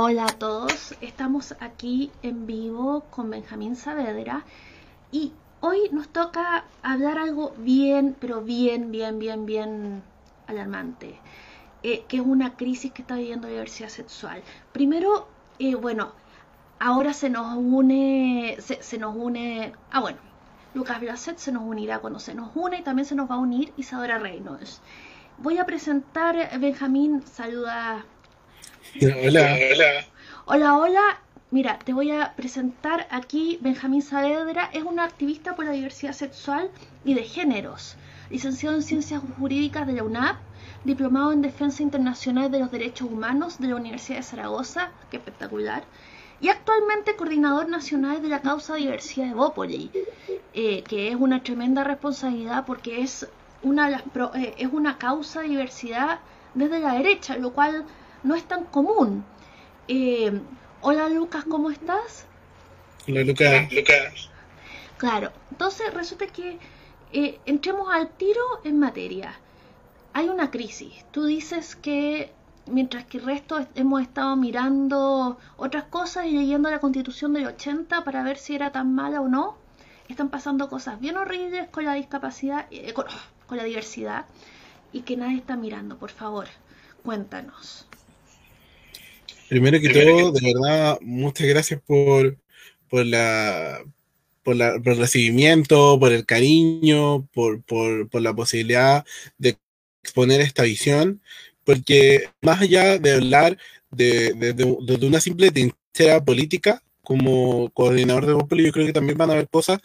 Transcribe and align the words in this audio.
Hola 0.00 0.26
a 0.26 0.38
todos, 0.38 0.94
estamos 1.00 1.56
aquí 1.58 2.12
en 2.22 2.46
vivo 2.46 3.00
con 3.10 3.30
Benjamín 3.30 3.74
Saavedra 3.74 4.44
y 5.10 5.32
hoy 5.58 5.88
nos 5.90 6.08
toca 6.08 6.62
hablar 6.84 7.18
algo 7.18 7.52
bien, 7.58 8.14
pero 8.20 8.40
bien, 8.40 8.92
bien, 8.92 9.18
bien, 9.18 9.44
bien 9.44 10.04
alarmante, 10.46 11.18
eh, 11.82 12.04
que 12.06 12.18
es 12.18 12.22
una 12.24 12.56
crisis 12.56 12.92
que 12.92 13.02
está 13.02 13.16
viviendo 13.16 13.48
la 13.48 13.54
diversidad 13.54 13.88
sexual. 13.88 14.40
Primero, 14.72 15.26
eh, 15.58 15.74
bueno, 15.74 16.12
ahora 16.78 17.12
se 17.12 17.28
nos 17.28 17.56
une, 17.56 18.56
se, 18.60 18.98
nos 18.98 19.16
une, 19.16 19.72
ah 19.90 20.00
bueno, 20.00 20.18
Lucas 20.74 21.00
Blaset 21.00 21.38
se 21.38 21.50
nos 21.50 21.64
unirá 21.64 21.98
cuando 21.98 22.20
se 22.20 22.36
nos 22.36 22.54
une 22.54 22.78
y 22.78 22.82
también 22.84 23.04
se 23.04 23.16
nos 23.16 23.28
va 23.28 23.34
a 23.34 23.38
unir 23.38 23.72
Isadora 23.76 24.20
Reynolds. 24.20 24.80
Voy 25.38 25.58
a 25.58 25.66
presentar, 25.66 26.56
Benjamín, 26.60 27.24
saluda 27.26 28.04
Hola. 29.24 29.58
Hola. 29.72 30.04
Hola, 30.46 30.78
hola. 30.78 31.18
Mira, 31.50 31.78
te 31.78 31.92
voy 31.92 32.10
a 32.10 32.34
presentar 32.36 33.06
aquí 33.10 33.58
Benjamín 33.60 34.02
Saavedra. 34.02 34.70
Es 34.72 34.82
un 34.82 34.98
activista 34.98 35.54
por 35.54 35.66
la 35.66 35.72
diversidad 35.72 36.12
sexual 36.12 36.70
y 37.04 37.14
de 37.14 37.22
géneros. 37.22 37.96
Licenciado 38.30 38.76
en 38.76 38.82
Ciencias 38.82 39.22
Jurídicas 39.38 39.86
de 39.86 39.94
la 39.94 40.04
UNAP, 40.04 40.36
diplomado 40.84 41.32
en 41.32 41.42
Defensa 41.42 41.82
Internacional 41.82 42.50
de 42.50 42.60
los 42.60 42.70
Derechos 42.70 43.10
Humanos 43.10 43.58
de 43.58 43.68
la 43.68 43.76
Universidad 43.76 44.18
de 44.18 44.22
Zaragoza, 44.22 44.90
qué 45.10 45.18
espectacular, 45.18 45.84
y 46.40 46.48
actualmente 46.48 47.16
coordinador 47.16 47.68
nacional 47.68 48.22
de 48.22 48.28
la 48.28 48.40
causa 48.40 48.76
diversidad 48.76 49.26
de 49.26 49.34
Bópoli, 49.34 49.90
eh, 50.54 50.82
que 50.82 51.08
es 51.08 51.16
una 51.16 51.42
tremenda 51.42 51.84
responsabilidad 51.84 52.64
porque 52.66 53.02
es 53.02 53.26
una, 53.62 53.90
eh, 54.34 54.54
es 54.58 54.68
una 54.72 54.98
causa 54.98 55.40
de 55.40 55.48
diversidad 55.48 56.20
desde 56.54 56.80
la 56.80 56.94
derecha, 56.94 57.36
lo 57.36 57.52
cual 57.52 57.84
no 58.22 58.34
es 58.34 58.44
tan 58.44 58.64
común. 58.64 59.24
Eh, 59.86 60.40
hola 60.80 61.08
Lucas, 61.08 61.44
¿cómo 61.48 61.70
estás? 61.70 62.26
Hola 63.06 63.22
Lucas. 63.22 63.72
Lucas. 63.72 64.30
Claro, 64.96 65.32
entonces 65.50 65.92
resulta 65.94 66.26
que 66.26 66.58
eh, 67.12 67.40
entremos 67.46 67.88
al 67.92 68.10
tiro 68.10 68.42
en 68.64 68.78
materia. 68.78 69.34
Hay 70.12 70.28
una 70.28 70.50
crisis. 70.50 71.04
Tú 71.10 71.24
dices 71.26 71.76
que 71.76 72.32
mientras 72.66 73.04
que 73.04 73.18
el 73.18 73.24
resto 73.24 73.66
hemos 73.74 74.02
estado 74.02 74.36
mirando 74.36 75.38
otras 75.56 75.84
cosas 75.84 76.26
y 76.26 76.32
leyendo 76.32 76.70
la 76.70 76.80
constitución 76.80 77.32
del 77.32 77.46
80 77.46 78.04
para 78.04 78.22
ver 78.22 78.36
si 78.38 78.54
era 78.54 78.72
tan 78.72 78.94
mala 78.94 79.20
o 79.20 79.28
no, 79.28 79.56
están 80.08 80.28
pasando 80.28 80.68
cosas 80.68 81.00
bien 81.00 81.16
horribles 81.16 81.68
con 81.68 81.84
la 81.84 81.94
discapacidad, 81.94 82.66
eh, 82.70 82.92
con 82.92 83.56
la 83.56 83.64
diversidad 83.64 84.26
y 84.92 85.02
que 85.02 85.16
nadie 85.16 85.38
está 85.38 85.56
mirando. 85.56 85.96
Por 85.96 86.10
favor, 86.10 86.48
cuéntanos. 87.04 87.86
Primero 89.48 89.80
que 89.80 89.88
todo, 89.88 90.32
de 90.32 90.52
verdad, 90.52 90.98
muchas 91.00 91.46
gracias 91.46 91.80
por, 91.80 92.36
por, 92.88 93.06
la, 93.06 93.82
por, 94.42 94.56
el 94.60 94.96
recibimiento, 94.96 95.98
por 95.98 96.12
el 96.12 96.26
cariño, 96.26 97.26
por, 97.32 97.62
la 98.20 98.34
posibilidad 98.34 99.04
de 99.38 99.56
exponer 100.02 100.40
esta 100.40 100.64
visión, 100.64 101.22
porque 101.64 102.30
más 102.42 102.60
allá 102.60 102.98
de 102.98 103.14
hablar 103.14 103.58
de, 103.90 104.98
una 105.02 105.20
simple 105.20 105.50
trinchera 105.50 106.24
política, 106.24 106.82
como 107.02 107.70
coordinador 107.70 108.26
de 108.26 108.34
Populi, 108.34 108.66
yo 108.66 108.72
creo 108.72 108.86
que 108.86 108.92
también 108.92 109.16
van 109.16 109.30
a 109.30 109.32
haber 109.32 109.48
cosas 109.48 109.78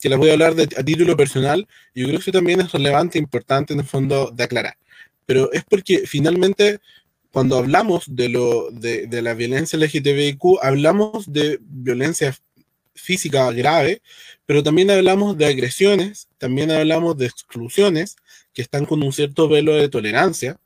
que 0.00 0.08
las 0.08 0.18
voy 0.18 0.30
a 0.30 0.32
hablar 0.32 0.54
a 0.76 0.82
título 0.82 1.16
personal, 1.16 1.68
yo 1.94 2.06
creo 2.06 2.18
que 2.18 2.22
eso 2.22 2.32
también 2.32 2.60
es 2.60 2.72
relevante 2.72 3.18
e 3.18 3.22
importante 3.22 3.72
en 3.72 3.80
el 3.80 3.86
fondo 3.86 4.30
de 4.30 4.44
aclarar. 4.44 4.76
Pero 5.26 5.52
es 5.52 5.62
porque 5.64 6.06
finalmente 6.06 6.80
cuando 7.32 7.56
hablamos 7.56 8.04
de, 8.08 8.28
lo, 8.28 8.70
de, 8.70 9.06
de 9.06 9.22
la 9.22 9.34
violencia 9.34 9.78
LGTBIQ, 9.78 10.58
hablamos 10.62 11.32
de 11.32 11.58
violencia 11.62 12.36
física 12.94 13.50
grave, 13.52 14.02
pero 14.46 14.62
también 14.62 14.90
hablamos 14.90 15.38
de 15.38 15.46
agresiones, 15.46 16.28
también 16.38 16.70
hablamos 16.70 17.16
de 17.16 17.26
exclusiones 17.26 18.16
que 18.52 18.62
están 18.62 18.84
con 18.84 19.02
un 19.02 19.12
cierto 19.12 19.48
velo 19.48 19.74
de 19.74 19.88
tolerancia, 19.88 20.58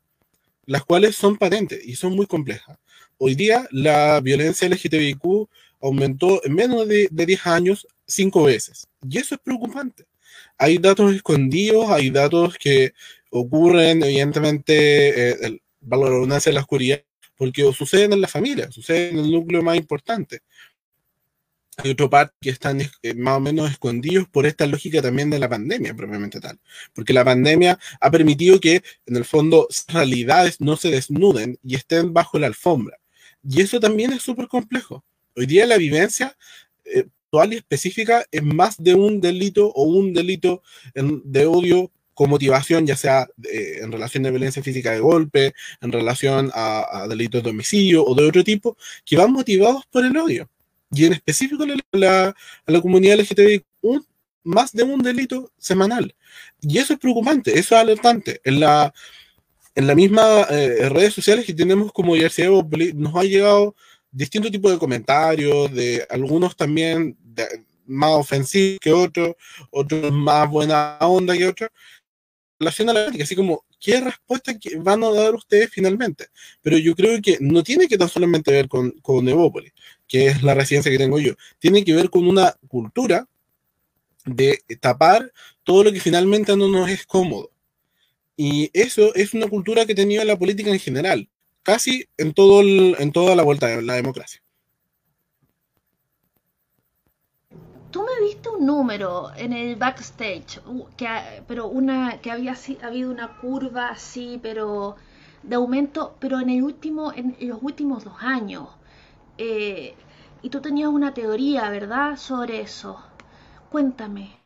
las 0.65 0.83
cuales 0.83 1.15
son 1.15 1.37
patentes 1.37 1.85
y 1.85 1.95
son 1.95 2.15
muy 2.15 2.25
complejas. 2.25 2.77
Hoy 3.17 3.35
día 3.35 3.67
la 3.71 4.19
violencia 4.21 4.67
LGTBIQ 4.67 5.47
aumentó 5.81 6.43
en 6.43 6.53
menos 6.53 6.87
de, 6.87 7.07
de 7.11 7.25
10 7.25 7.47
años 7.47 7.87
cinco 8.05 8.43
veces. 8.43 8.87
Y 9.07 9.19
eso 9.19 9.35
es 9.35 9.41
preocupante. 9.41 10.05
Hay 10.57 10.77
datos 10.77 11.13
escondidos, 11.13 11.89
hay 11.89 12.09
datos 12.09 12.57
que 12.57 12.93
ocurren, 13.29 14.03
evidentemente, 14.03 15.31
eh, 15.31 15.59
valorancia 15.85 16.49
en 16.49 16.55
la 16.55 16.61
oscuridad, 16.61 17.03
porque 17.35 17.71
suceden 17.73 18.13
en 18.13 18.21
la 18.21 18.27
familia, 18.27 18.71
suceden 18.71 19.17
en 19.17 19.25
el 19.25 19.31
núcleo 19.31 19.61
más 19.61 19.77
importante. 19.77 20.41
Hay 21.77 21.91
otro 21.91 22.09
par 22.09 22.33
que 22.39 22.51
están 22.51 22.79
eh, 22.79 23.13
más 23.15 23.37
o 23.37 23.39
menos 23.41 23.69
escondidos 23.69 24.29
por 24.29 24.45
esta 24.45 24.65
lógica 24.65 25.01
también 25.01 25.29
de 25.29 25.39
la 25.39 25.49
pandemia, 25.49 25.93
propiamente 25.93 26.39
tal. 26.39 26.57
Porque 26.93 27.11
la 27.11 27.25
pandemia 27.25 27.77
ha 27.99 28.11
permitido 28.11 28.61
que, 28.61 28.81
en 29.05 29.15
el 29.17 29.25
fondo, 29.25 29.67
realidades 29.89 30.61
no 30.61 30.77
se 30.77 30.89
desnuden 30.89 31.59
y 31.63 31.75
estén 31.75 32.13
bajo 32.13 32.39
la 32.39 32.47
alfombra. 32.47 32.97
Y 33.43 33.61
eso 33.61 33.79
también 33.79 34.13
es 34.13 34.21
súper 34.21 34.47
complejo. 34.47 35.03
Hoy 35.35 35.47
día 35.47 35.65
la 35.65 35.77
vivencia 35.77 36.37
eh, 36.85 37.07
actual 37.25 37.53
y 37.53 37.57
específica 37.57 38.25
es 38.31 38.43
más 38.43 38.81
de 38.81 38.95
un 38.95 39.19
delito 39.19 39.67
o 39.67 39.83
un 39.83 40.13
delito 40.13 40.63
de 40.93 41.45
odio 41.45 41.91
con 42.15 42.29
motivación, 42.29 42.87
ya 42.87 42.95
sea 42.95 43.27
eh, 43.43 43.79
en 43.83 43.91
relación 43.91 44.23
de 44.23 44.31
violencia 44.31 44.63
física 44.63 44.91
de 44.91 44.99
golpe, 44.99 45.53
en 45.81 45.91
relación 45.91 46.49
a, 46.55 47.05
delitos 47.07 47.43
de 47.43 47.51
homicidio 47.51 48.03
o 48.03 48.15
de 48.15 48.27
otro 48.27 48.43
tipo, 48.43 48.75
que 49.05 49.17
van 49.17 49.31
motivados 49.31 49.83
por 49.91 50.03
el 50.03 50.17
odio. 50.17 50.49
Y 50.91 51.05
en 51.05 51.13
específico 51.13 51.65
la, 51.91 52.29
a 52.29 52.71
la 52.71 52.81
comunidad 52.81 53.19
LGTBI, 53.19 53.63
un, 53.81 54.05
más 54.43 54.71
de 54.71 54.83
un 54.83 55.01
delito 55.01 55.51
semanal. 55.57 56.15
Y 56.61 56.77
eso 56.77 56.93
es 56.93 56.99
preocupante, 56.99 57.51
eso 57.59 57.75
es 57.75 57.81
alertante. 57.81 58.39
En 58.43 58.61
la, 58.61 58.93
en 59.75 59.87
la 59.87 59.93
misma 59.93 60.47
eh, 60.49 60.89
redes 60.89 61.13
sociales 61.13 61.45
que 61.45 61.53
tenemos 61.53 61.91
como 61.91 62.15
diversidad 62.15 62.49
nos 62.95 63.15
ha 63.15 63.23
llegado 63.23 63.75
distintos 64.09 64.51
tipos 64.51 64.71
de 64.71 64.79
comentarios, 64.79 65.73
de 65.73 66.07
algunos 66.09 66.55
también 66.55 67.17
más 67.85 68.11
ofensivos 68.11 68.79
que 68.79 68.93
otros, 68.93 69.35
otros 69.69 70.11
más 70.11 70.49
buena 70.49 70.97
onda 71.01 71.37
que 71.37 71.47
otros, 71.47 71.69
relación 72.59 72.89
a 72.89 72.93
la 72.93 73.07
ética, 73.07 73.23
así 73.23 73.35
como, 73.35 73.65
¿qué 73.79 73.99
respuesta 74.01 74.53
van 74.77 75.03
a 75.03 75.11
dar 75.11 75.35
ustedes 75.35 75.69
finalmente? 75.69 76.27
Pero 76.61 76.77
yo 76.77 76.95
creo 76.95 77.21
que 77.21 77.37
no 77.41 77.63
tiene 77.63 77.87
que 77.87 77.97
tan 77.97 78.09
solamente 78.09 78.51
ver 78.51 78.67
con, 78.67 78.91
con 79.01 79.27
Evópolis, 79.27 79.73
que 80.07 80.27
es 80.27 80.43
la 80.43 80.53
residencia 80.53 80.91
que 80.91 80.97
tengo 80.97 81.19
yo, 81.19 81.33
tiene 81.59 81.83
que 81.83 81.93
ver 81.93 82.09
con 82.09 82.27
una 82.27 82.55
cultura 82.67 83.27
de 84.25 84.63
tapar 84.79 85.31
todo 85.63 85.83
lo 85.83 85.91
que 85.91 85.99
finalmente 85.99 86.55
no 86.55 86.67
nos 86.67 86.89
es 86.89 87.05
cómodo. 87.05 87.51
Y 88.37 88.69
eso 88.73 89.13
es 89.15 89.33
una 89.33 89.47
cultura 89.47 89.85
que 89.85 89.95
tenido 89.95 90.23
la 90.23 90.37
política 90.37 90.69
en 90.71 90.79
general, 90.79 91.29
casi 91.63 92.05
en, 92.17 92.33
todo 92.33 92.61
en 92.61 93.11
toda 93.11 93.35
la 93.35 93.43
vuelta 93.43 93.67
de 93.67 93.81
la 93.81 93.93
democracia. 93.93 94.41
tú 97.95 98.03
me 98.03 98.27
viste 98.45 98.49
un 98.49 98.65
número 98.65 99.31
en 99.35 99.53
el 99.53 99.75
backstage, 99.75 100.61
que, 100.97 101.07
pero 101.47 101.67
una 101.67 102.19
que 102.21 102.31
había 102.31 102.55
habido 102.81 103.11
una 103.11 103.37
curva 103.37 103.89
así, 103.89 104.39
pero 104.41 104.95
de 105.43 105.55
aumento, 105.55 106.15
pero 106.19 106.39
en 106.39 106.49
el 106.49 106.63
último, 106.63 107.11
en 107.13 107.35
los 107.39 107.61
últimos 107.61 108.03
dos 108.03 108.15
años. 108.19 108.67
Eh, 109.37 109.95
y 110.41 110.49
tú 110.49 110.61
tenías 110.61 110.89
una 110.89 111.13
teoría, 111.13 111.69
¿verdad?, 111.69 112.17
sobre 112.17 112.61
eso. 112.61 113.03
Cuéntame. 113.69 114.39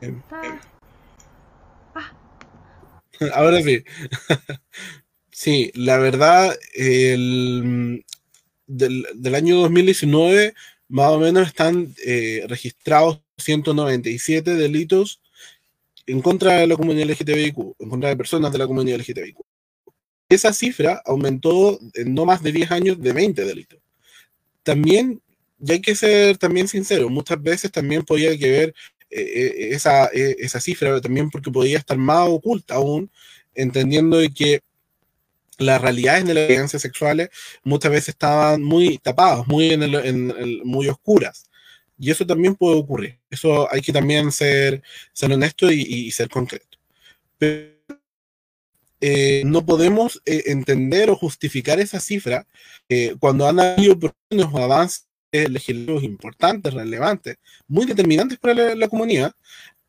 Em, 0.00 0.22
em. 0.42 0.60
Ah. 1.94 2.12
Ahora 3.34 3.62
sí. 3.62 3.84
sí, 5.30 5.70
la 5.74 5.98
verdad, 5.98 6.56
el, 6.74 8.04
del, 8.66 9.34
año 9.34 9.56
2019, 9.56 10.54
más 10.88 11.10
o 11.10 11.18
menos 11.18 11.48
están 11.48 11.94
eh, 12.04 12.44
registrados 12.48 13.20
197 13.38 14.54
delitos 14.54 15.20
en 16.06 16.22
contra 16.22 16.54
de 16.54 16.66
la 16.66 16.76
comunidad 16.76 17.08
LGTBIQ, 17.10 17.58
en 17.78 17.88
contra 17.88 18.08
de 18.10 18.16
personas 18.16 18.52
de 18.52 18.58
la 18.58 18.66
comunidad 18.66 18.98
LGTBIQ. 18.98 19.38
Esa 20.28 20.52
cifra 20.52 21.02
aumentó 21.04 21.78
en 21.94 22.14
no 22.14 22.24
más 22.24 22.42
de 22.42 22.52
10 22.52 22.70
años 22.70 23.00
de 23.00 23.12
20 23.12 23.44
delitos. 23.44 23.80
También, 24.62 25.20
y 25.60 25.72
hay 25.72 25.80
que 25.80 25.94
ser 25.94 26.38
también 26.38 26.68
sincero, 26.68 27.08
muchas 27.08 27.40
veces 27.42 27.70
también 27.70 28.04
podía 28.04 28.36
que 28.36 28.50
ver 28.50 28.74
eh, 29.10 29.20
eh, 29.20 29.68
esa, 29.72 30.06
esa 30.06 30.60
cifra, 30.60 31.00
también 31.00 31.30
porque 31.30 31.50
podía 31.50 31.78
estar 31.78 31.96
más 31.96 32.28
oculta 32.28 32.74
aún, 32.74 33.10
entendiendo 33.54 34.18
que 34.34 34.60
las 35.58 35.80
realidades 35.80 36.26
de 36.26 36.34
las 36.34 36.48
violencias 36.48 36.82
sexuales 36.82 37.30
muchas 37.64 37.90
veces 37.90 38.10
estaban 38.10 38.62
muy 38.62 38.98
tapadas, 38.98 39.46
muy, 39.46 39.70
en 39.72 40.62
muy 40.64 40.88
oscuras. 40.88 41.48
Y 41.98 42.10
eso 42.10 42.26
también 42.26 42.54
puede 42.54 42.76
ocurrir. 42.76 43.18
Eso 43.30 43.72
hay 43.72 43.80
que 43.80 43.92
también 43.92 44.30
ser, 44.32 44.82
ser 45.12 45.32
honesto 45.32 45.70
y, 45.70 46.10
ser 46.10 46.28
concreto. 46.28 46.78
Pero 47.38 47.74
eh, 49.00 49.42
no 49.46 49.64
podemos 49.64 50.20
eh, 50.26 50.44
entender 50.46 51.10
o 51.10 51.16
justificar 51.16 51.80
esa 51.80 52.00
cifra 52.00 52.46
cuando 53.18 53.48
han 53.48 53.60
habido 53.60 53.98
unos 54.30 54.54
avances 54.54 55.06
legislativos 55.32 56.04
importantes, 56.04 56.72
relevantes, 56.72 57.36
muy 57.66 57.84
determinantes 57.84 58.38
para 58.38 58.74
la, 58.74 58.88
comunidad, 58.88 59.34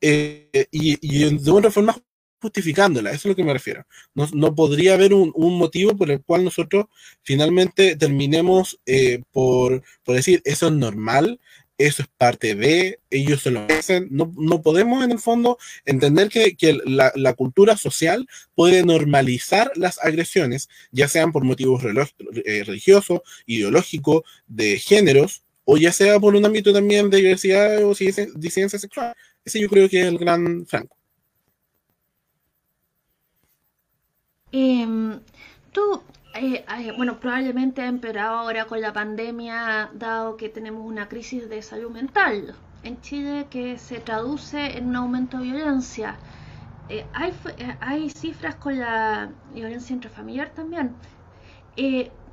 y, 0.01 0.47
y, 0.71 1.37
de 1.37 1.51
una 1.51 1.71
forma 1.71 1.95
justificándola, 2.42 3.12
eso 3.12 3.19
es 3.19 3.25
lo 3.25 3.36
que 3.36 3.44
me 3.44 3.54
refiero. 3.54 3.86
No, 4.13 4.28
no 4.34 4.56
podría 4.56 4.94
haber 4.94 5.13
un, 5.13 5.31
un, 5.36 5.57
motivo 5.57 5.95
por 5.95 6.12
el 6.12 6.22
cual 6.22 6.44
nosotros 6.44 6.86
finalmente 7.24 7.95
terminemos 7.95 8.80
eh, 8.86 9.24
por, 9.31 9.84
por, 10.04 10.16
decir 10.16 10.42
eso 10.45 10.68
es 10.68 10.74
normal, 10.74 11.39
eso 11.78 12.01
es 12.01 12.07
parte 12.18 12.56
de, 12.56 13.00
ellos 13.10 13.42
se 13.42 13.51
lo 13.51 13.66
hacen. 13.69 14.07
No, 14.12 14.31
no 14.38 14.62
podemos 14.62 15.04
en 15.04 15.12
el 15.12 15.19
fondo 15.19 15.57
entender 15.86 16.30
que, 16.30 16.56
que 16.56 16.80
la, 16.86 17.12
la, 17.16 17.34
cultura 17.34 17.78
social 17.78 18.28
puede 18.56 18.84
normalizar 18.84 19.72
las 19.75 20.00
agresiones, 20.04 20.69
ya 20.92 21.07
sean 21.07 21.31
por 21.31 21.44
motivos 21.44 21.84
eh, 21.84 22.63
religiosos, 22.66 23.22
ideológicos, 23.45 24.24
de 24.48 24.80
géneros, 24.80 25.44
o 25.66 25.78
ya 25.78 25.92
sea 25.92 26.19
por 26.19 26.36
un 26.36 26.45
ámbito 26.45 26.74
también 26.74 27.10
de 27.10 27.18
diversidad 27.18 27.84
o 27.84 27.94
disidencia 27.94 28.80
sexual. 28.80 29.13
Ese 29.44 29.60
yo 29.60 29.69
creo 29.69 29.89
que 29.89 30.01
es 30.01 30.07
el 30.07 30.18
gran 30.18 30.66
Franco. 30.66 30.96
Em, 34.51 35.19
tú, 35.73 36.01
eh, 36.35 36.63
eh, 36.79 36.94
bueno, 36.95 37.19
probablemente 37.19 37.81
ha 37.81 37.88
empeorado 37.88 38.38
ahora 38.38 38.65
con 38.65 38.79
la 38.81 38.94
pandemia, 38.94 39.89
dado 39.94 40.38
que 40.38 40.49
tenemos 40.49 40.85
una 40.85 41.07
crisis 41.09 41.49
de 41.49 41.61
salud 41.61 41.91
mental 41.91 42.55
en 42.83 43.01
Chile 43.01 43.47
que 43.49 43.77
se 43.77 43.99
traduce 43.99 44.77
en 44.77 44.88
un 44.88 44.95
aumento 44.95 45.38
de 45.38 45.44
violencia. 45.45 46.17
Eh, 46.89 47.05
hay, 47.13 47.33
hay 47.81 48.09
cifras 48.09 48.55
con 48.55 48.79
la 48.79 49.29
violencia 49.53 49.94
intrafamiliar 49.94 50.50
también. 50.51 50.95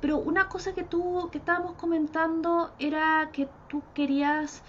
pero 0.01 0.17
una 0.17 0.47
cosa 0.49 0.73
que 0.73 0.83
tú, 0.83 1.29
que 1.31 1.37
estábamos 1.39 1.73
comentando 1.73 2.71
era 2.79 3.29
que 3.33 3.47
tú 3.67 3.83
querías 3.93 4.63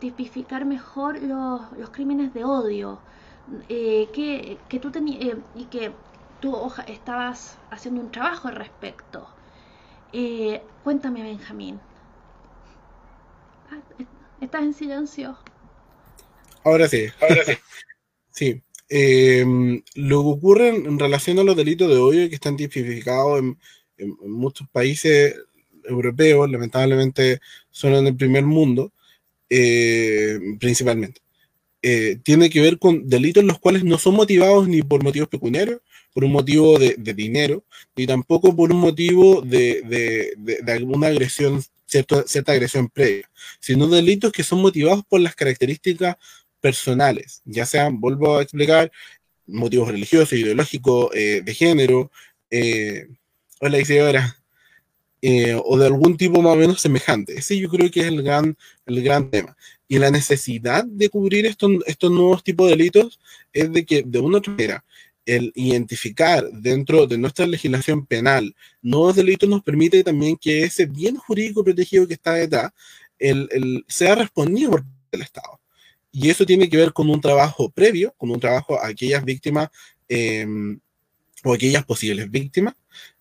tipificar 0.00 0.64
mejor 0.64 1.20
los, 1.22 1.72
los 1.78 1.90
crímenes 1.90 2.32
de 2.34 2.44
odio. 2.44 3.00
que, 3.68 4.58
que 4.68 4.78
tú 4.80 4.90
tenías 4.90 5.38
y 5.54 5.64
que 5.66 5.92
tú 6.40 6.72
estabas 6.86 7.58
haciendo 7.70 8.00
un 8.00 8.10
trabajo 8.10 8.48
al 8.48 8.56
respecto. 8.56 9.28
Eh, 10.12 10.62
cuéntame, 10.84 11.22
Benjamín. 11.22 11.80
Ah, 13.70 13.80
¿Estás 14.40 14.62
en 14.62 14.74
silencio? 14.74 15.38
Ahora 16.64 16.88
sí, 16.88 17.06
ahora 17.20 17.44
sí. 17.44 17.52
sí. 18.30 18.62
Em, 18.90 19.82
lo 19.94 20.22
que 20.22 20.28
ocurre 20.28 20.68
en, 20.68 20.98
relación 20.98 21.38
a 21.38 21.42
los 21.42 21.56
delitos 21.56 21.88
de 21.88 21.96
odio 21.96 22.28
que 22.28 22.34
están 22.34 22.56
tipificados 22.56 23.40
en, 23.40 23.58
muchos 24.20 24.68
países 24.68 25.34
europeos, 25.84 26.48
lamentablemente 26.48 27.40
son 27.70 27.94
en 27.94 28.06
el 28.06 28.16
primer 28.16 28.44
mundo, 28.44 28.92
eh, 29.50 30.38
principalmente. 30.60 31.20
Eh, 31.82 32.18
tiene 32.22 32.48
que 32.48 32.60
ver 32.60 32.78
con 32.78 33.08
delitos 33.08 33.44
los 33.44 33.58
cuales 33.58 33.84
no 33.84 33.98
son 33.98 34.14
motivados 34.14 34.68
ni 34.68 34.82
por 34.82 35.02
motivos 35.02 35.28
pecuniarios, 35.28 35.80
por 36.18 36.24
un 36.24 36.32
motivo 36.32 36.80
de, 36.80 37.14
dinero, 37.14 37.62
ni 37.94 38.04
tampoco 38.04 38.56
por 38.56 38.72
un 38.72 38.80
motivo 38.80 39.40
de, 39.40 40.34
alguna 40.66 41.06
agresión, 41.06 41.62
cierta, 41.86 42.24
cierta 42.26 42.50
agresión 42.50 42.88
previa, 42.88 43.30
sino 43.60 43.86
delitos 43.86 44.32
que 44.32 44.42
son 44.42 44.60
motivados 44.60 45.04
por 45.08 45.20
las 45.20 45.36
características 45.36 46.16
personales, 46.60 47.40
ya 47.44 47.64
sean, 47.66 48.00
vuelvo 48.00 48.36
a 48.36 48.42
explicar, 48.42 48.90
motivos 49.46 49.86
religiosos, 49.92 50.32
ideológicos, 50.32 51.10
eh, 51.14 51.40
de 51.44 51.54
género, 51.54 52.10
eh, 52.50 53.06
hola 53.60 53.78
Isidora, 53.78 54.36
eh, 55.22 55.56
o 55.64 55.78
de 55.78 55.86
algún 55.86 56.16
tipo 56.16 56.42
más 56.42 56.54
o 56.54 56.56
menos 56.56 56.80
semejante. 56.80 57.38
Ese 57.38 57.56
yo 57.56 57.68
creo 57.68 57.92
que 57.92 58.00
es 58.00 58.06
el 58.06 58.24
gran, 58.24 58.56
el 58.86 59.04
gran 59.04 59.30
tema. 59.30 59.56
Y 59.86 60.00
la 60.00 60.10
necesidad 60.10 60.84
de 60.84 61.10
cubrir 61.10 61.46
estos, 61.46 61.70
estos 61.86 62.10
nuevos 62.10 62.42
tipos 62.42 62.68
de 62.68 62.76
delitos 62.76 63.20
es 63.52 63.72
de 63.72 63.86
que 63.86 64.02
de 64.04 64.18
una 64.18 64.38
otra 64.38 64.52
manera 64.52 64.84
el 65.28 65.52
identificar 65.54 66.50
dentro 66.50 67.06
de 67.06 67.18
nuestra 67.18 67.46
legislación 67.46 68.06
penal 68.06 68.56
nuevos 68.80 69.14
delitos 69.14 69.46
nos 69.46 69.62
permite 69.62 70.02
también 70.02 70.38
que 70.38 70.64
ese 70.64 70.86
bien 70.86 71.16
jurídico 71.16 71.62
protegido 71.62 72.08
que 72.08 72.14
está 72.14 72.32
detrás 72.32 72.72
el, 73.18 73.84
sea 73.88 74.14
respondido 74.14 74.70
por 74.70 74.84
el 75.12 75.22
Estado. 75.22 75.60
Y 76.10 76.30
eso 76.30 76.46
tiene 76.46 76.68
que 76.70 76.78
ver 76.78 76.94
con 76.94 77.10
un 77.10 77.20
trabajo 77.20 77.68
previo, 77.68 78.14
con 78.16 78.30
un 78.30 78.40
trabajo 78.40 78.80
a 78.80 78.86
aquellas 78.86 79.22
víctimas 79.22 79.68
em, 80.08 80.80
o 81.44 81.52
aquellas 81.52 81.84
posibles 81.84 82.30
víctimas, 82.30 82.74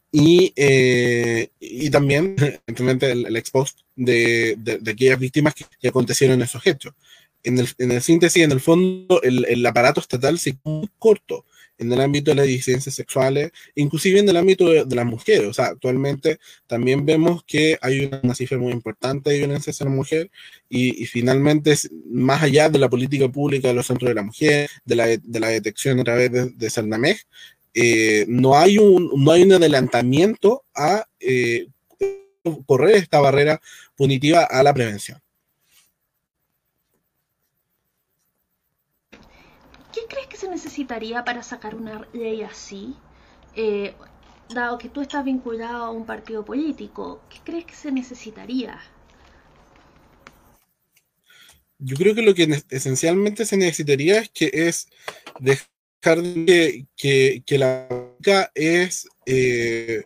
y, 0.10 0.53
eh, 0.56 1.50
y 1.60 1.89
también, 1.89 2.36
evidentemente, 2.68 3.12
el, 3.12 3.25
el 3.25 3.36
ex 3.36 3.51
post 3.51 3.80
de, 3.95 4.56
de, 4.57 4.92
aquellas 4.92 5.19
víctimas 5.19 5.53
que, 5.53 5.65
que, 5.80 5.89
acontecieron 5.89 6.42
esos 6.42 6.65
hechos. 6.65 6.94
En 7.44 7.60
el, 7.60 7.68
en 7.77 7.92
el 7.92 8.01
síntesis, 8.01 8.44
en 8.44 8.51
el 8.53 8.62
fondo, 8.62 9.21
el, 9.21 9.45
el 9.45 9.65
aparato 9.65 10.00
estatal 10.00 10.39
se 10.39 10.57
muy 10.63 10.89
corto 10.98 11.45
en 11.77 11.91
el 11.91 12.01
ámbito 12.01 12.31
de 12.31 12.35
las 12.35 12.47
disidencias 12.47 12.95
sexuales, 12.95 13.51
inclusive 13.75 14.19
en 14.19 14.29
el 14.29 14.38
ámbito 14.38 14.69
de, 14.69 14.95
las 14.95 15.06
mujeres. 15.06 15.47
O 15.47 15.53
sea, 15.53 15.65
actualmente 15.68 16.39
también 16.65 17.06
vemos 17.06 17.44
que 17.45 17.77
hay 17.81 18.09
una, 18.21 18.35
cifra 18.35 18.57
muy 18.57 18.71
importante 18.71 19.29
de 19.29 19.39
violencia 19.39 19.71
hacia 19.71 19.85
la 19.85 19.91
mujer 19.91 20.31
y, 20.69 21.06
finalmente, 21.06 21.75
más 22.09 22.44
allá 22.44 22.69
de 22.69 22.79
la 22.79 22.89
política 22.89 23.29
pública 23.29 23.68
de 23.68 23.74
los 23.74 23.88
centros 23.88 24.09
de 24.09 24.15
la 24.15 24.24
mujer, 24.24 24.69
de 24.85 24.95
la, 24.95 25.07
de 25.07 25.39
la 25.39 25.50
detección 25.50 26.00
a 26.00 26.03
través 26.03 26.31
de, 26.31 26.50
de 26.50 26.69
eh, 27.79 28.25
no, 28.27 28.57
hay 28.57 28.79
un, 28.79 29.12
no 29.24 29.31
hay 29.31 29.44
un 29.44 29.53
adelantamiento 29.53 30.63
a 30.74 31.06
eh, 31.19 31.68
correr 32.65 32.95
esta 32.95 33.19
barrera 33.19 33.62
punitiva 33.95 34.44
a 34.44 34.63
la 34.63 34.74
prevención. 34.74 35.19
Crees 40.07 40.27
que 40.27 40.38
se 40.38 40.50
necesitaría 40.50 41.24
para 41.24 41.44
sacar 41.44 41.75
una 41.75 42.07
ley 42.13 42.44
así? 42.44 42.95
Eh, 43.56 43.94
dado 44.54 44.77
que 44.77 44.89
tú 44.89 45.01
estás 45.01 45.25
vinculado 45.25 45.86
a 45.86 45.92
un 45.92 46.06
partido 46.06 46.45
político, 46.45 47.21
¿qué 47.30 47.38
crees 47.44 47.65
que 47.65 47.75
se 47.75 47.92
necesitaría? 47.92 48.80
Yo 51.80 51.95
creo 51.95 52.15
que 52.15 52.21
lo 52.24 52.33
que 52.33 52.63
esencialmente 52.69 53.45
se 53.45 53.57
necesitaría 53.57 54.19
es 54.19 54.30
que 54.30 54.50
es 54.54 54.88
dejar 55.39 56.21
que, 56.45 56.86
que, 57.45 57.57
la 57.57 57.88
política 57.88 58.51
es 58.56 59.07
eh, 59.25 60.03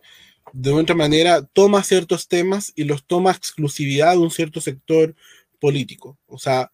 de 0.53 0.71
otra 0.71 0.95
manera 0.95 1.45
toma 1.45 1.83
ciertos 1.83 2.27
temas 2.27 2.73
y 2.75 2.83
los 2.83 3.05
toma 3.05 3.31
exclusividad 3.31 4.13
de 4.13 4.19
un 4.19 4.31
cierto 4.31 4.59
sector 4.59 5.15
político. 5.59 6.17
O 6.27 6.39
sea, 6.39 6.71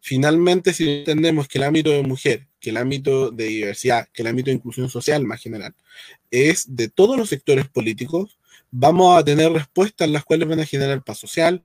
finalmente 0.00 0.72
si 0.72 0.88
entendemos 0.88 1.46
que 1.46 1.58
el 1.58 1.64
ámbito 1.64 1.90
de 1.90 2.02
mujer 2.02 2.49
que 2.60 2.70
el 2.70 2.76
ámbito 2.76 3.30
de 3.30 3.44
diversidad, 3.44 4.08
que 4.12 4.22
el 4.22 4.28
ámbito 4.28 4.50
de 4.50 4.56
inclusión 4.56 4.88
social 4.88 5.24
más 5.24 5.40
general, 5.40 5.74
es 6.30 6.76
de 6.76 6.88
todos 6.88 7.16
los 7.16 7.28
sectores 7.28 7.68
políticos, 7.68 8.38
vamos 8.70 9.18
a 9.18 9.24
tener 9.24 9.52
respuestas 9.52 10.08
las 10.08 10.24
cuales 10.24 10.48
van 10.48 10.60
a 10.60 10.66
generar 10.66 11.02
paz 11.02 11.18
social, 11.18 11.64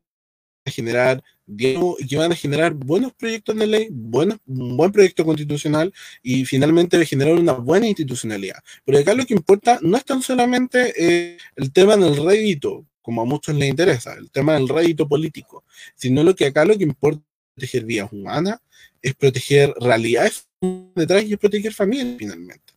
generar 0.66 1.24
diálogo 1.46 1.98
y 2.00 2.08
que 2.08 2.18
van 2.18 2.32
a 2.32 2.36
generar 2.36 2.74
buenos 2.74 3.14
proyectos 3.14 3.56
de 3.56 3.68
ley, 3.68 3.88
buenos, 3.92 4.40
un 4.48 4.76
buen 4.78 4.92
proyecto 4.92 5.26
constitucional 5.26 5.94
y 6.24 6.46
finalmente 6.46 7.04
generar 7.06 7.36
una 7.36 7.54
buena 7.54 7.88
institucionalidad. 7.88 8.58
Pero 8.84 8.98
acá 8.98 9.14
lo 9.14 9.26
que 9.26 9.34
importa 9.34 9.80
no 9.82 9.98
es 9.98 10.06
tan 10.06 10.22
solamente 10.22 10.94
eh, 10.98 11.38
el 11.56 11.72
tema 11.72 11.96
del 11.98 12.18
rédito, 12.18 12.86
como 13.02 13.22
a 13.22 13.26
muchos 13.26 13.56
les 13.56 13.70
interesa, 13.70 14.14
el 14.14 14.32
tema 14.32 14.56
del 14.56 14.68
rédito 14.68 15.08
político, 15.08 15.64
sino 15.96 16.24
lo 16.24 16.36
que 16.36 16.48
acá 16.48 16.66
lo 16.66 16.78
que 16.78 16.84
importa 16.84 17.22
es 17.22 17.54
proteger 17.54 17.86
vidas 17.86 18.12
humanas, 18.12 18.60
es 19.02 19.14
proteger 19.14 19.74
realidades 19.80 20.48
detrás 20.96 21.24
y 21.24 21.34
es 21.34 21.40
proteger 21.40 21.74
familia 21.74 22.16
finalmente. 22.18 22.74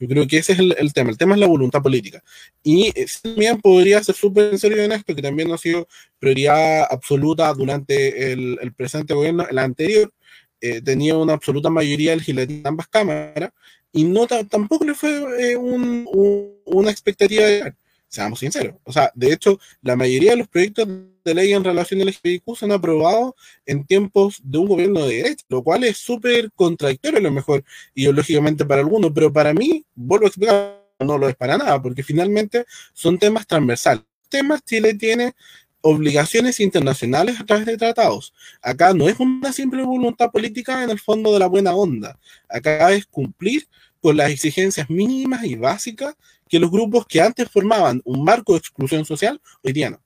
Yo 0.00 0.06
creo 0.06 0.26
que 0.28 0.38
ese 0.38 0.52
es 0.52 0.58
el, 0.60 0.92
tema. 0.92 1.10
El 1.10 1.18
tema 1.18 1.34
es 1.34 1.40
la 1.40 1.46
voluntad 1.46 1.82
política. 1.82 2.22
Y 2.62 2.92
eh, 2.94 3.06
también 3.20 3.60
podría 3.60 4.02
ser 4.02 4.14
súper 4.14 4.56
serio 4.58 4.82
en 4.82 4.92
esto, 4.92 5.14
que 5.14 5.22
también 5.22 5.48
no 5.48 5.54
ha 5.54 5.58
sido 5.58 5.88
prioridad 6.20 6.86
absoluta 6.88 7.52
durante 7.52 8.32
el, 8.32 8.72
presente 8.76 9.14
gobierno. 9.14 9.46
El 9.50 9.58
anterior 9.58 10.12
eh, 10.60 10.80
tenía 10.82 11.16
una 11.16 11.32
absoluta 11.32 11.68
mayoría 11.70 12.14
legislativa 12.14 12.60
en 12.60 12.66
ambas 12.66 12.88
cámaras 12.88 13.50
y 13.92 14.04
no 14.04 14.26
tampoco 14.26 14.84
le 14.84 14.94
fue 14.94 15.10
eh, 15.38 15.56
una 15.56 16.90
expectativa 16.90 17.44
de 17.44 17.74
seamos 18.08 18.40
sinceros. 18.40 18.76
O 18.84 18.92
sea, 18.92 19.12
de 19.14 19.32
hecho, 19.32 19.60
la 19.82 19.96
mayoría 19.96 20.32
de 20.32 20.38
los 20.38 20.48
proyectos 20.48 20.88
de 21.24 21.34
ley 21.34 21.52
en 21.52 21.64
relación 21.64 22.00
al 22.00 22.08
LGBTQ 22.08 22.56
se 22.56 22.64
han 22.64 22.72
aprobado 22.72 23.36
en 23.66 23.84
tiempos 23.84 24.40
de 24.42 24.58
un 24.58 24.66
gobierno 24.66 25.06
de 25.06 25.16
derecha, 25.16 25.44
lo 25.48 25.62
cual 25.62 25.84
es 25.84 25.98
súper 25.98 26.50
contradictorio 26.52 27.18
a 27.18 27.22
lo 27.22 27.30
mejor 27.30 27.64
ideológicamente 27.94 28.64
para 28.64 28.80
algunos, 28.80 29.12
pero 29.14 29.32
para 29.32 29.52
mí, 29.52 29.84
vuelvo 29.94 30.26
a 30.26 30.28
explicar, 30.28 30.84
no 31.00 31.18
lo 31.18 31.28
es 31.28 31.36
para 31.36 31.58
nada, 31.58 31.80
porque 31.80 32.02
finalmente 32.02 32.64
son 32.92 33.18
temas 33.18 33.46
transversales. 33.46 34.04
Temas 34.28 34.64
Chile 34.64 34.94
tiene 34.94 35.34
obligaciones 35.80 36.60
internacionales 36.60 37.40
a 37.40 37.46
través 37.46 37.66
de 37.66 37.76
tratados. 37.76 38.34
Acá 38.60 38.92
no 38.92 39.08
es 39.08 39.18
una 39.20 39.52
simple 39.52 39.82
voluntad 39.84 40.30
política 40.30 40.82
en 40.82 40.90
el 40.90 40.98
fondo 40.98 41.32
de 41.32 41.38
la 41.38 41.46
buena 41.46 41.74
onda. 41.74 42.18
Acá 42.48 42.92
es 42.92 43.06
cumplir 43.06 43.68
con 44.00 44.16
las 44.16 44.30
exigencias 44.30 44.88
mínimas 44.90 45.44
y 45.44 45.56
básicas 45.56 46.14
que 46.48 46.58
los 46.58 46.70
grupos 46.70 47.06
que 47.06 47.20
antes 47.20 47.48
formaban 47.50 48.00
un 48.04 48.24
marco 48.24 48.52
de 48.52 48.58
exclusión 48.58 49.04
social 49.04 49.40
hoy 49.62 49.72
día 49.72 49.90
no. 49.90 50.00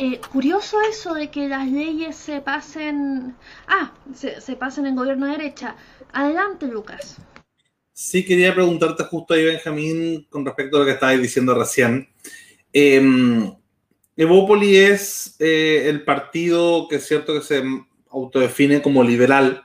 Eh, 0.00 0.20
curioso 0.30 0.76
eso 0.88 1.12
de 1.12 1.28
que 1.28 1.48
las 1.48 1.66
leyes 1.66 2.14
se 2.14 2.40
pasen. 2.40 3.34
Ah, 3.66 3.92
se, 4.14 4.40
se 4.40 4.54
pasen 4.54 4.86
en 4.86 4.94
gobierno 4.94 5.26
de 5.26 5.32
derecha. 5.32 5.74
Adelante, 6.12 6.68
Lucas. 6.68 7.16
Sí, 7.92 8.24
quería 8.24 8.54
preguntarte 8.54 9.02
justo 9.02 9.34
ahí, 9.34 9.44
Benjamín, 9.44 10.24
con 10.30 10.46
respecto 10.46 10.76
a 10.76 10.80
lo 10.80 10.86
que 10.86 10.92
estabas 10.92 11.20
diciendo 11.20 11.52
recién. 11.52 12.08
Eh, 12.72 13.52
Evópoli 14.18 14.76
es 14.76 15.36
eh, 15.38 15.84
el 15.86 16.02
partido 16.02 16.88
que 16.88 16.96
es 16.96 17.06
cierto 17.06 17.34
que 17.34 17.40
se 17.40 17.62
autodefine 18.10 18.82
como 18.82 19.04
liberal 19.04 19.64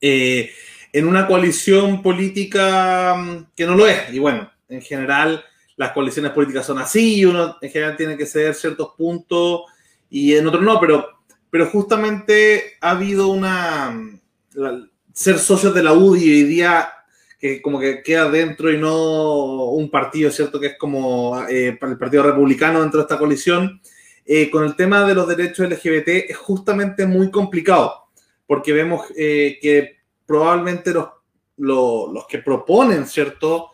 eh, 0.00 0.50
en 0.90 1.06
una 1.06 1.26
coalición 1.26 2.00
política 2.00 3.14
mm, 3.14 3.48
que 3.54 3.66
no 3.66 3.74
lo 3.76 3.86
es. 3.86 4.14
Y 4.14 4.18
bueno, 4.18 4.50
en 4.70 4.80
general 4.80 5.44
las 5.76 5.92
coaliciones 5.92 6.32
políticas 6.32 6.64
son 6.64 6.78
así 6.78 7.16
y 7.16 7.26
uno 7.26 7.58
en 7.60 7.70
general 7.70 7.98
tiene 7.98 8.16
que 8.16 8.24
ceder 8.24 8.54
ciertos 8.54 8.94
puntos 8.96 9.64
y 10.08 10.34
en 10.34 10.46
otros 10.46 10.62
no, 10.62 10.80
pero, 10.80 11.06
pero 11.50 11.66
justamente 11.66 12.78
ha 12.80 12.92
habido 12.92 13.28
una... 13.28 13.94
ser 15.12 15.38
socios 15.38 15.74
de 15.74 15.82
la 15.82 15.92
UDI 15.92 16.30
hoy 16.30 16.42
día 16.44 16.88
que 17.44 17.60
como 17.60 17.78
que 17.78 18.02
queda 18.02 18.30
dentro 18.30 18.72
y 18.72 18.78
no 18.78 19.64
un 19.66 19.90
partido, 19.90 20.30
¿cierto? 20.30 20.58
Que 20.58 20.68
es 20.68 20.78
como 20.78 21.38
eh, 21.46 21.78
el 21.78 21.98
Partido 21.98 22.22
Republicano 22.22 22.80
dentro 22.80 23.00
de 23.00 23.02
esta 23.02 23.18
coalición, 23.18 23.82
eh, 24.24 24.50
con 24.50 24.64
el 24.64 24.74
tema 24.76 25.06
de 25.06 25.14
los 25.14 25.28
derechos 25.28 25.68
LGBT 25.68 26.08
es 26.30 26.38
justamente 26.38 27.04
muy 27.04 27.30
complicado, 27.30 28.06
porque 28.46 28.72
vemos 28.72 29.04
eh, 29.14 29.58
que 29.60 29.98
probablemente 30.24 30.94
los, 30.94 31.08
los, 31.58 32.26
que 32.26 32.38
proponen, 32.38 33.06
¿cierto? 33.06 33.72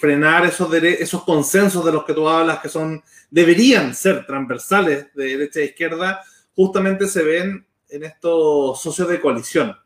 frenar 0.00 0.46
esos, 0.46 0.72
esos 0.74 1.22
consensos 1.22 1.84
de 1.84 1.92
los 1.92 2.04
que 2.04 2.14
tú 2.14 2.28
hablas, 2.28 2.58
que 2.58 2.68
son, 2.68 3.00
deberían 3.30 3.94
ser 3.94 4.26
transversales 4.26 5.06
de 5.14 5.24
derecha 5.24 5.60
e 5.60 5.66
izquierda, 5.66 6.20
justamente 6.52 7.06
se 7.06 7.22
ven 7.22 7.64
en 7.90 8.02
estos 8.02 8.82
socios 8.82 9.08
de 9.08 9.20
coalición. 9.20 9.76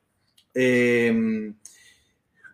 Eh, 0.54 1.52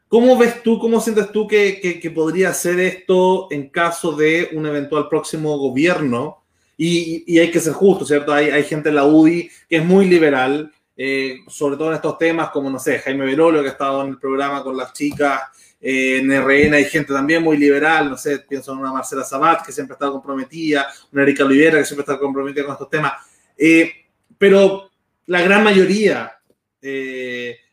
¿Cómo 0.09 0.39
ves 0.39 0.63
tú, 0.63 0.79
cómo 0.79 1.01
sientes 1.01 1.31
tú 1.31 1.47
que, 1.47 2.13
podría 2.15 2.55
ser 2.55 2.81
esto 2.81 3.49
en 3.51 3.69
caso 3.69 4.13
de 4.13 4.49
un 4.53 4.67
eventual 4.67 5.09
próximo 5.09 5.59
gobierno? 5.59 6.45
Y, 6.79 7.39
hay 7.39 7.51
que 7.51 7.61
ser 7.61 7.75
justo, 7.75 8.07
¿cierto? 8.07 8.33
Hay, 8.33 8.51
hay, 8.51 8.65
gente 8.65 8.89
en 8.89 8.95
la 8.95 9.05
UDI 9.05 9.51
que 9.69 9.77
es 9.77 9.85
muy 9.85 10.07
liberal, 10.07 10.73
eh, 10.97 11.41
sobre 11.47 11.77
todo 11.77 11.89
en 11.89 11.97
estos 11.97 12.17
temas, 12.17 12.51
como, 12.51 12.71
no 12.71 12.79
sé, 12.79 13.01
Jaime 13.01 13.27
Berolo, 13.27 13.61
que 13.61 13.69
ha 13.69 13.73
estado 13.73 14.03
en 14.03 14.11
el 14.11 14.19
programa 14.19 14.63
con 14.63 14.77
las 14.77 14.95
chicas, 14.95 15.43
eh, 15.81 16.19
en 16.19 16.31
RN 16.33 16.75
hay 16.75 16.85
gente 16.87 17.13
también 17.13 17.43
muy 17.43 17.57
liberal, 17.57 18.11
no 18.11 18.17
sé, 18.17 18.41
pienso 18.41 18.73
en 18.73 18.79
una 18.79 18.93
Marcela 18.93 19.25
Sabat, 19.25 19.65
que 19.65 19.73
siempre 19.73 19.93
estado 19.95 20.13
comprometida, 20.13 20.89
una 21.13 21.23
Erika 21.23 21.45
Olivera, 21.45 21.79
que 21.79 21.85
siempre 21.85 22.03
está 22.03 22.19
comprometida 22.19 22.65
con 22.65 22.73
estos 22.73 22.91
temas. 22.91 23.13
Eh, 23.57 23.93
pero 24.39 24.91
la 25.27 25.43
gran 25.43 25.63
mayoría 25.63 26.33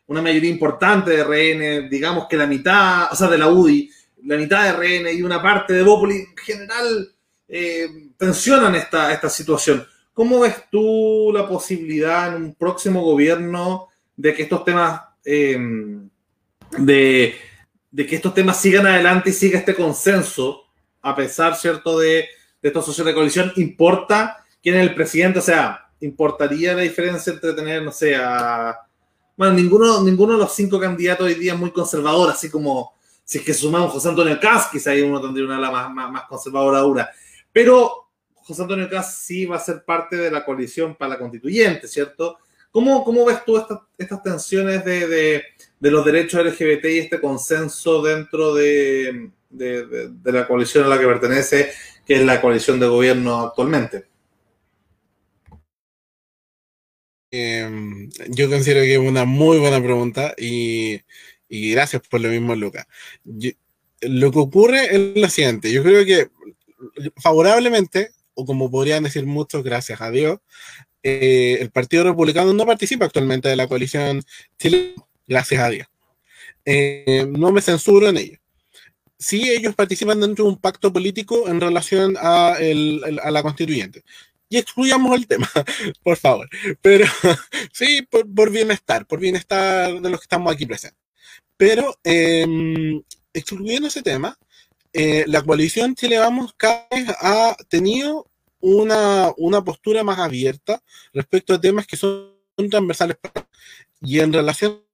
una 0.08 0.22
mayoría 0.22 0.50
importante 0.50 1.10
de 1.10 1.24
RN, 1.24 1.88
digamos 1.88 2.26
que 2.28 2.36
la 2.36 2.46
mitad, 2.46 3.12
o 3.12 3.16
sea, 3.16 3.28
de 3.28 3.38
la 3.38 3.48
UDI, 3.48 3.90
la 4.24 4.36
mitad 4.36 4.64
de 4.64 4.72
RN 4.72 5.12
y 5.12 5.22
una 5.22 5.42
parte 5.42 5.72
de 5.72 5.82
Bópoli, 5.82 6.16
en 6.16 6.36
general, 6.36 7.12
eh, 7.48 7.88
tensionan 8.16 8.74
esta, 8.74 9.12
esta 9.12 9.28
situación. 9.28 9.86
¿Cómo 10.12 10.40
ves 10.40 10.64
tú 10.70 11.30
la 11.34 11.46
posibilidad 11.46 12.34
en 12.34 12.42
un 12.42 12.54
próximo 12.54 13.02
gobierno 13.02 13.88
de 14.16 14.32
que 14.32 14.44
estos 14.44 14.64
temas, 14.64 15.02
eh, 15.24 15.58
de, 16.78 17.34
que 17.94 18.16
estos 18.16 18.32
temas 18.32 18.60
sigan 18.60 18.86
adelante 18.86 19.30
y 19.30 19.32
siga 19.32 19.58
este 19.58 19.74
consenso, 19.74 20.62
a 21.02 21.14
pesar, 21.14 21.56
¿cierto?, 21.56 21.98
de, 21.98 22.26
de 22.62 22.68
estos 22.68 22.86
socios 22.86 23.06
de 23.06 23.14
coalición, 23.14 23.52
¿importa 23.56 24.44
quién 24.62 24.76
es 24.76 24.82
el 24.82 24.94
presidente? 24.94 25.40
O 25.40 25.42
sea, 25.42 25.88
¿importaría 26.00 26.74
la 26.74 26.82
diferencia 26.82 27.32
entre 27.32 27.52
tener, 27.52 27.82
no 27.82 27.92
sé, 27.92 28.16
a 28.16 28.86
bueno, 29.36 29.54
ninguno, 29.54 30.02
ninguno 30.02 30.32
de 30.32 30.38
los 30.38 30.54
cinco 30.54 30.80
candidatos 30.80 31.26
hoy 31.26 31.34
día 31.34 31.52
es 31.52 31.58
muy 31.58 31.70
conservador, 31.70 32.30
así 32.30 32.50
como 32.50 32.94
si 33.22 33.38
es 33.38 33.44
que 33.44 33.52
sumamos 33.52 33.92
José 33.92 34.08
Antonio 34.08 34.38
Cas, 34.40 34.68
quizá 34.70 34.92
ahí 34.92 35.02
uno 35.02 35.20
tendría 35.20 35.46
una 35.46 35.56
ala 35.56 35.70
más, 35.70 36.10
más, 36.10 36.22
conservadora 36.24 36.78
ahora. 36.78 37.10
Pero 37.52 38.08
José 38.34 38.62
Antonio 38.62 38.88
Cas 38.88 39.18
sí 39.18 39.44
va 39.44 39.56
a 39.56 39.60
ser 39.60 39.84
parte 39.84 40.16
de 40.16 40.30
la 40.30 40.44
coalición 40.44 40.94
para 40.94 41.10
la 41.10 41.18
constituyente, 41.18 41.88
¿cierto? 41.88 42.38
¿Cómo, 42.70 43.04
cómo 43.04 43.24
ves 43.24 43.44
tú 43.44 43.62
estas 43.98 44.22
tensiones 44.22 44.84
de, 44.84 45.08
de, 45.08 45.42
de, 45.80 45.90
los 45.90 46.04
derechos 46.04 46.44
LGBT 46.44 46.84
y 46.84 46.98
este 46.98 47.20
consenso 47.20 48.00
dentro 48.02 48.54
de, 48.54 49.30
de 49.50 50.32
la 50.32 50.46
coalición 50.46 50.84
a 50.84 50.88
la 50.88 50.98
que 50.98 51.06
pertenece, 51.06 51.72
que 52.06 52.16
es 52.16 52.24
la 52.24 52.40
coalición 52.40 52.78
de 52.78 52.86
gobierno 52.86 53.40
actualmente? 53.40 54.15
Em, 57.30 58.08
yo 58.28 58.48
considero 58.48 58.82
que 58.82 58.94
es 58.94 58.98
una 58.98 59.24
muy 59.24 59.58
buena 59.58 59.82
pregunta 59.82 60.34
y, 60.38 61.00
gracias 61.48 62.02
por 62.08 62.20
lo 62.20 62.28
mismo, 62.28 62.54
Lucas. 62.54 62.86
lo 64.02 64.30
que 64.30 64.38
ocurre 64.38 64.94
es 64.94 65.16
lo 65.16 65.28
siguiente, 65.28 65.72
yo 65.72 65.82
creo 65.82 66.04
que 66.04 66.28
favorablemente, 67.16 68.10
o 68.34 68.44
como 68.44 68.70
podrían 68.70 69.04
decir 69.04 69.26
muchos, 69.26 69.64
gracias 69.64 70.00
a 70.00 70.10
Dios, 70.10 70.38
eh, 71.02 71.58
el 71.60 71.70
Partido 71.70 72.04
Republicano 72.04 72.52
no 72.52 72.66
participa 72.66 73.06
actualmente 73.06 73.48
de 73.48 73.56
la 73.56 73.68
coalición 73.68 74.22
Chile, 74.58 74.94
gracias 75.26 75.62
a 75.62 75.70
Dios. 75.70 75.88
Eh, 76.64 77.26
no 77.30 77.52
me 77.52 77.62
censuro 77.62 78.08
en 78.08 78.18
ello. 78.18 78.38
Sí, 79.18 79.48
ellos 79.50 79.74
participan 79.74 80.20
dentro 80.20 80.44
de 80.44 80.50
un 80.50 80.60
pacto 80.60 80.92
político 80.92 81.48
en 81.48 81.60
relación 81.60 82.16
a 82.20 82.58
la 82.60 83.42
constituyente 83.42 84.02
y 84.48 84.58
excluyamos 84.58 85.16
el 85.16 85.26
tema, 85.26 85.50
por 86.02 86.16
favor. 86.16 86.48
Pero 86.80 87.06
sí, 87.72 88.06
por, 88.10 88.50
bienestar, 88.50 89.06
por 89.06 89.20
bienestar 89.20 90.00
de 90.00 90.10
los 90.10 90.20
que 90.20 90.24
estamos 90.24 90.52
aquí 90.52 90.66
presentes. 90.66 91.00
Pero 91.56 91.98
em, 92.04 93.02
excluyendo 93.32 93.88
ese 93.88 94.02
tema, 94.02 94.38
eh, 94.92 95.24
la 95.26 95.42
coalición 95.42 95.94
Chile 95.94 96.18
Vamos 96.18 96.54
cada 96.56 96.86
vez 96.90 97.08
ha 97.20 97.56
tenido 97.68 98.30
una, 98.60 99.32
una 99.36 99.62
postura 99.62 100.04
más 100.04 100.18
abierta 100.18 100.82
respecto 101.12 101.54
a 101.54 101.60
temas 101.60 101.86
que 101.86 101.96
son 101.96 102.32
transversales. 102.70 103.16
Y 104.00 104.20
en 104.20 104.32
relación 104.32 104.86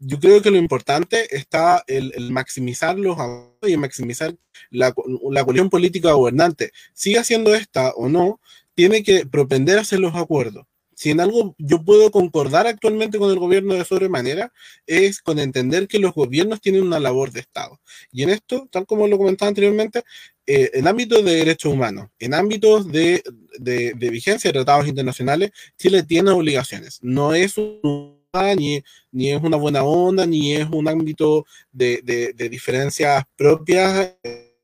yo 0.00 0.20
creo 0.20 0.40
que 0.40 0.50
lo 0.50 0.56
importante 0.56 1.36
está 1.36 1.82
el, 1.86 2.30
maximizar 2.30 2.98
los 2.98 3.18
y 3.66 3.76
maximizar 3.76 4.36
la, 4.70 4.94
la 5.30 5.44
coalición 5.44 5.70
política 5.70 6.12
gobernante. 6.12 6.72
Siga 6.92 7.24
siendo 7.24 7.54
esta 7.54 7.90
o 7.90 8.08
no, 8.08 8.40
tiene 8.78 9.02
que 9.02 9.26
propender 9.26 9.76
a 9.76 9.80
hacer 9.80 9.98
los 9.98 10.14
acuerdos. 10.14 10.64
Si 10.94 11.10
en 11.10 11.18
algo 11.18 11.56
yo 11.58 11.82
puedo 11.82 12.12
concordar 12.12 12.68
actualmente 12.68 13.18
con 13.18 13.28
el 13.28 13.40
gobierno 13.40 13.74
de 13.74 13.84
sobremanera, 13.84 14.52
es 14.86 15.20
con 15.20 15.40
entender 15.40 15.88
que 15.88 15.98
los 15.98 16.14
gobiernos 16.14 16.60
tienen 16.60 16.84
una 16.84 17.00
labor 17.00 17.32
de 17.32 17.40
Estado. 17.40 17.80
Y 18.12 18.22
en 18.22 18.30
esto, 18.30 18.68
tal 18.70 18.86
como 18.86 19.08
lo 19.08 19.18
comentaba 19.18 19.48
anteriormente, 19.48 20.04
eh, 20.46 20.70
en 20.74 20.86
ámbitos 20.86 21.24
de 21.24 21.34
derechos 21.34 21.72
humanos, 21.72 22.10
en 22.20 22.34
ámbitos 22.34 22.86
de, 22.92 23.24
de, 23.58 24.10
vigencia 24.10 24.48
de 24.48 24.58
tratados 24.60 24.86
internacionales, 24.86 25.50
Chile 25.76 26.04
tiene 26.04 26.30
obligaciones. 26.30 27.00
No 27.02 27.34
es 27.34 27.58
un 27.58 28.16
ni, 28.56 28.80
ni, 29.10 29.32
es 29.32 29.42
una 29.42 29.56
buena 29.56 29.82
onda, 29.82 30.24
ni 30.24 30.54
es 30.54 30.68
un 30.70 30.86
ámbito 30.86 31.46
de, 31.72 32.00
de 32.04 32.48
diferencias 32.48 33.24
propias 33.36 34.14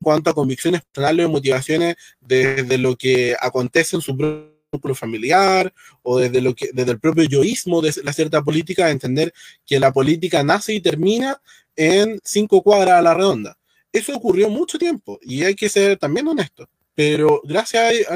cuanto 0.04 0.30
a 0.30 0.34
convicciones 0.34 0.82
personales 0.82 1.26
o 1.26 1.30
motivaciones 1.30 1.96
desde 2.20 2.78
lo 2.78 2.96
que 2.96 3.34
acontece 3.40 3.96
en 3.96 4.02
su 4.02 4.16
propio 4.16 4.94
familiar 4.94 5.72
o 6.02 6.18
desde, 6.18 6.40
lo 6.40 6.54
que, 6.54 6.70
desde 6.72 6.92
el 6.92 7.00
propio 7.00 7.24
yoísmo 7.24 7.80
de 7.80 7.94
la 8.04 8.12
cierta 8.12 8.42
política, 8.42 8.90
entender 8.90 9.32
que 9.66 9.80
la 9.80 9.92
política 9.92 10.42
nace 10.42 10.74
y 10.74 10.80
termina 10.80 11.40
en 11.74 12.20
cinco 12.22 12.62
cuadras 12.62 12.98
a 12.98 13.02
la 13.02 13.14
redonda. 13.14 13.58
Eso 13.92 14.14
ocurrió 14.14 14.48
mucho 14.48 14.78
tiempo 14.78 15.18
y 15.22 15.44
hay 15.44 15.54
que 15.54 15.68
ser 15.68 15.98
también 15.98 16.28
honesto, 16.28 16.68
pero 16.94 17.40
gracias 17.44 18.08
a, 18.08 18.14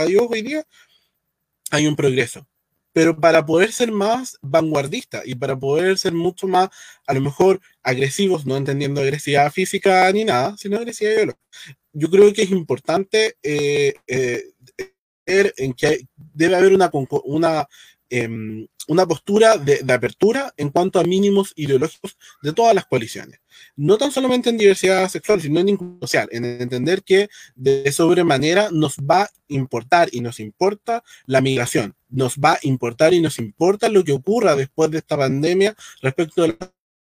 a 0.00 0.04
Dios 0.06 0.26
hoy 0.28 0.42
día 0.42 0.64
hay 1.70 1.86
un 1.86 1.96
progreso 1.96 2.46
pero 2.94 3.20
para 3.20 3.44
poder 3.44 3.72
ser 3.72 3.90
más 3.90 4.38
vanguardista 4.40 5.22
y 5.26 5.34
para 5.34 5.58
poder 5.58 5.98
ser 5.98 6.12
mucho 6.12 6.46
más, 6.46 6.70
a 7.06 7.12
lo 7.12 7.20
mejor, 7.20 7.60
agresivos, 7.82 8.46
no 8.46 8.56
entendiendo 8.56 9.00
agresividad 9.00 9.52
física 9.52 10.10
ni 10.12 10.24
nada, 10.24 10.56
sino 10.56 10.76
agresividad 10.76 11.14
ideológica. 11.14 11.44
Yo 11.92 12.08
creo 12.08 12.32
que 12.32 12.42
es 12.42 12.50
importante 12.50 13.36
eh, 13.42 13.94
eh, 14.06 14.44
en 15.26 15.72
que 15.74 16.06
debe 16.16 16.54
haber 16.54 16.72
una, 16.72 16.90
una, 17.24 17.68
em, 18.10 18.66
una 18.86 19.06
postura 19.06 19.58
de, 19.58 19.82
de, 19.82 19.92
apertura 19.92 20.54
en 20.56 20.70
cuanto 20.70 21.00
a 21.00 21.04
mínimos 21.04 21.52
ideológicos 21.56 22.16
de 22.42 22.52
todas 22.52 22.76
las 22.76 22.86
coaliciones. 22.86 23.40
No 23.74 23.98
tan 23.98 24.12
solamente 24.12 24.50
en 24.50 24.58
diversidad 24.58 25.08
sexual, 25.08 25.40
sino 25.40 25.58
en 25.58 25.70
inclusión 25.70 26.00
social, 26.00 26.28
en 26.30 26.44
entender 26.44 27.02
que 27.02 27.28
de 27.56 27.90
sobremanera 27.90 28.68
nos 28.70 28.98
va 28.98 29.22
a 29.22 29.30
importar 29.48 30.10
y 30.12 30.20
nos 30.20 30.38
importa 30.38 31.02
la 31.26 31.40
migración 31.40 31.96
nos 32.14 32.36
va 32.38 32.52
a 32.52 32.58
importar 32.62 33.12
y 33.12 33.20
nos 33.20 33.38
importa 33.38 33.88
lo 33.88 34.04
que 34.04 34.12
ocurra 34.12 34.54
después 34.54 34.90
de 34.90 34.98
esta 34.98 35.16
pandemia 35.16 35.74
respecto 36.00 36.44
a 36.44 36.48
la 36.48 36.56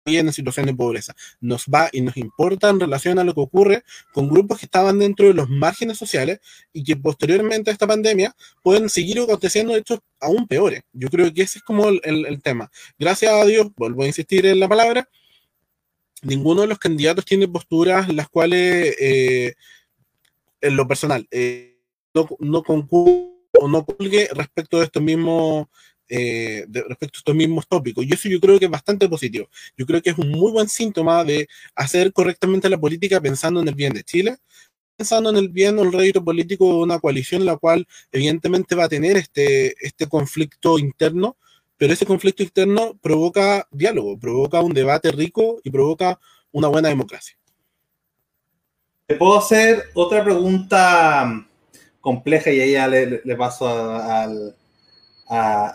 en 0.06 0.34
situación 0.34 0.66
de 0.66 0.74
pobreza. 0.74 1.16
Nos 1.40 1.66
va 1.66 1.90
y 1.92 2.02
nos 2.02 2.18
importa 2.18 2.70
en 2.70 2.80
relación 2.80 3.20
a 3.20 3.24
lo 3.24 3.36
que 3.36 3.42
ocurre 3.42 3.84
con 4.14 4.30
grupos 4.30 4.60
que 4.60 4.66
estaban 4.66 4.98
dentro 4.98 5.28
de 5.28 5.34
los 5.34 5.48
márgenes 5.50 5.98
sociales 5.98 6.40
y 6.74 6.84
que 6.84 6.96
posteriormente 6.96 7.70
a 7.70 7.74
esta 7.74 7.86
pandemia 7.86 8.36
pueden 8.64 8.90
seguir 8.90 9.20
aconteciendo 9.20 9.76
hechos 9.76 10.00
aún 10.20 10.48
peores. 10.48 10.82
Yo 10.92 11.08
creo 11.10 11.32
que 11.32 11.44
ese 11.44 11.60
es 11.60 11.64
como 11.64 11.88
el, 11.90 12.42
tema. 12.42 12.72
Gracias 12.98 13.32
a 13.32 13.46
Dios, 13.46 13.68
vuelvo 13.76 14.04
a 14.04 14.08
insistir 14.08 14.46
en 14.48 14.60
la 14.60 14.68
palabra, 14.68 15.08
ninguno 16.24 16.62
de 16.62 16.68
los 16.68 16.80
candidatos 16.80 17.26
tiene 17.26 17.48
posturas 17.48 18.12
las 18.12 18.28
cuales, 18.28 18.96
eh, 19.00 19.54
en 20.62 20.76
lo 20.76 20.88
personal, 20.88 21.28
eh, 21.30 21.78
no, 22.16 22.28
no 22.40 22.64
o 23.54 23.68
no 23.68 23.86
colgue 23.86 24.30
respecto 24.34 24.80
de 24.80 24.86
estos 24.86 25.04
mismos 25.04 25.68
eh, 26.14 26.66
respecto 26.70 27.18
a 27.18 27.20
estos 27.20 27.36
mismos 27.36 27.68
tópicos. 27.68 28.06
Y 28.06 28.14
eso 28.14 28.28
yo 28.28 28.42
creo 28.42 28.60
que 28.60 28.66
es 28.66 28.72
bastante 28.72 29.08
positivo. 29.08 29.48
Yo 29.78 29.86
creo 29.86 30.02
que 30.02 30.10
es 30.10 30.18
un 30.18 30.30
muy 30.30 30.52
buen 30.52 30.68
síntoma 30.68 31.24
de 31.24 31.48
hacer 31.74 32.12
correctamente 32.12 32.70
la 32.70 32.78
política 32.78 33.22
pensando 33.22 33.62
en 33.62 33.70
el 33.70 33.76
bien 33.76 33.94
de 33.94 34.04
Chile, 34.04 34.38
pensando 34.98 35.30
en 35.30 35.38
el 35.38 35.48
bien 35.48 35.80
o 35.80 35.84
el 35.84 35.94
rédito 35.94 36.22
político 36.22 36.68
de 36.68 36.84
una 36.84 37.00
coalición, 37.00 37.46
la 37.46 37.56
cual 37.56 37.88
evidentemente 38.12 38.76
va 38.76 38.84
a 38.86 38.90
tener 38.90 39.16
este, 39.16 39.74
este 39.86 40.08
conflicto 40.08 40.78
interno, 40.78 41.38
pero 41.78 41.94
ese 41.94 42.06
conflicto 42.06 42.44
interno 42.44 42.98
provoca 43.02 43.68
diálogo, 43.72 44.20
provoca 44.20 44.60
un 44.60 44.74
debate 44.74 45.12
rico 45.12 45.62
y 45.64 45.70
provoca 45.70 46.20
una 46.52 46.68
buena 46.68 46.90
democracia. 46.90 47.38
Te 49.08 49.16
puedo 49.16 49.38
hacer 49.38 49.86
otra 49.94 50.24
pregunta 50.24 51.48
compleja 52.02 52.52
y 52.52 52.60
ahí 52.60 52.72
ya 52.74 52.88
le, 52.88 53.36
paso 53.38 53.68
a, 53.70 54.28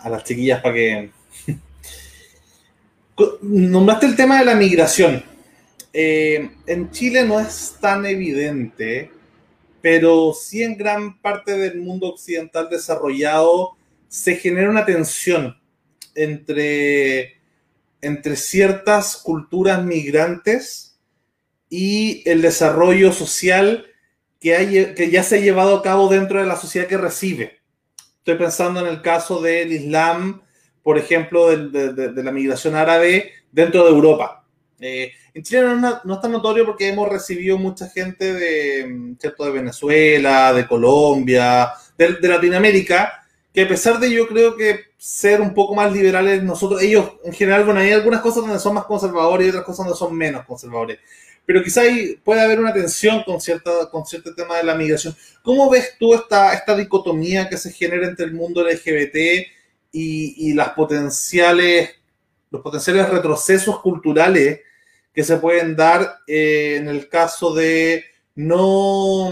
las 0.09 0.23
chiquillas 0.23 0.61
para 0.61 0.75
que... 0.75 1.09
Nombraste 3.41 4.05
el 4.05 4.15
tema 4.15 4.37
de 4.37 4.45
la 4.45 4.55
migración. 4.55 5.23
Eh, 5.91 6.51
en 6.67 6.91
Chile 6.91 7.23
no 7.23 7.39
es 7.39 7.77
tan 7.81 8.05
evidente, 8.05 9.09
pero 9.81 10.33
sí 10.33 10.61
en 10.61 10.77
gran 10.77 11.19
parte 11.19 11.57
del 11.57 11.79
mundo 11.79 12.09
occidental 12.09 12.69
desarrollado 12.69 13.75
se 14.07 14.35
genera 14.35 14.69
una 14.69 14.85
tensión 14.85 15.57
entre, 16.13 17.37
entre 18.01 18.35
ciertas 18.35 19.17
culturas 19.17 19.83
migrantes 19.83 20.99
y 21.69 22.21
el 22.29 22.41
desarrollo 22.41 23.11
social 23.11 23.85
que, 24.39 24.55
hay, 24.55 24.93
que 24.93 25.09
ya 25.09 25.23
se 25.23 25.37
ha 25.37 25.39
llevado 25.39 25.77
a 25.77 25.81
cabo 25.83 26.09
dentro 26.09 26.39
de 26.39 26.45
la 26.45 26.55
sociedad 26.55 26.87
que 26.87 26.97
recibe. 26.97 27.59
Estoy 28.19 28.35
pensando 28.35 28.79
en 28.81 28.87
el 28.87 29.01
caso 29.01 29.41
del 29.41 29.71
Islam, 29.71 30.41
por 30.83 30.97
ejemplo, 30.97 31.47
de, 31.47 32.23
la 32.23 32.31
migración 32.31 32.75
árabe 32.75 33.31
dentro 33.51 33.83
de 33.85 33.91
Europa. 33.91 34.45
Eh, 34.79 35.11
en 35.33 35.43
Chile 35.43 35.61
no, 35.61 36.01
no, 36.03 36.13
es 36.15 36.21
tan 36.21 36.31
notorio 36.31 36.65
porque 36.65 36.89
hemos 36.89 37.09
recibido 37.09 37.57
mucha 37.57 37.89
gente 37.89 38.33
de, 38.33 39.15
¿cierto? 39.19 39.45
de 39.45 39.51
Venezuela, 39.51 40.53
de 40.53 40.67
Colombia, 40.67 41.71
de, 41.97 42.17
Latinoamérica, 42.21 43.23
que 43.53 43.61
a 43.61 43.67
pesar 43.67 43.99
de 43.99 44.11
yo 44.11 44.27
creo 44.27 44.55
que 44.55 44.81
ser 44.97 45.41
un 45.41 45.53
poco 45.53 45.73
más 45.73 45.91
liberales 45.91 46.43
nosotros, 46.43 46.81
ellos 46.81 47.13
en 47.23 47.33
general, 47.33 47.63
bueno, 47.63 47.79
hay 47.79 47.91
algunas 47.91 48.21
cosas 48.21 48.43
donde 48.43 48.59
son 48.59 48.75
más 48.75 48.85
conservadores 48.85 49.47
y 49.47 49.49
otras 49.49 49.63
cosas 49.63 49.85
donde 49.85 49.97
son 49.97 50.15
menos 50.15 50.45
conservadores 50.45 50.99
pero 51.47 51.63
quizá 51.63 51.83
puede 52.25 52.41
haber 52.41 52.59
una 52.59 52.73
tensión 52.73 53.23
con, 53.23 53.39
cierta, 53.39 53.71
con 53.89 54.05
cierto 54.05 54.35
tema 54.35 54.57
de 54.57 54.65
la 54.65 54.75
migración. 54.75 55.15
¿Cómo 55.41 55.69
ves 55.69 55.93
tú 55.97 56.13
esta, 56.13 56.53
esta 56.53 56.75
dicotomía 56.75 57.47
que 57.47 57.55
se 57.55 57.71
genera 57.71 58.05
entre 58.05 58.25
el 58.25 58.33
mundo 58.33 58.61
LGBT 58.61 59.47
y, 59.93 60.53
las 60.53 60.71
potenciales, 60.71 61.91
los 62.51 62.61
potenciales 62.61 63.09
retrocesos 63.09 63.79
culturales 63.79 64.59
que 65.13 65.23
se 65.23 65.37
pueden 65.37 65.77
dar 65.77 66.17
eh, 66.27 66.75
en 66.81 66.89
el 66.89 67.07
caso 67.07 67.55
de 67.55 68.03
no 68.35 69.31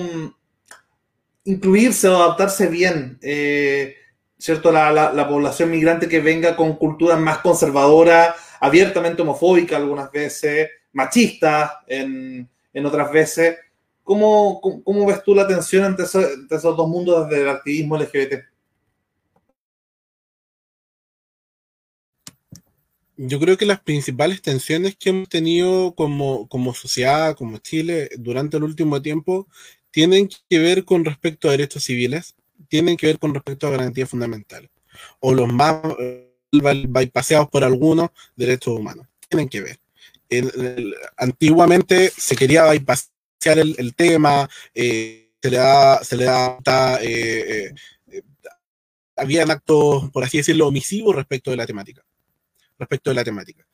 incluirse 1.43 2.07
o 2.07 2.15
adaptarse 2.15 2.67
bien, 2.67 3.19
eh, 3.21 3.97
¿cierto? 4.37 4.71
La, 4.71 4.89
la, 4.89 5.11
la, 5.11 5.27
población 5.27 5.69
migrante 5.69 6.07
que 6.07 6.21
venga 6.21 6.55
con 6.55 6.77
culturas 6.77 7.19
más 7.19 7.39
conservadoras, 7.39 8.35
abiertamente 8.61 9.21
homofóbicas 9.21 9.79
algunas 9.79 10.09
veces, 10.13 10.69
machista 10.95 11.83
en, 11.87 12.49
otras 12.85 13.11
veces. 13.11 13.57
¿Cómo, 14.03 14.61
¿Cómo, 14.83 15.05
ves 15.05 15.23
tú 15.23 15.35
la 15.35 15.47
tensión 15.47 15.85
entre 15.85 16.05
esos, 16.05 16.47
dos 16.49 16.87
mundos 16.87 17.29
desde 17.29 17.43
el 17.43 17.49
activismo 17.49 17.97
LGBT? 17.97 18.33
Yo 23.17 23.39
creo 23.39 23.57
que 23.57 23.65
las 23.65 23.79
principales 23.79 24.41
tensiones 24.41 24.95
que 24.95 25.09
hemos 25.09 25.29
tenido 25.29 25.95
como, 25.95 26.47
como 26.47 26.73
sociedad, 26.73 27.35
como 27.35 27.57
Chile, 27.59 28.09
durante 28.17 28.57
el 28.57 28.63
último 28.63 29.01
tiempo, 29.01 29.47
tienen 29.91 30.29
que 30.49 30.59
ver 30.59 30.83
con 30.83 31.05
respecto 31.05 31.47
a 31.47 31.51
derechos 31.51 31.83
civiles, 31.83 32.35
tienen 32.67 32.97
que 32.97 33.07
ver 33.07 33.19
con 33.19 33.33
respecto 33.33 33.67
a 33.67 33.71
garantías 33.71 34.09
fundamentales, 34.09 34.69
o 35.19 35.33
los 35.33 35.47
más 35.47 35.81
eh, 35.99 36.29
bypaseados 36.51 37.49
por 37.49 37.63
algunos 37.63 38.09
derechos 38.35 38.77
humanos, 38.77 39.07
tienen 39.29 39.47
que 39.47 39.61
ver 39.61 39.79
antiguamente 41.17 42.11
se 42.15 42.35
quería 42.35 42.65
bypassar 42.69 43.59
el, 43.59 43.95
tema, 43.95 44.49
eh, 44.73 45.31
se 45.41 45.51
le 45.51 45.57
da, 45.57 46.03
se 46.03 46.17
le 46.17 46.25
da, 46.25 46.99
eh, 47.01 47.71
eh, 48.07 48.21
habían 49.15 49.51
actos, 49.51 50.09
por 50.11 50.23
así 50.23 50.37
decirlo, 50.37 50.67
omisivos 50.67 51.15
respecto 51.15 51.51
de 51.51 51.57
la 51.57 51.65
temática, 51.65 52.03
respecto 52.79 53.11
de 53.11 53.15
la 53.15 53.23
temática. 53.23 53.65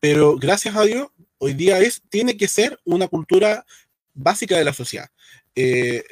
Pero 0.00 0.36
gracias 0.36 0.76
a 0.76 0.84
Dios, 0.84 1.08
hoy 1.38 1.54
día 1.54 1.78
es, 1.80 2.02
tiene 2.08 2.36
que 2.36 2.48
ser 2.48 2.78
una 2.84 3.08
cultura 3.08 3.64
básica 4.14 4.56
de 4.56 4.64
la 4.64 4.72
sociedad. 4.72 5.10
la 5.54 6.02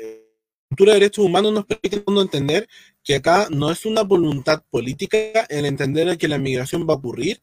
cultura 0.68 0.92
de 0.92 1.00
derechos 1.00 1.24
humanos 1.24 1.52
nos 1.52 1.64
permite 1.64 2.02
entender 2.06 2.68
que 3.02 3.14
acá 3.14 3.48
no 3.50 3.70
es 3.70 3.86
una 3.86 4.02
voluntad 4.02 4.62
política 4.68 5.46
el 5.48 5.64
entender 5.64 6.18
que 6.18 6.28
la 6.28 6.38
migración 6.38 6.86
va 6.88 6.94
a 6.94 6.96
ocurrir, 6.96 7.40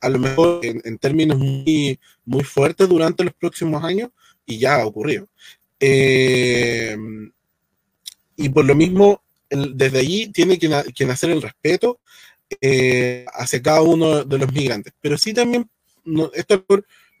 a 0.00 0.08
lo 0.08 0.18
mejor 0.18 0.60
en, 0.64 0.98
términos 0.98 1.38
muy, 1.38 1.98
muy 2.24 2.44
fuertes 2.44 2.88
durante 2.88 3.24
los 3.24 3.34
próximos 3.34 3.82
años 3.84 4.10
y 4.46 4.58
ya 4.58 4.76
ha 4.76 4.86
ocurrido. 4.86 5.28
Eh, 5.80 6.96
y 8.36 8.48
por 8.48 8.64
lo 8.64 8.74
mismo, 8.74 9.22
desde 9.50 9.98
allí 9.98 10.28
tiene 10.32 10.58
que, 10.58 10.68
nacer 11.06 11.30
el 11.30 11.42
respeto 11.42 12.00
eh, 12.60 13.24
hacia 13.32 13.62
cada 13.62 13.82
uno 13.82 14.24
de 14.24 14.38
los 14.38 14.52
migrantes. 14.52 14.92
Pero 15.00 15.18
sí 15.18 15.34
también, 15.34 15.68
esto 16.34 16.64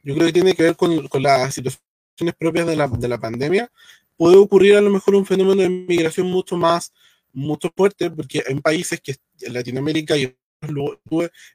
yo 0.04 0.14
creo 0.14 0.26
que 0.26 0.32
tiene 0.32 0.54
que 0.54 0.62
ver 0.62 0.76
con, 0.76 1.08
las 1.20 1.54
situaciones 1.54 2.34
propias 2.38 2.66
de 2.66 2.76
la, 2.76 2.86
de 2.86 3.08
la, 3.08 3.18
pandemia. 3.18 3.70
Puede 4.16 4.36
ocurrir 4.36 4.76
a 4.76 4.80
lo 4.80 4.90
mejor 4.90 5.14
un 5.16 5.26
fenómeno 5.26 5.62
de 5.62 5.68
migración 5.68 6.28
mucho 6.28 6.56
más, 6.56 6.92
mucho 7.32 7.72
fuerte, 7.76 8.10
porque 8.10 8.44
en 8.46 8.60
países 8.60 9.00
que 9.00 9.16
en 9.40 9.52
Latinoamérica 9.52 10.16
y 10.16 10.34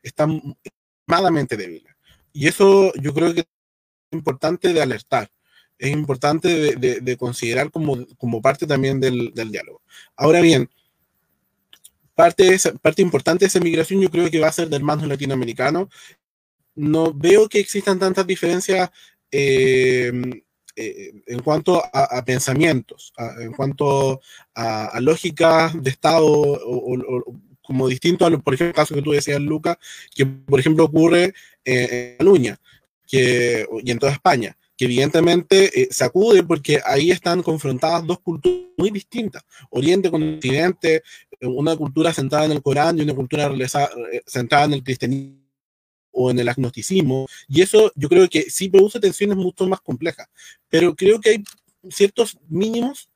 están 0.02 0.42
extremadamente 1.04 1.58
débil. 1.58 1.84
Y 2.32 2.48
eso 2.48 2.94
yo 2.96 3.14
creo 3.14 3.34
que 3.34 3.42
es 3.42 3.48
importante 4.12 4.74
de 4.74 4.82
alertar, 4.82 5.30
es 5.78 5.92
importante 5.92 6.76
de, 6.76 7.18
considerar 7.18 7.72
como, 7.72 8.06
como, 8.18 8.42
parte 8.42 8.66
también 8.66 9.00
del, 9.00 9.34
diálogo. 9.34 9.82
Ahora 10.16 10.40
bien, 10.42 10.70
parte, 12.16 12.58
parte 12.82 13.02
importante 13.02 13.46
de 13.46 13.48
esa 13.48 13.60
migración 13.60 14.02
yo 14.02 14.10
creo 14.10 14.30
que 14.30 14.40
va 14.40 14.48
a 14.48 14.54
ser 14.54 14.70
del 14.70 14.84
mando 14.84 15.06
latinoamericano. 15.06 15.90
No 16.76 17.14
veo 17.14 17.50
que 17.50 17.60
existan 17.60 18.00
tantas 18.00 18.26
diferencias 18.26 18.90
en 19.32 20.44
cuanto 21.44 21.84
a, 21.94 22.24
pensamientos, 22.24 23.14
en 23.40 23.52
cuanto 23.52 24.22
a, 24.56 24.86
a 24.86 25.00
lógicas 25.02 25.74
de 25.82 25.90
Estado 25.90 26.60
como 27.64 27.88
distinto 27.88 28.26
a, 28.26 28.30
lo, 28.30 28.42
por 28.42 28.54
ejemplo, 28.54 28.70
el 28.70 28.76
caso 28.76 28.94
que 28.94 29.02
tú 29.02 29.12
decías, 29.12 29.42
Luca, 29.42 29.80
que 30.14 30.26
por 30.26 30.60
ejemplo 30.60 30.84
ocurre 30.84 31.34
en 31.64 32.18
Cataluña 32.18 32.60
que, 33.08 33.66
y 33.84 33.92
en 33.92 34.00
toda 34.00 34.12
España, 34.12 34.58
que 34.76 34.86
evidentemente 34.86 35.82
eh, 35.82 35.88
sacude 35.92 36.44
porque 36.44 36.82
ahí 36.86 37.12
están 37.12 37.44
confrontadas 37.44 38.06
dos 38.06 38.20
culturas 38.20 38.70
muy 38.78 38.90
distintas, 38.90 39.44
Oriente 39.70 40.10
con 40.10 40.36
Occidente, 40.36 41.04
una 41.42 41.76
cultura 41.76 42.14
centrada 42.14 42.46
en 42.46 42.54
el 42.54 42.62
Corán 42.62 42.98
y 42.98 43.02
una 43.02 43.14
cultura 43.14 43.48
eh, 43.48 44.22
centrada 44.26 44.66
en 44.66 44.74
el 44.74 44.84
cristianismo 44.84 45.42
o 46.12 46.30
en 46.30 46.40
el 46.40 46.48
agnosticismo, 46.48 47.28
y 47.48 47.62
eso 47.62 47.92
yo 47.96 48.08
creo 48.08 48.30
que 48.30 48.44
sí 48.44 48.70
produce 48.70 49.00
tensiones 49.00 49.36
mucho 49.36 49.68
más 49.68 49.82
complejas, 49.82 50.28
pero 50.70 50.96
creo 50.96 51.20
que 51.20 51.30
hay 51.32 51.44
ciertos 51.90 52.38
mínimos 52.48 53.10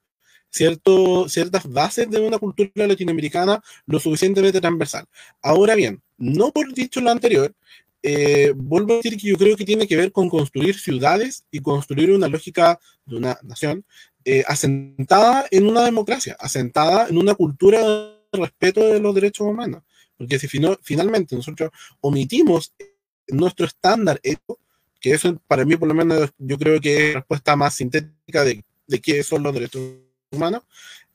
cierto, 0.50 1.30
ciertas 1.30 1.70
bases 1.70 2.10
de 2.10 2.20
una 2.20 2.38
cultura 2.38 2.88
latinoamericana 2.88 3.62
lo 3.86 4.00
suficientemente 4.00 4.62
transversal. 4.62 5.06
Ahora 5.42 5.76
bien, 5.76 6.02
no 6.18 6.52
por 6.52 6.74
dicho 6.74 7.02
lo 7.02 7.12
anterior, 7.12 7.54
eh, 8.04 8.54
vuelvo 8.56 8.94
a 8.94 8.98
decir 8.98 9.18
que 9.18 9.28
yo 9.28 9.38
creo 9.38 9.58
que 9.58 9.66
tiene 9.66 9.88
que 9.88 9.98
ver 9.98 10.12
con 10.12 10.30
construir 10.30 10.80
ciudades 10.80 11.46
y 11.52 11.60
construir 11.60 12.12
una 12.12 12.28
lógica 12.28 12.80
de 13.06 13.18
una 13.18 13.38
nación 13.44 13.84
eh, 14.24 14.44
asentada 14.48 15.46
en 15.52 15.68
una 15.68 15.84
democracia, 15.84 16.36
asentada 16.40 17.08
en 17.08 17.18
una 17.18 17.36
cultura 17.36 17.80
de 17.82 18.18
respeto 18.34 18.86
de 18.86 19.00
los 19.00 19.16
derechos 19.16 19.48
humanos. 19.48 19.84
Porque 20.18 20.40
si 20.40 20.48
finalmente 20.48 21.36
nosotros 21.36 21.72
omitimos 22.02 22.74
nuestro 23.28 23.66
estándar 23.66 24.20
que 25.00 25.12
eso 25.12 25.40
para 25.48 25.66
mí 25.66 25.76
por 25.76 25.88
lo 25.88 25.94
menos 25.94 26.32
yo 26.38 26.58
creo 26.58 26.80
que 26.80 26.96
es 26.98 27.14
la 27.14 27.20
respuesta 27.20 27.56
más 27.56 27.76
sintética 27.76 28.44
de, 28.44 28.64
de 28.88 29.02
qué 29.02 29.22
son 29.24 29.44
los 29.44 29.54
derechos 29.54 29.82
humanos, 30.38 30.64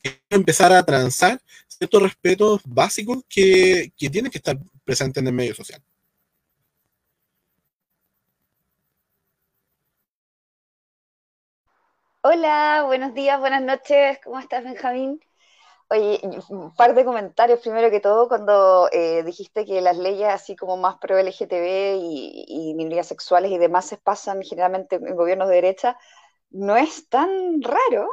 es 0.03 0.21
empezar 0.31 0.73
a 0.73 0.85
transar 0.85 1.41
ciertos 1.69 2.03
respetos 2.03 2.61
básicos 2.65 3.25
que, 3.29 3.93
que 3.97 4.11
tienen 4.11 4.31
que 4.31 4.39
estar 4.39 4.59
presentes 4.85 5.21
en 5.23 5.29
el 5.29 5.35
medio 5.35 5.55
social. 5.55 5.83
Hola, 12.25 12.85
buenos 12.87 13.15
días, 13.15 13.39
buenas 13.41 13.63
noches, 13.63 14.19
¿cómo 14.25 14.39
estás 14.39 14.65
Benjamín? 14.65 15.21
Oye, 15.91 16.21
un 16.51 16.75
par 16.75 16.95
de 16.95 17.05
comentarios. 17.05 17.61
Primero 17.61 17.91
que 17.91 18.01
todo, 18.01 18.29
cuando 18.29 18.89
eh, 18.93 19.23
dijiste 19.25 19.65
que 19.67 19.81
las 19.83 19.99
leyes 19.99 20.29
así 20.29 20.57
como 20.57 20.77
más 20.79 20.97
pro 20.99 21.19
LGTB 21.19 21.97
y, 22.01 22.45
y 22.49 22.75
minorías 22.75 23.09
sexuales 23.09 23.51
y 23.53 23.59
demás 23.59 23.87
se 23.87 23.99
pasan 23.99 24.43
generalmente 24.43 24.97
en 24.97 25.17
gobiernos 25.17 25.49
de 25.49 25.57
derecha, 25.57 25.99
no 26.51 26.77
es 26.77 27.09
tan 27.09 27.63
raro. 27.63 28.09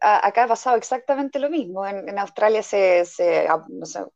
Acá 0.00 0.44
ha 0.44 0.48
pasado 0.48 0.76
exactamente 0.76 1.38
lo 1.38 1.50
mismo. 1.50 1.86
En, 1.86 2.18
Australia 2.18 2.62
se, 2.62 3.04
ah, 3.48 3.64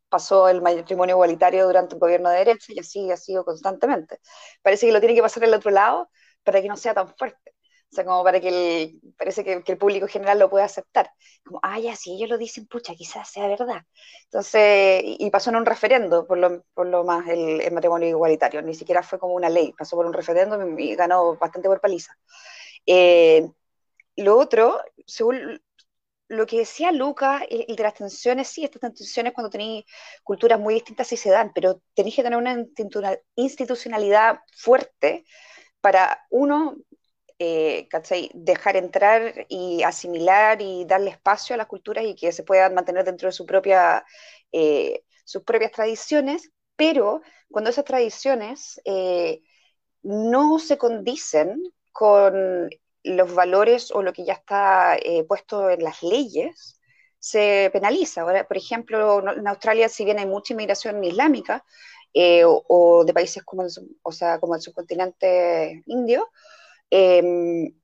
pasó 0.09 0.49
el 0.49 0.63
matrimonio 0.63 1.15
igualitario 1.17 1.67
durante 1.67 1.95
un 1.95 2.01
gobierno 2.01 2.31
de 2.31 2.39
derecha 2.39 2.73
y 2.73 2.79
así 2.79 3.11
ha 3.11 3.17
sido 3.17 3.45
constantemente. 3.45 4.19
Parece 4.63 4.87
que 4.87 4.93
lo 4.93 5.01
tiene 5.01 5.15
que 5.15 5.23
pasar 5.23 5.45
al 5.45 5.55
otro 5.55 5.71
lado 5.71 6.11
para 6.45 6.61
que 6.63 6.69
no 6.69 6.77
sea 6.77 6.95
tan 6.95 7.09
fuerte. 7.17 7.55
O 7.91 7.95
sea, 7.95 8.05
como 8.05 8.23
para 8.23 8.39
que 8.41 8.49
el, 8.49 9.01
parece 9.17 9.43
que, 9.45 9.63
el 9.67 9.79
público 9.79 10.07
general 10.09 10.39
lo 10.39 10.51
pueda 10.51 10.67
aceptar. 10.67 11.11
Como, 11.45 11.59
ah, 11.63 11.79
ya, 11.79 11.97
si 11.97 12.13
ellos 12.13 12.29
lo 12.29 12.37
dicen, 12.37 12.67
pucha, 12.67 12.95
quizás 12.95 13.31
sea 13.31 13.49
verdad. 13.49 13.83
Entonces, 14.25 15.03
y, 15.05 15.31
pasó 15.31 15.51
en 15.51 15.57
un 15.57 15.67
referendo, 15.67 16.27
por 16.27 16.37
lo, 16.39 16.63
por 16.75 16.87
lo 16.87 17.05
más, 17.05 17.27
el, 17.29 17.71
matrimonio 17.73 18.09
igualitario. 18.09 18.61
Ni 18.63 18.75
siquiera 18.75 19.03
fue 19.03 19.19
como 19.19 19.35
una 19.35 19.49
ley, 19.49 19.73
pasó 19.77 19.97
por 19.97 20.05
un 20.07 20.13
referendo 20.13 20.59
y, 20.79 20.95
ganó 20.97 21.37
bastante 21.37 21.69
por 21.69 21.81
paliza. 21.81 22.15
Eh, 22.87 23.49
lo 24.17 24.39
otro, 24.39 24.81
según 25.07 25.61
lo 26.29 26.47
que 26.47 26.59
decía 26.59 26.93
Luca, 26.93 27.43
el, 27.49 27.75
de 27.75 27.83
las 27.83 27.95
tensiones, 27.95 28.49
sí, 28.49 28.65
estas 28.65 28.81
tensiones 28.95 29.33
cuando 29.33 29.51
tenéis 29.51 29.85
culturas 30.23 30.61
muy 30.61 30.75
distintas 30.75 31.09
sí 31.09 31.17
se 31.17 31.31
dan, 31.31 31.53
pero 31.55 31.83
tenéis 31.95 32.17
que 32.17 32.23
tener 32.23 32.39
una 32.39 32.65
institucionalidad 33.35 34.41
fuerte 34.57 35.25
para, 35.81 36.27
uno, 36.31 36.77
eh, 37.39 37.89
dejar 38.35 38.77
entrar 38.77 39.47
y 39.49 39.83
asimilar 39.85 40.61
y 40.61 40.85
darle 40.85 41.11
espacio 41.11 41.55
a 41.55 41.57
las 41.57 41.67
culturas 41.67 42.05
y 42.05 42.15
que 42.15 42.33
se 42.33 42.43
puedan 42.43 42.75
mantener 42.75 43.05
dentro 43.05 43.29
de 43.29 43.33
su 43.33 43.47
propia, 43.47 44.05
eh, 44.53 45.05
sus 45.25 45.45
propias 45.45 45.73
tradiciones, 45.73 46.51
pero 46.77 47.23
cuando 47.51 47.71
esas 47.71 47.85
tradiciones 47.85 48.81
eh, 48.85 49.43
no 50.03 50.59
se 50.59 50.79
condicen 50.79 51.63
con 51.93 52.69
los 53.05 53.35
valores 53.35 53.91
o 53.91 54.03
lo 54.03 54.13
que 54.13 54.25
ya 54.25 54.35
está 54.35 54.97
puesto 55.29 55.71
en 55.71 55.83
las 55.83 56.03
leyes, 56.03 56.81
se 57.19 57.71
penaliza. 57.73 58.23
Ahora, 58.23 58.47
por 58.47 58.57
ejemplo, 58.57 59.23
en 59.37 59.47
Australia, 59.47 59.89
si 59.89 60.05
bien 60.05 60.19
hay 60.19 60.27
mucha 60.27 60.53
inmigración 60.53 61.03
islámica 61.05 61.65
o, 62.45 63.05
de 63.07 63.15
países 63.15 63.43
como 63.45 63.65
o 64.03 64.13
sea, 64.13 64.39
como 64.41 64.55
el 64.55 64.61
subcontinente 64.61 65.83
indio, 65.87 66.29
Em, 66.91 67.75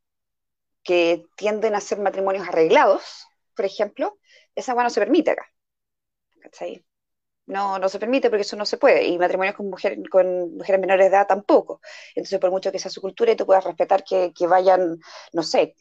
que 0.83 1.24
tienden 1.37 1.74
a 1.74 1.81
ser 1.81 1.98
matrimonios 2.00 2.48
arreglados, 2.48 3.27
por 3.57 3.64
ejemplo, 3.64 4.18
esa 4.55 4.72
agua 4.72 4.85
no 4.85 4.90
se 4.90 5.00
permite 5.00 5.31
acá. 5.33 5.46
No, 7.46 7.78
no 7.78 7.88
se 7.88 7.98
permite 7.98 8.30
porque 8.30 8.42
eso 8.42 8.57
no 8.57 8.64
se 8.64 8.78
puede. 8.78 9.04
Y 9.04 9.18
matrimonios 9.18 9.54
con, 9.54 9.68
mujer, 9.68 9.98
con 10.09 10.57
mujeres 10.57 10.80
menores 10.80 11.11
de 11.11 11.16
edad 11.16 11.26
tampoco. 11.26 11.80
Entonces, 12.14 12.38
por 12.40 12.50
mucho 12.50 12.72
que 12.72 12.78
sea 12.78 12.90
su 12.90 13.00
cultura 13.00 13.33
y 13.33 13.37
tú 13.37 13.46
puedas 13.46 13.64
respetar 13.64 14.02
que, 14.02 14.33
que 14.33 14.46
vayan, 14.46 14.98
no 15.33 15.42
sé, 15.42 15.76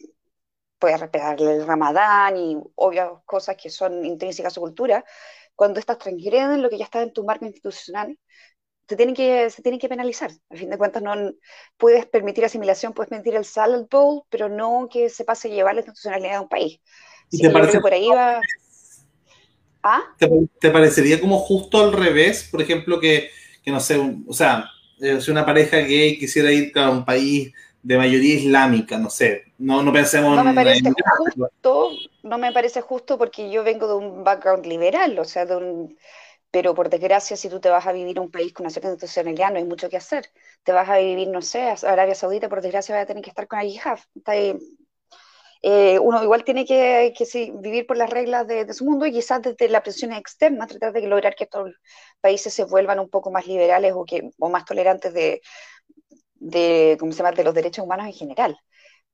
puedes 0.77 0.99
respetar 0.99 1.41
el 1.41 1.65
ramadán 1.65 2.35
y 2.35 2.57
obvias 2.75 3.09
cosas 3.25 3.55
que 3.55 3.69
son 3.69 4.03
intrínsecas 4.03 4.51
a 4.51 4.55
su 4.55 4.59
cultura, 4.59 5.05
cuando 5.55 5.79
estas 5.79 5.97
transgreden 5.97 6.61
lo 6.61 6.69
que 6.69 6.77
ya 6.77 6.83
está 6.83 7.01
en 7.01 7.13
tu 7.13 7.23
marco 7.23 7.45
institucional, 7.45 8.19
se 8.87 8.97
tienen 8.97 9.15
que, 9.15 9.49
se 9.49 9.61
tienen 9.61 9.79
que 9.79 9.87
penalizar. 9.87 10.31
Al 10.49 10.57
fin 10.57 10.69
de 10.69 10.77
cuentas, 10.77 11.01
no 11.01 11.13
puedes 11.77 12.05
permitir 12.05 12.43
asimilación, 12.43 12.93
puedes 12.93 13.09
permitir 13.09 13.35
el 13.35 13.45
salad 13.45 13.85
bowl, 13.89 14.23
pero 14.29 14.49
no 14.49 14.89
que 14.91 15.09
se 15.09 15.23
pase 15.23 15.47
a 15.47 15.51
llevar 15.51 15.75
la 15.75 15.81
institucionalidad 15.81 16.33
de 16.33 16.39
un 16.39 16.49
país. 16.49 16.81
te 17.29 17.49
parece 17.49 17.79
por 17.79 17.93
ahí 17.93 18.09
va... 18.09 18.41
¿Ah? 19.83 20.01
¿Te, 20.17 20.71
parecería 20.71 21.19
como 21.19 21.37
justo 21.39 21.81
al 21.81 21.91
revés? 21.91 22.47
Por 22.49 22.61
ejemplo, 22.61 22.99
que, 22.99 23.29
que 23.63 23.71
no 23.71 23.79
sé, 23.79 23.99
o 24.25 24.33
sea, 24.33 24.65
eh, 24.99 25.19
si 25.19 25.29
una 25.29 25.45
pareja 25.45 25.77
gay 25.77 26.17
quisiera 26.17 26.51
ir 26.51 26.71
a 26.79 26.89
un 26.89 27.03
país 27.03 27.51
de 27.81 27.97
mayoría 27.97 28.35
islámica, 28.35 28.97
no 28.97 29.09
sé, 29.09 29.43
no, 29.57 29.83
no 29.83 29.91
pensemos 29.91 30.37
no 30.37 30.43
me 30.45 30.53
parece 30.53 30.89
justo, 31.17 31.89
no 32.23 32.37
me 32.37 32.53
parece 32.53 32.79
justo 32.79 33.17
porque 33.17 33.51
yo 33.51 33.63
vengo 33.65 33.87
de 33.87 33.95
un 33.95 34.23
background 34.23 34.65
liberal, 34.65 35.19
o 35.19 35.25
sea, 35.25 35.45
de 35.45 35.57
un, 35.57 35.97
pero 36.53 36.75
por 36.75 36.87
desgracia, 36.87 37.35
si 37.35 37.49
tú 37.49 37.59
te 37.59 37.69
vas 37.69 37.87
a 37.87 37.91
vivir 37.91 38.19
a 38.19 38.21
un 38.21 38.29
país 38.29 38.53
con 38.53 38.65
una 38.65 38.69
cierta 38.69 38.89
institucionalidad, 38.89 39.49
no 39.49 39.57
hay 39.57 39.63
mucho 39.63 39.89
que 39.89 39.97
hacer. 39.97 40.29
Te 40.61 40.71
vas 40.71 40.87
a 40.87 40.99
vivir, 40.99 41.27
no 41.27 41.41
sé, 41.41 41.63
a 41.63 41.73
Arabia 41.73 42.13
Saudita, 42.13 42.47
por 42.47 42.61
desgracia, 42.61 42.93
vas 42.93 43.05
a 43.05 43.07
tener 43.07 43.23
que 43.23 43.31
estar 43.31 43.47
con 43.47 43.59
el 43.59 43.69
hijab. 43.69 43.97
Eh, 45.65 45.97
uno 45.99 46.21
igual 46.21 46.43
tiene 46.43 46.65
que, 46.65 47.13
vivir 47.61 47.87
por 47.87 47.95
las 47.95 48.09
reglas 48.09 48.45
de, 48.47 48.71
su 48.73 48.83
mundo 48.83 49.05
y 49.05 49.13
quizás 49.13 49.41
desde 49.41 49.69
la 49.69 49.81
presión 49.81 50.11
externa 50.11 50.67
tratar 50.67 50.91
de 50.91 51.07
lograr 51.07 51.35
que 51.35 51.45
estos 51.45 51.71
países 52.19 52.53
se 52.53 52.65
vuelvan 52.65 52.99
un 52.99 53.09
poco 53.09 53.31
más 53.31 53.47
liberales 53.47 53.93
o, 53.95 54.03
que, 54.03 54.29
o 54.39 54.49
más 54.49 54.65
tolerantes 54.65 55.13
de, 55.13 56.97
¿cómo 56.99 57.13
se 57.13 57.19
llama? 57.19 57.31
de 57.31 57.45
los 57.45 57.53
derechos 57.53 57.85
humanos 57.85 58.07
en 58.07 58.13
general. 58.13 58.57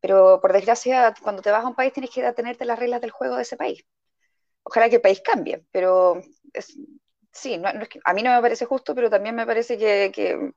Pero 0.02 0.40
por 0.42 0.54
desgracia, 0.54 1.14
cuando 1.22 1.44
te 1.44 1.52
vas 1.52 1.64
a 1.64 1.68
un 1.68 1.76
país 1.76 1.94
tienes 1.94 2.12
que 2.12 2.26
atenerte 2.26 2.66
las 2.66 2.80
reglas 2.80 3.02
del 3.02 3.12
juego 3.12 3.36
de 3.36 3.44
ese 3.44 3.58
país. 3.58 3.86
Ojalá 4.64 4.90
que 4.90 4.96
el 4.98 5.02
país 5.02 5.22
cambie, 5.24 5.64
pero 5.72 6.22
sí, 7.32 7.62
a 8.06 8.14
mí 8.14 8.24
no 8.24 8.34
me 8.34 8.42
parece 8.42 8.66
justo, 8.66 8.96
pero 8.96 9.10
también 9.10 9.36
me 9.36 9.46
parece 9.46 9.78
que 9.78 10.54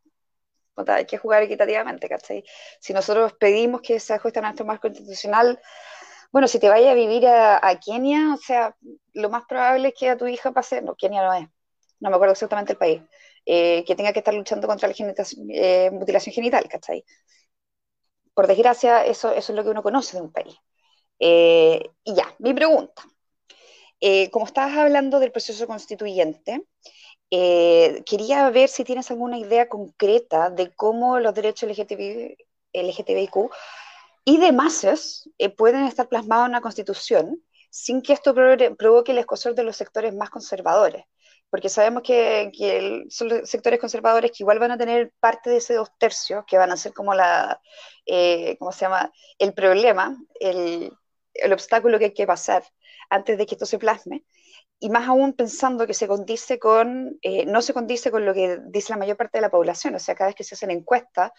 hay 0.87 1.07
que 1.07 1.19
jugar 1.19 1.43
equitativamente, 1.43 2.09
¿cachai? 2.09 2.45
Si 2.81 2.93
nosotros 2.93 3.35
pedimos 3.35 3.83
que 3.83 4.01
se 4.01 4.15
ajuste 4.15 4.39
a 4.39 4.43
nuestro 4.43 4.67
marco 4.67 4.89
constitucional, 4.89 5.61
bueno, 6.33 6.49
si 6.49 6.59
te 6.59 6.69
vayas 6.69 6.93
a 6.93 6.95
vivir 6.95 7.27
a, 7.27 7.79
Kenia, 7.85 8.35
o 8.35 8.39
sea, 8.39 8.77
lo 9.13 9.29
más 9.31 9.45
probable 9.45 9.89
es 9.89 9.95
que 9.99 10.09
a 10.11 10.17
tu 10.17 10.27
hija 10.27 10.53
pase, 10.53 10.81
no, 10.83 10.95
Kenia 10.97 11.23
no 11.23 11.35
es, 11.35 11.47
no 12.01 12.11
me 12.11 12.17
acuerdo 12.17 12.33
exactamente 12.33 12.73
el 12.73 12.79
país, 12.79 13.03
eh, 13.47 13.85
que 13.87 13.95
tenga 13.95 14.13
que 14.13 14.21
estar 14.21 14.35
luchando 14.35 14.67
contra 14.67 14.89
la 14.89 14.95
eh, 15.51 15.91
mutilación 15.93 16.35
genital, 16.35 16.67
¿cachai? 16.69 17.05
Por 18.35 18.47
desgracia, 18.47 19.05
eso, 19.05 19.31
eso 19.33 19.53
es 19.53 19.57
lo 19.57 19.63
que 19.63 19.71
uno 19.71 19.83
conoce 19.83 20.17
de 20.17 20.23
un 20.23 20.33
país. 20.33 20.57
Eh, 21.19 21.83
y 22.05 22.15
ya, 22.15 22.35
mi 22.39 22.55
pregunta. 22.55 23.05
Eh, 24.01 24.31
como 24.31 24.47
estabas 24.47 24.77
hablando 24.77 25.21
del 25.21 25.31
proceso 25.31 25.67
constituyente, 25.69 26.67
eh, 27.35 28.03
quería 28.05 28.51
ver 28.51 28.69
si 28.69 28.85
tienes 28.85 29.11
alguna 29.11 29.39
idea 29.39 29.67
concreta 29.67 30.51
de 30.51 30.71
cómo 30.75 31.19
los 31.19 31.33
derechos 31.33 31.67
LGTB, 31.71 32.37
LGTBIQ 32.75 33.51
y 34.27 34.37
demás 34.37 35.25
eh, 35.39 35.49
pueden 35.49 35.85
estar 35.85 36.11
plasmados 36.11 36.45
en 36.45 36.51
una 36.51 36.61
constitución 36.61 37.43
sin 37.71 38.03
que 38.03 38.13
esto 38.13 38.35
provoque 38.35 39.13
el 39.13 39.19
escosor 39.19 39.55
de 39.55 39.63
los 39.63 39.77
sectores 39.77 40.15
más 40.15 40.29
conservadores. 40.29 41.07
Porque 41.49 41.71
sabemos 41.71 42.03
que, 42.03 42.51
son 43.09 43.29
los 43.31 43.49
sectores 43.49 43.81
conservadores 43.81 44.31
que 44.31 44.43
igual 44.43 44.59
van 44.59 44.73
a 44.73 44.79
tener 44.79 45.15
parte 45.19 45.49
de 45.49 45.57
ese 45.57 45.73
dos 45.75 45.91
tercios, 45.99 46.45
que 46.47 46.59
van 46.59 46.71
a 46.71 46.77
ser 46.77 46.93
como 46.93 47.15
la, 47.15 47.59
¿cómo 48.59 48.73
se 48.73 48.81
llama? 48.85 49.11
El 49.39 49.55
problema, 49.55 50.19
el, 50.39 50.93
el 51.33 51.53
obstáculo 51.55 51.99
que 51.99 52.07
hay 52.07 52.15
que 52.15 52.27
pasar 52.27 52.63
antes 53.09 53.39
de 53.39 53.47
que 53.47 53.55
esto 53.55 53.67
se 53.67 53.79
plasme, 53.79 54.25
y 54.83 54.91
más 54.91 55.07
aún 55.07 55.33
pensando 55.33 55.87
que 55.87 55.95
se 55.95 56.09
condice 56.09 56.59
con, 56.59 57.17
eh, 57.23 57.47
no 57.47 57.63
se 57.63 57.73
condice 57.73 58.11
con 58.11 58.27
lo 58.27 58.35
que 58.35 58.59
dice 58.67 58.93
la 58.93 58.97
mayor 58.97 59.17
parte 59.17 59.39
de 59.39 59.43
la 59.43 59.49
población, 59.49 59.95
o 59.95 60.01
sea, 60.01 60.17
cada 60.17 60.27
vez 60.27 60.35
que 60.35 60.43
se 60.43 60.57
hacen 60.57 60.73
encuestas, 60.73 61.31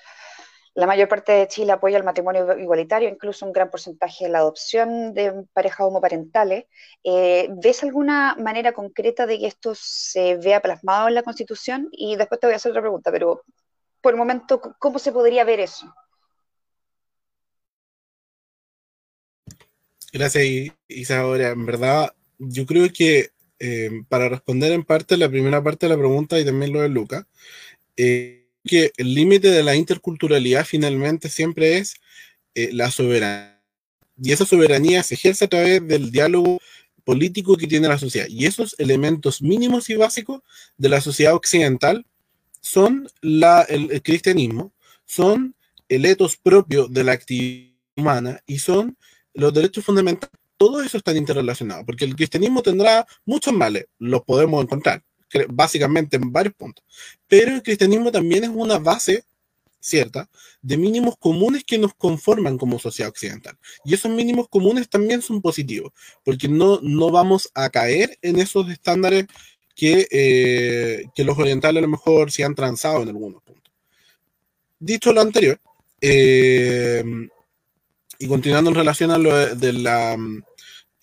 la 0.75 0.87
mayor 0.87 1.09
parte 1.09 1.33
de 1.33 1.47
Chile 1.49 1.73
apoya 1.73 1.97
el 1.97 2.05
matrimonio 2.05 2.57
igualitario, 2.57 3.09
incluso 3.09 3.45
un 3.45 3.51
gran 3.51 3.69
porcentaje 3.69 4.23
de 4.23 4.31
la 4.31 4.39
adopción 4.39 5.13
de 5.13 5.43
parejas 5.51 5.85
homoparentales. 5.85 6.67
Eh, 7.03 7.49
¿Ves 7.61 7.83
alguna 7.83 8.35
manera 8.39 8.71
concreta 8.71 9.25
de 9.25 9.37
que 9.37 9.47
esto 9.47 9.73
se 9.75 10.37
vea 10.37 10.61
plasmado 10.61 11.09
en 11.09 11.15
la 11.15 11.23
Constitución? 11.23 11.89
Y 11.91 12.15
después 12.15 12.39
te 12.39 12.47
voy 12.47 12.53
a 12.53 12.55
hacer 12.55 12.71
otra 12.71 12.81
pregunta, 12.81 13.11
pero 13.11 13.43
por 13.99 14.13
el 14.13 14.17
momento, 14.17 14.61
¿cómo 14.79 14.99
se 14.99 15.11
podría 15.11 15.43
ver 15.43 15.59
eso? 15.59 15.93
Gracias, 20.13 20.73
Isadora. 20.87 21.49
En 21.49 21.65
verdad, 21.65 22.13
yo 22.39 22.65
creo 22.65 22.87
que 22.91 23.32
eh, 23.65 24.03
para 24.09 24.27
responder 24.27 24.73
en 24.73 24.83
parte 24.83 25.15
la 25.15 25.29
primera 25.29 25.63
parte 25.63 25.85
de 25.85 25.91
la 25.91 25.97
pregunta 25.97 26.37
y 26.37 26.43
también 26.43 26.73
lo 26.73 26.81
de 26.81 26.89
Luca, 26.89 27.29
eh, 27.95 28.49
que 28.65 28.91
el 28.97 29.15
límite 29.15 29.51
de 29.51 29.63
la 29.63 29.73
interculturalidad 29.73 30.65
finalmente 30.65 31.29
siempre 31.29 31.77
es 31.77 31.95
eh, 32.55 32.71
la 32.73 32.91
soberanía. 32.91 33.63
Y 34.21 34.33
esa 34.33 34.45
soberanía 34.45 35.01
se 35.01 35.15
ejerce 35.15 35.45
a 35.45 35.47
través 35.47 35.87
del 35.87 36.11
diálogo 36.11 36.59
político 37.05 37.55
que 37.55 37.67
tiene 37.67 37.87
la 37.87 37.97
sociedad. 37.97 38.27
Y 38.27 38.47
esos 38.47 38.75
elementos 38.79 39.41
mínimos 39.41 39.89
y 39.89 39.95
básicos 39.95 40.41
de 40.77 40.89
la 40.89 40.99
sociedad 40.99 41.33
occidental 41.33 42.05
son 42.59 43.07
la, 43.21 43.61
el, 43.61 44.01
cristianismo, 44.01 44.73
son 45.05 45.55
el 45.87 46.03
etos 46.03 46.35
propio 46.35 46.89
de 46.89 47.05
la 47.05 47.13
actividad 47.13 47.71
humana 47.95 48.41
y 48.45 48.59
son 48.59 48.97
los 49.33 49.53
derechos 49.53 49.85
fundamentales. 49.85 50.42
Todo 50.63 50.81
eso 50.81 50.95
está 50.95 51.11
interrelacionado, 51.11 51.85
porque 51.85 52.05
el 52.05 52.15
cristianismo 52.15 52.61
tendrá 52.61 53.05
muchos 53.25 53.53
males, 53.53 53.87
los 53.99 54.21
podemos 54.21 54.63
encontrar, 54.63 55.03
básicamente 55.49 56.15
en 56.15 56.31
varios 56.31 56.53
puntos, 56.55 56.85
pero 57.27 57.53
el 57.53 57.61
cristianismo 57.61 58.13
también 58.13 58.45
es 58.45 58.49
una 58.49 58.79
base 58.79 59.25
cierta, 59.81 60.29
de 60.61 60.77
mínimos 60.77 61.17
comunes 61.19 61.65
que 61.65 61.77
nos 61.77 61.93
conforman 61.95 62.57
como 62.57 62.79
sociedad 62.79 63.09
occidental. 63.09 63.57
Y 63.83 63.93
esos 63.93 64.09
mínimos 64.09 64.47
comunes 64.47 64.87
también 64.87 65.21
son 65.21 65.41
positivos, 65.41 65.91
porque 66.23 66.47
no, 66.47 66.79
no 66.81 67.11
vamos 67.11 67.51
a 67.53 67.69
caer 67.69 68.17
en 68.21 68.39
esos 68.39 68.69
estándares 68.69 69.25
que, 69.75 70.07
eh, 70.11 71.03
que 71.13 71.25
los 71.25 71.37
orientales 71.37 71.79
a 71.79 71.85
lo 71.85 71.91
mejor 71.91 72.31
se 72.31 72.45
han 72.45 72.55
transado 72.55 73.01
en 73.01 73.09
algunos 73.09 73.43
puntos. 73.43 73.73
Dicho 74.79 75.11
lo 75.11 75.19
anterior, 75.19 75.59
eh, 75.99 77.03
y 78.17 78.27
continuando 78.29 78.69
en 78.69 78.77
relación 78.77 79.11
a 79.11 79.17
lo 79.17 79.53
de 79.53 79.73
la, 79.73 80.17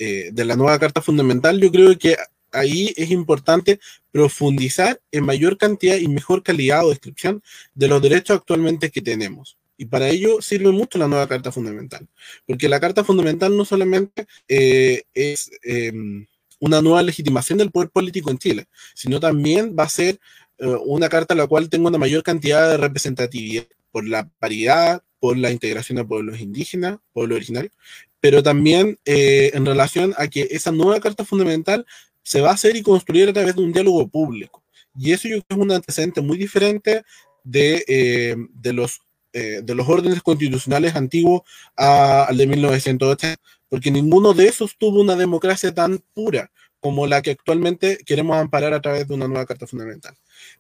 eh, 0.03 0.31
de 0.33 0.45
la 0.47 0.57
nueva 0.57 0.79
Carta 0.79 1.03
Fundamental, 1.03 1.61
yo 1.61 1.71
creo 1.71 1.99
que 1.99 2.17
ahí 2.53 2.95
es 2.97 3.11
importante 3.11 3.79
profundizar 4.11 4.99
en 5.13 5.27
mayor 5.27 5.59
cantidad 5.59 5.97
y 5.97 6.09
mejor 6.09 6.43
calidad 6.43 6.87
o 6.87 6.89
descripción 6.89 7.43
de 7.75 7.89
los 7.89 8.01
derechos 8.01 8.39
actualmente 8.39 8.91
que 8.91 9.03
tenemos. 9.03 9.59
Y 9.77 9.85
para 9.85 10.09
ello 10.09 10.41
sirve 10.41 10.73
mucho 10.73 10.99
la 10.99 11.07
nueva 11.07 11.29
Carta 11.29 11.53
Fundamental, 11.53 12.09
porque 12.47 12.71
la 12.71 12.81
Carta 12.81 13.05
Fundamental 13.05 13.55
no 13.55 13.67
solamente 13.67 14.27
eh, 14.49 15.03
es 15.13 15.51
em, 15.63 16.27
una 16.61 16.81
nueva 16.81 17.03
legitimación 17.03 17.59
del 17.59 17.71
poder 17.71 17.91
político 17.91 18.31
en 18.31 18.39
Chile, 18.39 18.69
sino 18.95 19.21
también 19.21 19.77
va 19.79 19.85
a 19.85 19.89
ser 19.91 20.19
eh, 20.59 20.67
una 20.85 21.11
carta 21.11 21.35
la 21.35 21.47
cual 21.47 21.69
tenga 21.69 21.89
una 21.89 21.99
mayor 21.99 22.23
cantidad 22.23 22.71
de 22.71 22.79
representatividad 22.79 23.67
por 23.91 24.07
la 24.07 24.29
paridad, 24.39 25.03
por 25.19 25.37
la 25.37 25.51
integración 25.51 25.97
de 25.97 26.05
pueblos 26.05 26.41
indígenas, 26.41 26.99
pueblos 27.13 27.37
originarios, 27.37 27.73
pero 28.21 28.43
también 28.43 28.99
eh, 29.05 29.51
en 29.55 29.67
relación 29.67 30.15
a 30.19 30.29
que 30.29 30.49
esa 30.51 30.73
nueva 30.73 31.01
Carta 31.01 31.25
Fundamental 31.25 31.87
se 32.23 32.41
va 32.41 32.51
a 32.51 32.55
hacer 32.55 32.77
y 32.77 32.83
construir 32.83 33.29
a 33.29 33.33
través 33.33 33.57
de 33.57 33.63
un 33.63 33.73
diálogo 33.73 34.07
público. 34.09 34.63
Y 34.99 35.13
eso 35.13 35.29
yo 35.29 35.37
creo 35.37 35.45
que 35.49 35.55
es 35.55 35.61
un 35.61 35.73
antecedente 35.73 36.21
muy 36.21 36.37
diferente 36.37 37.03
de, 37.45 37.85
eh, 37.89 38.37
de, 38.55 38.73
los, 38.73 39.01
eh, 39.33 39.61
de 39.63 39.75
los 39.75 39.89
órdenes 39.89 40.23
constitucionales 40.23 40.95
antiguos 40.95 41.43
al 41.77 42.37
de 42.37 42.47
1980, 42.47 43.41
porque 43.69 43.91
ninguno 43.91 44.35
de 44.35 44.49
esos 44.49 44.77
tuvo 44.77 45.01
una 45.01 45.17
democracia 45.17 45.73
tan 45.75 46.03
pura 46.13 46.51
como 46.81 47.07
la 47.07 47.23
que 47.23 47.33
actualmente 47.33 47.99
queremos 48.05 48.37
amparar 48.37 48.73
a 48.75 48.81
través 48.81 49.07
de 49.07 49.15
una 49.15 49.29
nueva 49.29 49.47
Carta 49.47 49.67
Fundamental. 49.67 50.15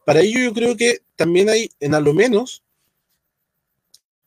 Para 0.04 0.20
ello 0.20 0.38
yo 0.38 0.52
creo 0.52 0.76
que 0.76 1.00
también 1.16 1.48
hay, 1.48 1.70
en 1.80 1.94
a 1.94 2.00
lo 2.00 2.12
menos, 2.12 2.62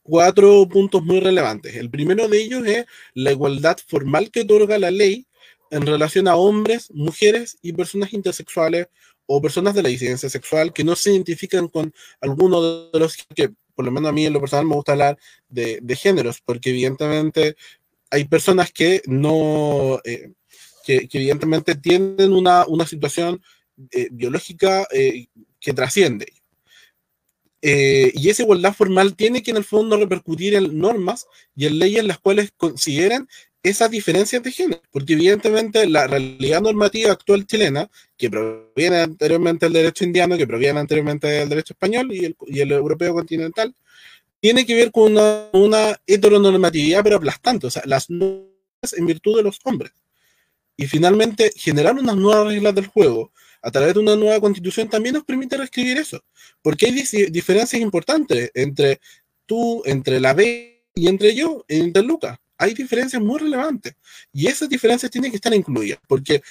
cuatro 0.04 0.68
puntos 0.68 1.04
muy 1.04 1.20
relevantes. 1.20 1.76
El 1.76 1.89
primero 1.89 2.28
de 2.28 2.42
ellos 2.42 2.68
es 2.68 2.86
la 3.13 3.32
igualdad 3.32 3.78
formal 3.88 4.30
que 4.30 4.42
otorga 4.42 4.78
la 4.78 4.92
ley 4.92 5.26
en 5.72 5.86
relación 5.86 6.28
a 6.28 6.36
hombres, 6.36 6.92
mujeres 6.92 7.58
y 7.62 7.74
personas 7.74 8.13
intersexuales 8.13 8.88
o 9.26 9.42
personas 9.42 9.74
de 9.74 9.82
la 9.82 9.89
disidencia 9.89 10.30
sexual 10.30 10.74
que 10.74 10.84
no 10.84 10.96
se 10.96 11.12
identifican 11.12 11.68
con 11.68 11.94
alguno 12.22 12.92
de 12.92 13.00
los 13.00 13.18
que, 13.34 13.50
por 13.74 13.86
lo 13.86 13.92
menos 13.92 14.10
a 14.10 14.13
mí 14.13 14.26
en 14.26 14.34
lo 14.34 14.39
personal 14.39 14.66
me 14.66 14.76
gusta 14.76 14.92
hablar 14.92 15.18
de, 15.50 15.96
géneros, 15.96 16.42
porque 16.46 16.70
evidentemente 16.70 17.56
hay 18.12 18.26
personas 18.26 18.72
que 18.72 19.02
no, 19.08 20.00
eh, 20.04 20.32
que, 20.86 21.08
evidentemente 21.12 21.76
tienen 21.76 22.34
una, 22.34 22.66
situación 22.86 23.42
eh, 23.92 24.10
biológica 24.12 24.86
eh, 24.92 25.28
que 25.60 25.74
trasciende. 25.74 26.28
Y 27.65 28.30
esa 28.30 28.43
igualdad 28.43 28.73
formal 28.73 29.15
tiene 29.15 29.41
que 29.41 29.52
en 29.52 29.58
el 29.58 29.63
fondo 29.63 29.95
repercutir 29.95 30.54
en 30.56 30.78
normas 30.78 31.28
y 31.56 31.65
en 31.65 31.80
leyes 31.80 32.04
las 32.04 32.19
cuales 32.19 32.52
consideren 32.58 33.28
esas 33.63 33.89
diferencias 33.89 34.43
de 34.43 34.52
género, 34.52 34.82
porque 34.91 35.13
evidentemente 35.13 35.88
la 35.88 36.06
realidad 36.06 36.62
normativa 36.62 37.13
actual 37.13 37.47
chilena, 37.47 37.89
que 38.17 38.30
proviene 38.30 38.97
anteriormente 38.97 39.65
del 39.65 39.73
derecho 39.73 40.04
indiano, 40.04 40.38
que 40.38 40.45
proviene 40.45 40.82
anteriormente 40.82 41.28
del 41.28 41.47
derecho 41.47 41.73
español 41.73 42.10
y 42.12 42.60
el, 42.60 42.71
europeo 42.73 43.13
continental, 43.13 43.73
tiene 44.41 44.65
que 44.65 44.76
ver 44.76 44.91
con 44.91 45.17
una, 45.54 45.97
heteronormatividad 46.06 47.04
pero 47.04 47.15
aplastante, 47.15 47.67
o 47.67 47.71
sea, 47.71 47.84
las 47.86 48.10
normas 48.10 48.43
en 48.97 49.06
virtud 49.06 49.38
de 49.38 49.43
los 49.43 49.60
hombres. 49.63 49.93
Y 50.76 50.86
finalmente, 50.88 51.54
generar 51.56 51.95
unas 51.95 52.17
nuevas 52.17 52.47
reglas 52.47 52.76
del 52.76 52.88
juego 52.88 53.32
a 53.63 53.71
través 53.71 53.95
de 53.95 53.99
una 54.02 54.15
nueva 54.15 54.39
constitución 54.39 54.89
también 54.89 55.15
nos 55.15 55.23
permite 55.23 55.58
reescribir 55.58 55.97
eso, 55.97 56.23
porque 56.62 56.86
hay 56.86 56.91
diferencias 57.32 57.82
importantes 57.82 58.52
entre 58.54 58.99
tú, 59.45 59.82
entre 59.86 60.19
la 60.19 60.34
B 60.34 60.86
y 60.93 61.08
entre 61.08 61.34
yo, 61.34 61.65
entre 61.67 62.04
Lucas 62.04 62.38
hay 62.63 62.73
diferencias 62.73 63.21
muy 63.21 63.39
relevantes. 63.39 63.95
Y 64.32 64.47
esas 64.47 64.69
diferencias 64.69 65.12
tienen 65.12 65.32
que 65.32 65.38
estar 65.38 65.54
incluidas 65.54 65.99
porque 66.08 66.41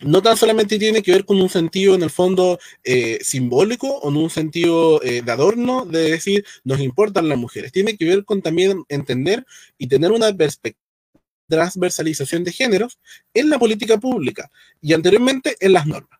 no 0.00 0.22
tan 0.22 0.36
solamente 0.36 0.78
tiene 0.78 1.02
que 1.02 1.12
ver 1.12 1.24
con 1.24 1.40
un 1.40 1.48
sentido 1.48 1.94
en 1.94 2.02
el 2.02 2.10
fondo 2.10 2.58
eh, 2.84 3.18
simbólico 3.22 3.88
o 3.88 4.10
en 4.10 4.16
un 4.16 4.30
sentido 4.30 5.02
eh, 5.02 5.22
de 5.22 5.32
adorno 5.32 5.86
de 5.86 6.10
decir 6.10 6.44
nos 6.62 6.80
importan 6.80 7.28
las 7.28 7.38
mujeres, 7.38 7.72
tiene 7.72 7.96
que 7.96 8.04
ver 8.04 8.24
con 8.24 8.40
también 8.40 8.84
entender 8.88 9.44
y 9.76 9.88
tener 9.88 10.12
una 10.12 10.32
perspectiva 10.32 10.87
transversalización 11.48 12.44
de 12.44 12.52
géneros 12.52 12.98
en 13.34 13.50
la 13.50 13.58
política 13.58 13.98
pública 13.98 14.50
y 14.80 14.92
anteriormente 14.92 15.56
en 15.60 15.72
las 15.72 15.86
normas. 15.86 16.18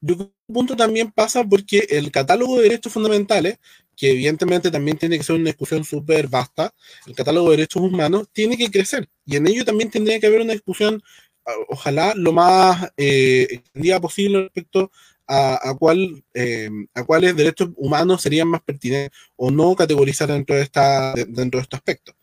Yo 0.00 0.32
punto 0.46 0.76
también 0.76 1.12
pasa 1.12 1.44
porque 1.44 1.86
el 1.90 2.10
catálogo 2.10 2.56
de 2.56 2.64
derechos 2.64 2.92
fundamentales 2.92 3.58
que 4.00 4.12
evidentemente 4.12 4.70
también 4.70 4.96
tiene 4.96 5.18
que 5.18 5.24
ser 5.24 5.36
una 5.36 5.50
discusión 5.50 5.84
súper 5.84 6.26
vasta, 6.26 6.72
el 7.06 7.14
catálogo 7.14 7.50
de 7.50 7.58
derechos 7.58 7.82
humanos 7.82 8.28
tiene 8.32 8.56
que 8.56 8.70
crecer 8.70 9.06
y 9.26 9.36
en 9.36 9.46
ello 9.46 9.62
también 9.62 9.90
tendría 9.90 10.18
que 10.18 10.26
haber 10.26 10.40
una 10.40 10.54
discusión, 10.54 11.02
ah, 11.44 11.52
ojalá 11.68 12.14
lo 12.16 12.32
más 12.32 12.90
eh, 12.96 13.46
extendida 13.50 14.00
posible 14.00 14.44
respecto 14.44 14.90
a, 15.32 15.76
cuál, 15.78 16.24
eh, 16.34 16.70
a 16.94 17.04
cuáles 17.04 17.36
derechos 17.36 17.68
humanos 17.76 18.22
serían 18.22 18.48
más 18.48 18.62
pertinentes 18.62 19.16
o 19.36 19.50
no 19.50 19.76
categorizar 19.76 20.28
dentro 20.28 20.56
de, 20.56 20.62
esta, 20.62 21.14
dentro 21.14 21.58
de 21.58 21.62
este 21.62 21.76
aspecto. 21.76 22.14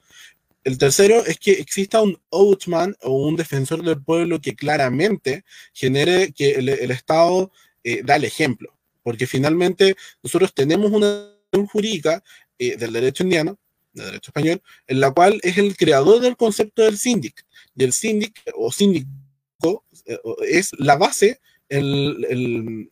El 0.68 0.78
tercero 0.78 1.26
es 1.26 1.40
que 1.40 1.54
exista 1.54 2.02
un 2.02 2.20
outman 2.30 2.94
o 3.02 3.26
un 3.26 3.38
defensor 3.38 3.82
del 3.84 4.04
pueblo 4.04 4.42
que 4.42 4.54
claramente 4.54 5.46
genere 5.72 6.34
que 6.34 6.56
el, 6.56 6.92
Estado 6.92 7.54
eh, 7.86 8.02
da 8.04 8.18
el 8.18 8.26
ejemplo, 8.26 8.78
porque 9.02 9.28
finalmente 9.28 9.96
nosotros 10.22 10.54
tenemos 10.54 10.92
una 10.92 11.32
jurídica 11.72 12.22
eh, 12.60 12.76
del 12.76 12.92
derecho 12.92 13.24
indiano, 13.24 13.58
del 13.94 14.08
derecho 14.08 14.32
español, 14.32 14.62
en 14.88 15.00
la 15.00 15.12
cual 15.12 15.40
es 15.42 15.58
el 15.58 15.78
creador 15.78 16.20
del 16.20 16.36
concepto 16.36 16.82
del 16.82 16.98
síndic. 16.98 17.46
Y 17.74 17.86
el 17.86 17.94
síndic 17.94 18.38
o 18.54 18.70
síndico 18.70 19.86
eh, 20.06 20.20
es 20.50 20.72
la 20.78 20.98
base, 20.98 21.40
eh, 21.70 22.90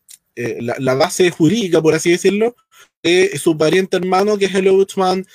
la, 0.61 0.93
base 0.93 1.29
jurídica, 1.29 1.81
por 1.81 1.93
así 1.93 2.11
decirlo, 2.11 2.55
de 3.03 3.37
su 3.37 3.57
pariente 3.57 3.97
hermano, 3.97 4.37
que 4.37 4.45
es 4.45 4.55
el 4.55 4.69
ombudsman. 4.69 5.27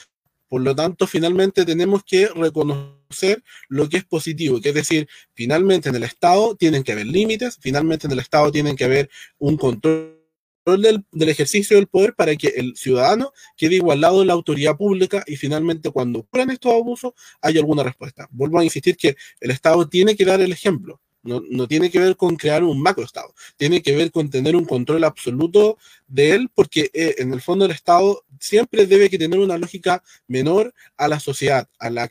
Por 0.51 0.63
lo 0.63 0.75
tanto, 0.75 1.07
finalmente 1.07 1.65
tenemos 1.65 2.03
que 2.03 2.27
reconocer 2.27 3.45
lo 3.69 3.89
que 3.89 3.99
es 3.99 4.05
positivo, 4.05 4.61
que 4.61 4.71
es 4.71 4.75
decir, 4.75 5.09
finalmente 5.33 5.91
en 5.91 5.95
el 5.95 6.03
Estado 6.03 6.57
tienen 6.57 6.83
que 6.83 6.91
haber 6.91 7.07
límites, 7.07 7.57
finalmente 7.61 8.09
en 8.09 8.13
el 8.15 8.19
Estado 8.19 8.51
tienen 8.51 8.75
que 8.75 8.85
haber 8.85 9.09
un 9.39 9.57
control 9.57 10.19
del, 10.65 11.05
ejercicio 11.29 11.77
del 11.77 11.87
poder 11.87 12.15
para 12.17 12.35
que 12.35 12.49
el 12.49 12.75
ciudadano 12.77 13.33
quede 13.57 13.77
igualado 13.77 14.23
en 14.23 14.27
la 14.27 14.33
autoridad 14.33 14.77
pública 14.77 15.23
y 15.25 15.37
finalmente 15.37 15.89
cuando 15.93 16.19
ocurran 16.19 16.51
estos 16.51 16.73
abusos 16.73 17.13
haya 17.41 17.61
alguna 17.61 17.85
respuesta. 17.85 18.29
Vuelvo 18.33 18.59
a 18.59 18.65
insistir 18.65 18.97
que 18.97 19.15
el 19.39 19.53
Estado 19.53 19.89
tiene 19.89 20.17
que 20.17 20.25
dar 20.25 20.41
el 20.41 20.51
ejemplo. 20.51 21.01
No, 21.23 21.43
no, 21.51 21.69
tiene 21.69 21.91
que 21.91 21.99
ver 21.99 22.17
con 22.17 22.37
crear 22.37 22.65
un 22.65 22.81
macroestado, 22.81 23.35
tiene 23.59 23.83
que 23.83 23.95
ver 23.95 24.11
con 24.11 24.31
tener 24.31 24.57
un 24.57 24.65
control 24.65 25.05
absoluto 25.05 25.77
de 26.09 26.33
él, 26.33 26.51
porque 26.55 26.91
eh, 26.95 27.17
en 27.19 27.35
el 27.35 27.43
fondo 27.43 27.67
el 27.67 27.73
Estado 27.73 28.25
siempre 28.39 28.87
debe 28.87 29.11
que 29.11 29.19
tener 29.19 29.39
una 29.39 29.59
lógica 29.59 30.03
menor 30.29 30.73
a 30.97 31.09
la 31.09 31.21
sociedad, 31.21 31.69
a 31.79 31.91
la 31.91 32.09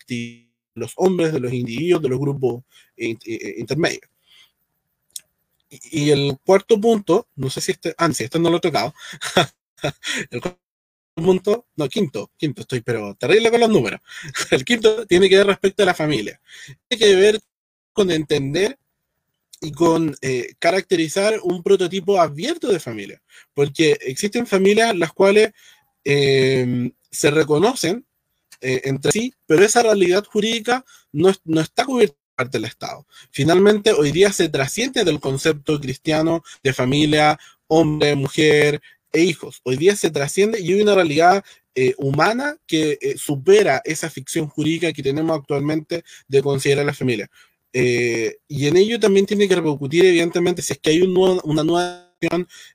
los 0.76 0.94
hombres, 0.96 1.34
de 1.34 1.40
los 1.40 1.54
individuos, 1.54 2.02
de 2.02 2.10
los 2.10 2.20
grupos 2.20 2.64
eh, 2.98 3.16
eh, 3.26 3.56
intermedios. 3.58 4.10
Y, 5.70 6.10
el 6.10 6.38
cuarto 6.44 6.80
punto, 6.80 7.28
no 7.36 7.50
sé 7.50 7.62
si 7.62 7.72
este, 7.74 7.94
ah, 7.98 8.12
sí, 8.12 8.24
este 8.24 8.40
no 8.40 8.50
lo 8.50 8.58
he 8.58 8.62
tocado. 8.62 8.94
el 10.32 10.42
cuarto 10.42 10.60
punto, 11.16 11.68
no, 11.76 11.88
quinto, 11.90 12.32
quinto 12.38 12.62
estoy, 12.62 12.82
pero 12.82 13.16
terrible 13.16 13.52
con 13.52 13.60
los 13.60 13.70
números. 13.70 14.02
El 14.52 14.66
quinto 14.66 15.06
tiene 15.06 15.30
que 15.30 15.38
ver 15.38 15.48
respecto 15.48 15.84
a 15.84 15.86
la 15.86 15.94
familia. 15.94 16.42
Tiene 16.88 17.06
que 17.06 17.16
ver 17.16 17.40
con 17.94 18.10
entender 18.10 18.78
y 19.62 19.72
con 19.72 20.16
eh, 20.22 20.54
caracterizar 20.60 21.40
un 21.44 21.62
prototipo 21.64 22.20
abierto 22.20 22.72
de 22.72 22.80
familia, 22.80 23.22
porque 23.54 23.98
existen 24.02 24.48
familias 24.48 24.96
las 24.96 25.12
cuales 25.12 25.52
em, 26.04 26.92
se 27.12 27.32
reconocen 27.32 28.06
eh, 28.62 28.82
entre 28.86 29.12
sí, 29.12 29.34
pero 29.46 29.64
esa 29.64 29.84
realidad 29.84 30.26
jurídica 30.26 30.86
no, 31.12 31.34
no 31.46 31.62
está 31.62 31.86
cubierta 31.86 32.18
parte 32.36 32.58
del 32.58 32.66
Estado. 32.66 33.06
Finalmente, 33.32 33.92
hoy 33.92 34.12
día 34.12 34.32
se 34.32 34.48
trasciende 34.50 35.04
del 35.04 35.20
concepto 35.20 35.80
cristiano 35.80 36.44
de 36.64 36.74
familia, 36.74 37.38
hombre, 37.68 38.16
mujer 38.16 38.82
e 39.12 39.24
hijos. 39.24 39.60
Hoy 39.64 39.76
día 39.76 39.96
se 39.96 40.10
trasciende 40.10 40.62
y 40.62 40.74
hay 40.74 40.82
una 40.82 40.96
realidad 40.96 41.44
eh, 41.76 41.94
humana 41.98 42.56
que 42.66 42.98
supera 43.18 43.82
esa 43.84 44.10
ficción 44.10 44.48
jurídica 44.48 44.94
que 44.94 45.04
tenemos 45.04 45.38
actualmente 45.38 46.04
de 46.28 46.42
considerar 46.42 46.86
la 46.86 46.94
familia. 46.94 47.30
Eh, 47.74 48.38
y 48.48 48.68
en 48.68 48.78
ello 48.78 49.00
también 49.00 49.26
tiene 49.26 49.48
que 49.48 49.56
repercutir, 49.56 50.06
evidentemente, 50.06 50.62
si 50.62 50.74
es 50.74 50.80
que 50.80 50.92
hay 50.92 51.02
un 51.02 51.16
una 51.44 51.64
nueva 51.64 52.10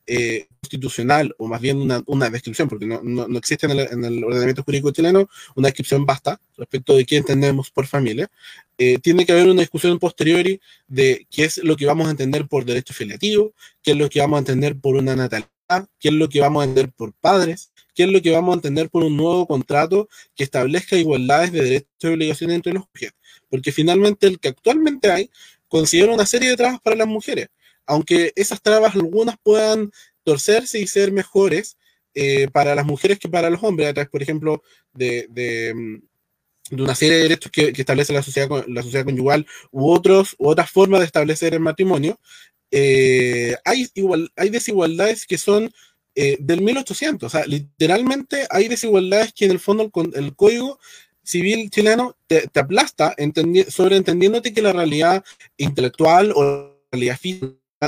eh, 0.07 0.47
constitucional, 0.61 1.35
o 1.39 1.47
más 1.47 1.61
bien 1.61 1.79
una, 2.07 2.31
descripción, 2.31 2.69
porque 2.69 2.87
no, 2.87 3.03
no, 3.03 3.39
existe 3.39 3.67
en 3.67 4.05
el, 4.05 4.25
ordenamiento 4.25 4.63
jurídico 4.63 4.91
chileno 4.93 5.29
una 5.55 5.69
descripción 5.69 6.07
basta 6.07 6.41
respecto 6.57 6.97
de 6.97 7.05
qué 7.05 7.19
entendemos 7.19 7.71
por 7.71 7.87
familia, 7.87 8.31
eh, 8.79 8.99
tiene 8.99 9.27
que 9.27 9.33
haber 9.33 9.49
una 9.49 9.61
discusión 9.61 9.99
posteriori 9.99 10.61
de 10.87 11.27
qué 11.31 11.45
es 11.45 11.59
lo 11.59 11.77
que 11.77 11.85
vamos 11.85 12.09
a 12.09 12.13
entender 12.13 12.47
por 12.49 12.65
derecho 12.65 12.95
filiativo, 12.95 13.53
qué 13.83 13.91
es 13.91 13.97
lo 13.99 14.09
que 14.09 14.21
vamos 14.21 14.39
a 14.39 14.41
entender 14.41 14.77
por 14.81 14.97
una 14.97 15.15
natalidad, 15.15 15.51
qué 16.01 16.09
es 16.09 16.15
lo 16.15 16.29
que 16.31 16.41
vamos 16.41 16.63
a 16.63 16.65
entender 16.65 16.93
por 16.93 17.13
padres, 17.13 17.71
qué 17.95 18.05
es 18.05 18.09
lo 18.09 18.23
que 18.23 18.31
vamos 18.31 18.55
a 18.55 18.57
entender 18.57 18.89
por 18.89 19.05
un 19.05 19.17
nuevo 19.17 19.47
contrato 19.47 20.09
que 20.35 20.45
establezca 20.45 20.97
igualdades 20.97 21.53
de 21.53 21.63
derechos 21.63 21.89
y 22.03 22.07
obligaciones 22.07 22.57
entre 22.57 22.73
los 22.73 22.85
mujeres. 22.93 23.15
Porque 23.55 23.73
finalmente 23.73 24.27
el 24.27 24.41
que 24.41 24.49
actualmente 24.49 25.11
hay 25.11 25.31
considera 25.69 26.13
una 26.13 26.27
serie 26.27 26.51
de 26.51 26.57
trabas 26.57 26.81
para 26.81 26.97
las 26.97 27.07
mujeres 27.07 27.49
aunque 27.87 28.33
esas 28.37 28.63
trabas 28.63 28.95
algunas 28.95 29.37
puedan 29.43 29.93
torcerse 30.23 30.81
y 30.81 30.87
ser 30.87 31.13
mejores 31.13 31.77
eh, 32.15 32.49
para 32.53 32.75
las 32.75 32.87
mujeres 32.87 33.19
que 33.19 33.29
para 33.29 33.51
los 33.51 33.63
hombres, 33.63 33.89
a 33.89 33.95
través, 33.95 34.11
por 34.11 34.23
ejemplo, 34.23 34.63
de, 34.93 35.73
mm, 35.75 36.81
una 36.81 36.95
serie 36.95 37.17
de 37.17 37.23
derechos 37.25 37.53
que, 37.53 37.73
establece 37.77 38.13
la 38.13 38.23
sociedad, 38.23 38.49
la 38.69 38.83
sociedad 38.83 39.05
conyugal 39.05 39.47
u, 39.71 39.91
otros, 39.91 40.35
otras 40.39 40.71
formas 40.71 41.01
de 41.01 41.07
establecer 41.07 41.55
el 41.55 41.61
matrimonio, 41.61 42.19
eh, 42.71 43.57
hay, 43.65 43.89
igual, 43.95 44.33
hay 44.37 44.49
desigualdades 44.49 45.27
que 45.27 45.39
son 45.39 45.71
eh, 46.15 46.37
del 46.41 46.63
1800. 46.63 47.27
O 47.27 47.31
sea, 47.31 47.47
literalmente 47.47 48.47
hay 48.51 48.69
desigualdades 48.69 49.33
que 49.33 49.45
en 49.45 49.51
el 49.51 49.61
fondo 49.61 49.91
el 50.15 50.35
código 50.35 50.79
civil 51.25 51.71
chileno 51.71 52.17
te, 52.27 52.47
te 52.49 52.61
aplasta 52.61 53.15
sobreentendiéndote 53.69 54.53
que 54.53 54.63
la 54.63 54.73
realidad 54.73 55.25
intelectual 55.57 56.33
o 56.35 56.45
la 56.45 56.71
realidad 56.93 57.19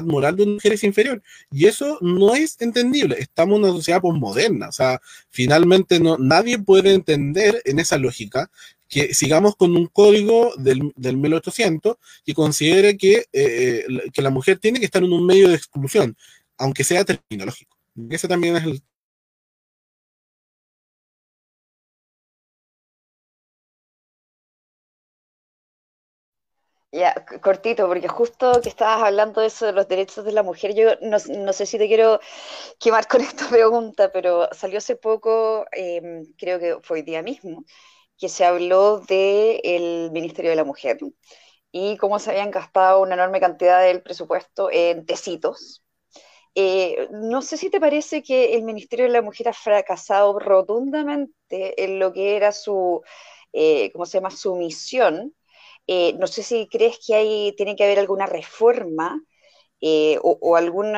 moral 0.05 0.37
de 0.37 0.43
una 0.43 0.53
mujer 0.55 0.73
es 0.73 0.85
inferior. 0.85 1.23
Y 1.51 1.67
eso 1.67 1.99
no 2.01 2.35
es 2.35 2.57
entendible. 2.61 3.17
Estamos 3.19 3.57
en 3.57 3.65
una 3.65 3.73
sociedad 3.73 4.01
posmoderna. 4.01 4.69
O 4.69 4.73
sea, 4.73 5.01
finalmente 5.31 6.01
no, 6.01 6.19
nadie 6.19 6.59
puede 6.59 6.93
entender 6.93 7.63
en 7.65 7.79
esa 7.79 7.99
lógica 7.99 8.51
que 8.89 9.15
sigamos 9.15 9.57
con 9.57 9.77
un 9.77 9.87
código 9.87 10.53
del, 10.59 10.93
del 10.97 11.17
1800 11.17 11.97
que 12.25 12.35
considere 12.35 12.97
que, 12.97 13.25
eh, 13.33 13.85
que 14.13 14.23
la 14.23 14.31
mujer 14.31 14.59
tiene 14.59 14.79
que 14.79 14.85
estar 14.85 15.03
en 15.03 15.13
un 15.13 15.27
medio 15.27 15.49
de 15.49 15.57
exclusión, 15.57 16.17
aunque 16.57 16.85
sea 16.85 17.05
terminológico. 17.05 17.77
Ese 18.11 18.29
también 18.29 18.57
es 18.57 18.65
el 18.65 18.83
Cortito, 27.43 27.87
porque 27.89 28.09
justo 28.09 28.61
que 28.63 28.69
estabas 28.69 29.03
hablando 29.03 29.41
de 29.41 29.49
eso 29.49 29.67
de 29.67 29.73
los 29.73 29.89
derechos 29.89 30.25
de 30.25 30.33
la 30.33 30.43
mujer, 30.43 30.75
yo 30.75 30.91
no, 31.03 31.19
sé 31.53 31.67
si 31.67 31.79
te 31.79 31.89
quiero 31.89 32.21
quemar 32.79 33.07
con 33.09 33.21
esta 33.21 33.49
pregunta, 33.51 34.11
pero 34.13 34.49
salió 34.53 34.79
hace 34.79 34.97
poco, 34.97 35.67
em, 35.73 36.25
creo 36.39 36.59
que 36.59 36.79
fue 36.83 36.99
hoy 36.99 37.03
día 37.03 37.23
mismo, 37.23 37.65
que 38.19 38.29
se 38.29 38.45
habló 38.45 39.01
del 39.01 40.11
Ministerio 40.13 40.51
de 40.51 40.57
la 40.57 40.65
Mujer 40.65 40.99
y 41.73 41.97
cómo 41.99 42.19
se 42.19 42.31
habían 42.31 42.51
gastado 42.51 43.03
una 43.03 43.15
enorme 43.15 43.41
cantidad 43.41 43.83
del 43.83 44.03
presupuesto 44.03 44.71
en 44.73 45.07
tecitos. 45.07 45.83
Eh, 46.55 47.09
no 47.13 47.43
sé 47.43 47.59
si 47.59 47.69
te 47.71 47.81
parece 47.81 48.23
que 48.23 48.55
el 48.55 48.63
Ministerio 48.63 49.07
de 49.07 49.13
la 49.13 49.23
Mujer 49.23 49.49
ha 49.49 49.53
fracasado 49.53 50.39
rotundamente 50.39 51.85
en 51.85 51.99
lo 51.99 52.13
que 52.13 52.37
era 52.37 52.53
su, 52.53 53.03
eh, 53.53 53.91
¿cómo 53.93 54.07
se 54.07 54.19
llama?, 54.19 54.31
su 54.31 54.57
misión 54.57 55.35
eh, 55.87 56.15
no 56.19 56.27
sé 56.27 56.43
si 56.43 56.69
crees 56.69 56.99
que 57.05 57.15
hay, 57.15 57.55
tiene 57.57 57.77
que 57.77 57.85
haber 57.85 57.99
alguna 57.99 58.27
reforma 58.27 59.21
eh, 59.81 60.19
o, 60.23 60.57
algún 60.57 60.95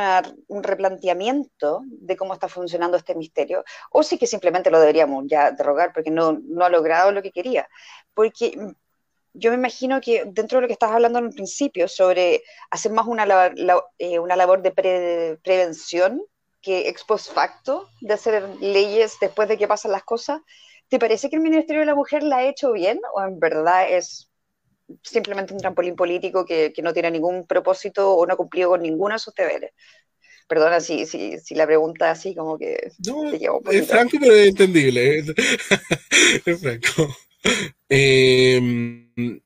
replanteamiento 0.49 1.83
de 1.85 2.17
cómo 2.17 2.33
está 2.33 2.49
funcionando 2.49 2.97
este 2.97 3.15
misterio, 3.17 3.65
o 3.91 4.03
si 4.05 4.19
que 4.19 4.27
simplemente 4.27 4.71
lo 4.71 4.79
deberíamos 4.79 5.25
ya 5.27 5.51
derrogar 5.51 5.93
porque 5.93 6.11
no, 6.13 6.39
ha 6.61 6.69
logrado 6.69 7.11
lo 7.13 7.23
que 7.23 7.33
quería. 7.33 7.69
Porque 8.15 8.57
yo 9.35 9.51
me 9.51 9.57
imagino 9.57 10.01
que 10.01 10.25
dentro 10.27 10.59
de 10.59 10.63
lo 10.63 10.67
que 10.69 10.75
estás 10.75 10.93
hablando 10.93 11.19
en 11.19 11.27
un 11.27 11.33
principio 11.33 11.89
sobre 11.89 12.43
hacer 12.71 12.93
más 12.93 13.07
una, 13.07 13.53
eh, 13.99 14.19
una 14.21 14.37
labor 14.37 14.63
de 14.63 15.39
prevención 15.43 16.23
que 16.63 16.89
ex 16.89 17.05
post 17.05 17.33
facto, 17.33 17.89
de 18.01 18.15
hacer 18.15 18.43
leyes 18.61 19.17
después 19.21 19.49
de 19.49 19.59
que 19.59 19.69
pasan 19.69 19.93
las 19.93 20.05
cosas, 20.05 20.41
¿te 20.89 20.99
parece 20.99 21.31
que 21.31 21.37
el 21.37 21.43
Ministerio 21.43 21.81
de 21.81 21.87
la 21.87 21.95
Mujer 21.95 22.23
la 22.23 22.39
ha 22.39 22.45
hecho 22.47 22.73
bien 22.73 23.01
o 23.15 23.23
en 23.23 23.39
verdad 23.39 23.91
es 23.91 24.28
simplemente 25.03 25.53
un 25.53 25.61
trampolín 25.61 25.97
político 25.97 26.45
que, 26.45 26.73
no 26.83 26.93
tiene 26.93 27.11
ningún 27.11 27.47
propósito 27.47 28.15
o 28.15 28.27
no 28.27 28.35
ha 28.35 28.37
cumplido 28.37 28.71
con 28.71 28.83
ninguno 28.83 29.15
de 29.15 29.19
sus 29.19 29.35
deberes. 29.35 29.73
Perdona 30.47 30.81
si, 30.81 31.07
si, 31.07 31.39
si 31.39 31.55
la 31.55 31.67
pregunta 31.67 32.11
así 32.11 32.35
como 32.35 32.57
que... 32.57 32.91
No, 33.07 33.31
es 33.71 33.87
franco 33.87 34.17
pero 34.19 34.35
es 34.35 34.49
entendible. 34.49 35.25
Es, 36.45 36.61
franco. 36.61 37.17
Em, 37.89 39.41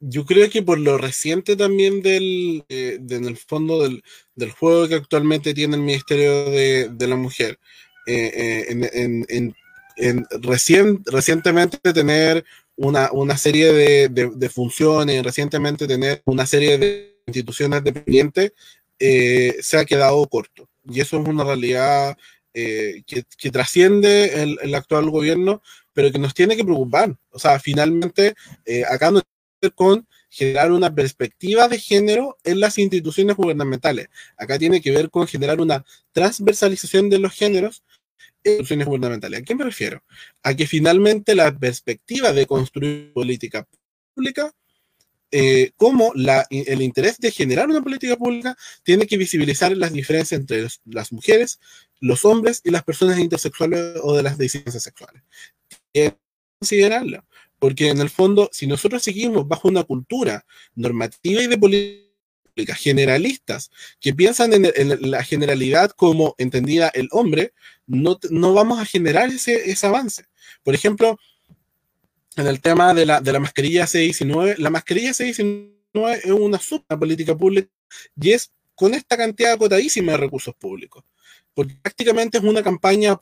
yo 0.00 0.24
creo 0.24 0.48
que 0.50 0.62
por 0.62 0.78
lo 0.78 0.98
reciente 0.98 1.56
también 1.56 2.02
del, 2.02 2.64
eh, 2.68 2.98
en 3.08 3.24
el 3.24 3.36
fondo 3.36 3.82
del, 3.82 4.02
del, 4.34 4.50
juego 4.50 4.88
que 4.88 4.94
actualmente 4.94 5.54
tiene 5.54 5.76
el 5.76 5.82
Ministerio 5.82 6.50
de, 6.50 6.88
de 6.88 7.06
la 7.06 7.16
Mujer, 7.16 7.58
eh, 8.06 8.32
eh, 8.34 8.66
en, 8.70 9.26
en, 9.28 9.54
en, 9.96 10.26
recién, 10.42 11.02
recientemente 11.04 11.78
tener 11.92 12.44
una, 12.80 13.10
una 13.12 13.36
serie 13.36 13.72
de, 13.74 14.08
de, 14.08 14.48
funciones, 14.48 15.22
recientemente 15.22 15.86
tener 15.86 16.22
una 16.24 16.46
serie 16.46 16.78
de 16.78 17.20
instituciones 17.26 17.84
dependientes, 17.84 18.52
eh, 18.98 19.56
se 19.60 19.78
ha 19.78 19.84
quedado 19.84 20.26
corto. 20.28 20.66
Y 20.88 21.00
eso 21.00 21.20
es 21.20 21.28
una 21.28 21.44
realidad 21.44 22.16
eh, 22.54 23.02
que, 23.06 23.24
que, 23.36 23.50
trasciende 23.50 24.42
el, 24.42 24.58
el, 24.62 24.74
actual 24.74 25.10
gobierno, 25.10 25.62
pero 25.92 26.10
que 26.10 26.18
nos 26.18 26.32
tiene 26.32 26.56
que 26.56 26.64
preocupar. 26.64 27.14
O 27.30 27.38
sea, 27.38 27.60
finalmente, 27.60 28.34
eh, 28.64 28.84
acá 28.84 29.10
no 29.10 29.20
tiene 29.20 29.36
que 29.60 29.66
ver 29.66 29.74
con 29.74 30.08
generar 30.30 30.72
una 30.72 30.94
perspectiva 30.94 31.68
de 31.68 31.78
género 31.78 32.38
en 32.44 32.60
las 32.60 32.78
instituciones 32.78 33.36
gubernamentales. 33.36 34.08
Acá 34.38 34.58
tiene 34.58 34.80
que 34.80 34.90
ver 34.90 35.10
con 35.10 35.26
generar 35.26 35.60
una 35.60 35.84
transversalización 36.12 37.10
de 37.10 37.18
los 37.18 37.34
géneros 37.34 37.82
instituciones 38.44 38.86
gubernamentales. 38.86 39.40
¿A 39.40 39.42
qué 39.42 39.54
me 39.54 39.64
refiero? 39.64 40.02
A 40.42 40.54
que 40.54 40.66
finalmente 40.66 41.34
la 41.34 41.56
perspectiva 41.56 42.32
de 42.32 42.46
construir 42.46 43.12
política 43.12 43.66
pública, 44.14 44.52
eh, 45.32 45.70
como 45.76 46.12
el 46.14 46.82
interés 46.82 47.18
de 47.18 47.30
generar 47.30 47.68
una 47.68 47.82
política 47.82 48.16
pública, 48.16 48.56
tiene 48.82 49.06
que 49.06 49.16
visibilizar 49.16 49.76
las 49.76 49.92
diferencias 49.92 50.40
entre 50.40 50.66
las 50.84 51.12
mujeres, 51.12 51.60
los 52.00 52.24
hombres 52.24 52.60
y 52.64 52.70
las 52.70 52.82
personas 52.82 53.18
intersexuales 53.18 53.96
o 54.02 54.16
de 54.16 54.22
las 54.22 54.38
disidencias 54.38 54.82
sexuales. 54.82 55.22
Tiene 55.92 56.10
que 56.10 56.16
considerarla, 56.58 57.24
porque 57.58 57.90
en 57.90 58.00
el 58.00 58.10
fondo, 58.10 58.48
si 58.52 58.66
nosotros 58.66 59.02
seguimos 59.02 59.46
bajo 59.46 59.68
una 59.68 59.84
cultura 59.84 60.44
normativa 60.74 61.42
y 61.42 61.46
de 61.46 61.58
política, 61.58 62.09
generalistas 62.76 63.70
que 64.00 64.14
piensan 64.14 64.52
en, 64.52 65.10
la 65.10 65.24
generalidad 65.24 65.90
como 65.90 66.34
entendida 66.38 66.88
el 66.88 67.08
hombre, 67.12 67.52
no, 67.86 68.18
no 68.30 68.54
vamos 68.54 68.78
a 68.78 68.84
generar 68.84 69.28
ese, 69.30 69.70
ese, 69.70 69.86
avance. 69.86 70.26
Por 70.62 70.74
ejemplo, 70.74 71.18
en 72.36 72.46
el 72.46 72.60
tema 72.60 72.94
de 72.94 73.06
la, 73.06 73.20
de 73.20 73.32
la 73.32 73.40
mascarilla 73.40 73.84
C19, 73.84 74.56
la 74.58 74.70
mascarilla 74.70 75.10
C19 75.10 76.20
es 76.24 76.30
una 76.30 76.58
super 76.58 76.98
política 76.98 77.36
pública 77.36 77.68
y 78.20 78.32
es 78.32 78.52
con 78.74 78.94
esta 78.94 79.16
cantidad 79.16 79.52
acotadísima 79.52 80.12
de 80.12 80.18
recursos 80.18 80.54
públicos, 80.54 81.04
porque 81.54 81.74
prácticamente 81.82 82.38
es 82.38 82.44
una 82.44 82.62
campaña 82.62 83.18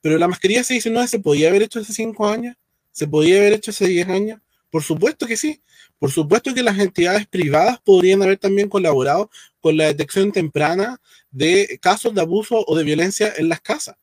Pero 0.00 0.18
la 0.18 0.28
mascarilla 0.28 0.60
C19 0.60 1.06
se 1.06 1.18
podía 1.18 1.48
haber 1.48 1.62
hecho 1.62 1.80
hace 1.80 1.92
5 1.92 2.28
años, 2.28 2.56
se 2.92 3.08
podía 3.08 3.38
haber 3.38 3.54
hecho 3.54 3.70
hace 3.70 3.86
10 3.88 4.08
años, 4.08 4.40
por 4.70 4.82
supuesto 4.82 5.26
que 5.26 5.36
sí. 5.36 5.62
Por 5.98 6.10
supuesto 6.10 6.54
que 6.54 6.62
las 6.62 6.78
entidades 6.78 7.26
privadas 7.26 7.78
podrían 7.84 8.22
haber 8.22 8.38
también 8.38 8.68
colaborado 8.68 9.30
con 9.60 9.76
la 9.76 9.86
detección 9.86 10.32
temprana 10.32 11.00
de 11.30 11.78
casos 11.82 12.14
de 12.14 12.20
abuso 12.20 12.64
o 12.66 12.76
de 12.76 12.84
violencia 12.84 13.32
en 13.36 13.48
las 13.48 13.60
casas. 13.60 13.96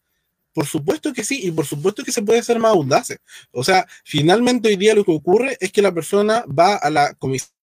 Por 0.53 0.65
supuesto 0.65 1.13
que 1.13 1.23
sí, 1.23 1.39
y 1.43 1.51
por 1.51 1.65
supuesto 1.65 2.03
que 2.03 2.11
se 2.11 2.21
puede 2.21 2.43
ser 2.43 2.59
más 2.59 2.71
audaces. 2.71 3.19
O 3.51 3.63
sea, 3.63 3.85
finalmente 4.03 4.69
hoy 4.69 4.75
día 4.75 4.95
lo 4.95 5.05
que 5.05 5.11
ocurre 5.11 5.57
es 5.59 5.71
que 5.71 5.81
la 5.81 5.93
persona 5.93 6.43
va 6.47 6.75
a 6.75 6.89
la 6.89 7.13
comisaría 7.15 7.53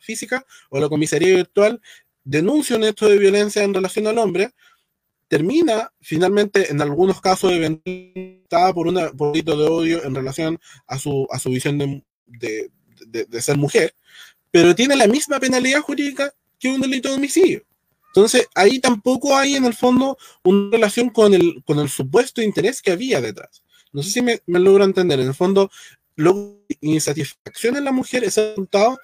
física 0.00 0.46
o 0.70 0.78
a 0.78 0.80
la 0.80 0.88
comisaría 0.88 1.34
virtual, 1.34 1.80
denuncia 2.24 2.76
un 2.76 2.84
hecho 2.84 3.08
de 3.08 3.18
violencia 3.18 3.64
en 3.64 3.74
relación 3.74 4.06
al 4.06 4.18
hombre, 4.18 4.52
termina 5.28 5.92
finalmente 6.00 6.70
en 6.70 6.80
algunos 6.80 7.20
casos 7.20 7.50
de 7.50 8.44
por 8.74 8.86
un 8.86 9.16
poquito 9.16 9.56
de 9.56 9.68
odio 9.68 10.04
en 10.04 10.14
relación 10.14 10.60
a 10.86 10.98
su, 10.98 11.26
a 11.30 11.38
su 11.40 11.50
visión 11.50 11.78
de, 11.78 12.04
de, 12.26 12.70
ser 13.40 13.56
mujer, 13.56 13.94
pero 14.50 14.74
tiene 14.74 14.96
la 14.96 15.06
misma 15.06 15.38
penalidad 15.38 15.80
jurídica 15.80 16.32
que 16.58 16.68
un 16.68 16.80
delito 16.80 17.08
de 17.08 17.16
homicidio. 17.16 17.62
Entonces, 18.08 18.48
ahí 18.54 18.78
tampoco 18.78 19.36
hay 19.36 19.56
en 19.56 19.66
el 19.66 19.74
fondo 19.74 20.16
una 20.42 20.70
relación 20.70 21.10
con 21.10 21.34
el, 21.34 21.62
con 21.66 21.78
el 21.78 21.90
supuesto 21.90 22.40
interés 22.40 22.80
que 22.80 22.92
había 22.92 23.20
detrás. 23.20 23.62
No 23.92 24.02
sé 24.02 24.10
si 24.10 24.22
me, 24.22 24.40
me 24.46 24.58
logro 24.58 24.84
entender. 24.84 25.20
En 25.20 25.28
el 25.28 25.34
fondo, 25.34 25.70
lo 26.14 26.64
insatisfacción 26.80 27.76
en 27.76 27.84
la 27.84 27.92
mujer 27.92 28.24
es 28.24 28.38
el 28.38 28.48
resultado, 28.50 28.98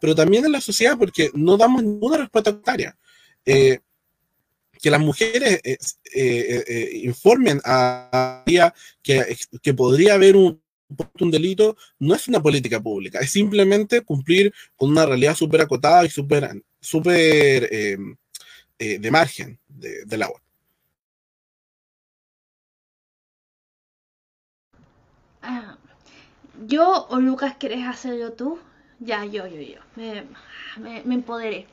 pero 0.00 0.14
también 0.14 0.44
en 0.44 0.52
la 0.52 0.60
sociedad, 0.60 0.98
porque 0.98 1.30
no 1.34 1.56
damos 1.56 1.82
ninguna 1.82 2.18
respuesta 2.18 2.52
contraria. 2.52 2.98
Eh, 3.44 3.78
que 4.82 4.90
las 4.90 5.00
mujeres 5.00 5.60
eh, 5.64 5.78
eh, 6.14 6.90
informen 7.04 7.60
a, 7.64 8.10
a 8.12 8.74
que, 9.02 9.36
que 9.62 9.74
podría 9.74 10.14
haber 10.14 10.36
un, 10.36 10.60
un 11.20 11.30
delito 11.30 11.76
no 11.98 12.14
es 12.14 12.28
una 12.28 12.40
política 12.40 12.80
pública, 12.80 13.18
es 13.20 13.30
simplemente 13.30 14.02
cumplir 14.02 14.52
con 14.76 14.90
una 14.90 15.06
realidad 15.06 15.34
súper 15.34 15.60
acotada 15.62 16.04
y 16.04 16.10
súper 16.10 16.62
super, 16.80 17.68
de 18.78 19.10
margen 19.10 19.58
de, 19.68 20.24
agua. 20.24 20.40
Ah, 25.42 25.76
yo 26.66 27.06
o 27.08 27.20
Lucas, 27.20 27.56
¿querés 27.56 27.86
hacerlo 27.86 28.32
tú? 28.32 28.58
Ya, 29.00 29.24
yo, 29.24 29.46
yo, 29.46 29.60
yo. 29.60 29.80
Me, 29.96 30.24
me, 31.04 31.14
empoderé. 31.14 31.66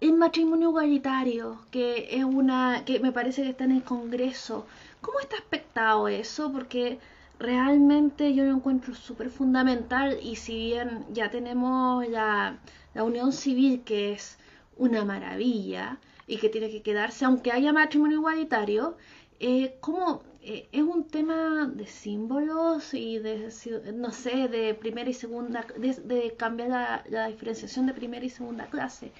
El 0.00 0.14
matrimonio 0.14 0.70
igualitario, 0.70 1.64
que 1.70 2.08
es 2.10 2.24
una. 2.24 2.84
que 2.84 3.00
me 3.00 3.12
parece 3.12 3.42
que 3.42 3.50
está 3.50 3.64
en 3.64 3.72
el 3.72 3.84
Congreso. 3.84 4.66
¿Cómo 5.00 5.20
está 5.20 5.36
aspectado 5.36 6.08
eso? 6.08 6.52
Porque 6.52 6.98
realmente 7.38 8.34
yo 8.34 8.44
lo 8.44 8.52
encuentro 8.52 8.94
súper 8.94 9.30
fundamental 9.30 10.18
y 10.22 10.36
si 10.36 10.54
bien 10.54 11.04
ya 11.12 11.30
tenemos 11.30 12.06
la, 12.08 12.58
la 12.94 13.04
unión 13.04 13.32
civil, 13.32 13.82
que 13.84 14.12
es 14.12 14.38
una 14.76 15.04
maravilla 15.04 15.98
y 16.26 16.38
que 16.38 16.48
tiene 16.48 16.70
que 16.70 16.82
quedarse, 16.82 17.24
aunque 17.24 17.52
haya 17.52 17.72
matrimonio 17.72 18.18
igualitario, 18.18 18.96
eh, 19.40 19.76
¿cómo 19.80 20.22
eh, 20.44 20.68
es 20.72 20.82
un 20.82 21.04
tema 21.06 21.70
de 21.72 21.86
símbolos 21.86 22.94
y 22.94 23.20
de, 23.20 23.48
no 23.94 24.10
sé, 24.10 24.48
de 24.48 24.74
primera 24.74 25.08
y 25.08 25.14
segunda, 25.14 25.64
de, 25.76 26.34
cambiar 26.36 27.04
la, 27.08 27.26
diferenciación 27.28 27.86
de 27.86 27.94
primera 27.94 28.24
y 28.26 28.30
segunda 28.30 28.66
clase. 28.66 29.12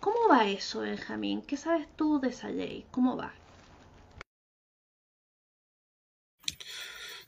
¿Cómo 0.00 0.16
va 0.30 0.48
eso, 0.48 0.80
Benjamín? 0.80 1.42
¿Qué 1.42 1.58
sabes 1.58 1.86
tú 1.96 2.18
de 2.18 2.28
esa 2.28 2.48
ley? 2.48 2.86
¿Cómo 2.90 3.14
va? 3.14 3.34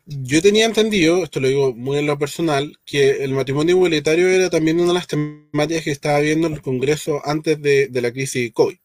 Yo 0.06 0.42
tenía 0.42 0.64
entendido, 0.66 1.22
esto 1.22 1.38
lo 1.40 1.48
digo 1.48 1.74
muy 1.74 1.98
en 1.98 2.06
lo 2.06 2.18
personal, 2.18 2.76
que 2.84 3.22
el 3.24 3.32
matrimonio 3.34 3.76
igualitario 3.76 4.28
era 4.28 4.50
también 4.50 4.80
una 4.80 4.88
de 4.88 4.94
las 4.94 5.06
temáticas 5.06 5.84
que 5.84 5.92
estaba 5.92 6.18
viendo 6.20 6.48
en 6.48 6.54
el 6.54 6.62
Congreso 6.62 7.20
antes 7.24 7.60
de, 7.62 7.88
la 7.92 8.12
crisis 8.12 8.52
COVID 8.52 8.76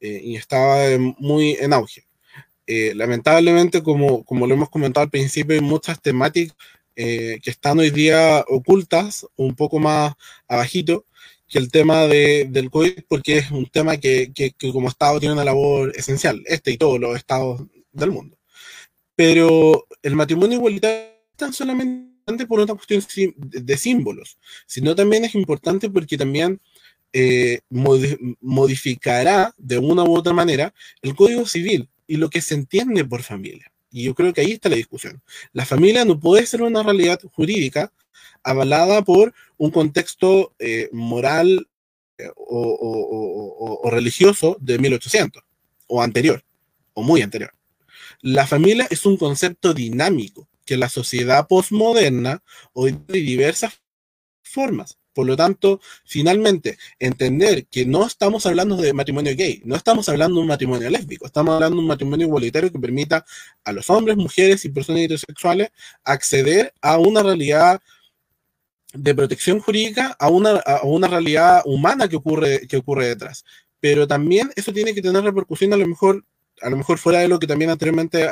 eh, 0.00 0.20
y 0.24 0.36
estaba 0.36 0.86
muy 1.18 1.52
en 1.60 1.72
auge. 1.72 2.04
Eh, 2.66 2.94
lamentablemente, 2.94 3.82
como, 3.82 4.24
como 4.24 4.46
lo 4.46 4.54
hemos 4.54 4.70
comentado 4.70 5.04
al 5.04 5.10
principio, 5.10 5.54
hay 5.54 5.60
muchas 5.60 6.00
temáticas 6.02 6.56
eh, 6.96 7.40
que 7.42 7.50
están 7.50 7.78
hoy 7.78 7.90
día 7.90 8.44
ocultas, 8.48 9.26
un 9.36 9.54
poco 9.54 9.78
más 9.78 10.14
abajito, 10.48 11.06
que 11.48 11.58
el 11.58 11.70
tema 11.70 12.06
de, 12.06 12.46
del 12.50 12.70
COVID, 12.70 13.04
porque 13.08 13.38
es 13.38 13.50
un 13.50 13.66
tema 13.66 13.96
que, 13.98 14.32
que, 14.34 14.52
como 14.72 14.88
Estado 14.88 15.18
tiene 15.20 15.34
una 15.34 15.44
labor 15.44 15.92
esencial, 15.96 16.42
este 16.46 16.72
y 16.72 16.78
todos 16.78 17.00
los 17.00 17.16
estados 17.16 17.62
del 17.92 18.10
mundo. 18.12 18.39
Pero 19.20 19.86
el 20.02 20.16
matrimonio 20.16 20.56
igualitario 20.56 20.96
no 20.96 21.30
es 21.30 21.36
tan 21.36 21.52
solamente 21.52 22.46
por 22.48 22.58
una 22.58 22.74
cuestión 22.74 23.04
de 23.36 23.76
símbolos, 23.76 24.38
sino 24.66 24.94
también 24.94 25.26
es 25.26 25.34
importante 25.34 25.90
porque 25.90 26.16
también 26.16 26.58
eh, 27.12 27.60
modificará 27.68 29.54
de 29.58 29.76
una 29.76 30.04
u 30.04 30.16
otra 30.16 30.32
manera 30.32 30.72
el 31.02 31.14
Código 31.14 31.44
Civil 31.44 31.90
y 32.06 32.16
lo 32.16 32.30
que 32.30 32.40
se 32.40 32.54
entiende 32.54 33.04
por 33.04 33.22
familia. 33.22 33.70
Y 33.90 34.04
yo 34.04 34.14
creo 34.14 34.32
que 34.32 34.40
ahí 34.40 34.52
está 34.52 34.70
la 34.70 34.76
discusión. 34.76 35.20
La 35.52 35.66
familia 35.66 36.06
no 36.06 36.18
puede 36.18 36.46
ser 36.46 36.62
una 36.62 36.82
realidad 36.82 37.20
jurídica 37.30 37.92
avalada 38.42 39.02
por 39.02 39.34
un 39.58 39.70
contexto 39.70 40.54
eh, 40.58 40.88
moral 40.92 41.68
eh, 42.16 42.30
o, 42.36 43.86
religioso 43.90 44.56
de 44.62 44.78
1800 44.78 45.42
o 45.88 46.02
anterior, 46.02 46.42
o 46.94 47.02
muy 47.02 47.20
anterior. 47.20 47.52
La 48.20 48.46
familia 48.46 48.86
es 48.90 49.06
un 49.06 49.16
concepto 49.16 49.74
dinámico 49.74 50.48
que 50.64 50.76
la 50.76 50.88
sociedad 50.88 51.48
postmoderna 51.48 52.42
hoy 52.72 52.98
de 53.06 53.20
diversas 53.20 53.80
formas 54.42 55.00
por 55.12 55.26
lo 55.26 55.36
tanto, 55.36 55.80
finalmente, 56.04 56.78
entender 56.98 57.66
que 57.66 57.84
no 57.84 58.06
estamos 58.06 58.46
hablando 58.46 58.76
de 58.76 58.92
matrimonio 58.92 59.34
gay, 59.36 59.60
no 59.64 59.76
estamos 59.76 60.08
hablando 60.08 60.36
de 60.36 60.42
un 60.42 60.46
matrimonio 60.46 60.88
lésbico, 60.88 61.26
estamos 61.26 61.54
hablando 61.54 61.76
de 61.76 61.82
un 61.82 61.88
matrimonio 61.88 62.26
igualitario 62.26 62.70
que 62.70 62.78
permita 62.78 63.24
a 63.64 63.72
los 63.72 63.90
hombres, 63.90 64.16
mujeres 64.16 64.64
y 64.64 64.70
personas 64.70 65.02
heterosexuales 65.02 65.70
acceder 66.04 66.72
a 66.80 66.98
una 66.98 67.22
realidad 67.22 67.80
de 68.94 69.14
protección 69.14 69.60
jurídica, 69.60 70.16
a 70.18 70.28
una, 70.28 70.52
a 70.60 70.84
una 70.84 71.08
realidad 71.08 71.62
humana 71.64 72.08
que 72.08 72.16
ocurre, 72.16 72.66
que 72.68 72.76
ocurre 72.76 73.08
detrás. 73.08 73.44
Pero 73.80 74.06
también 74.06 74.50
eso 74.56 74.72
tiene 74.72 74.94
que 74.94 75.02
tener 75.02 75.22
repercusión 75.22 75.72
a 75.72 75.76
lo 75.76 75.86
mejor 75.86 76.24
a 76.60 76.70
lo 76.70 76.76
mejor 76.76 76.98
fuera 76.98 77.20
de 77.20 77.28
lo 77.28 77.38
que 77.38 77.46
también 77.46 77.70
anteriormente, 77.70 78.28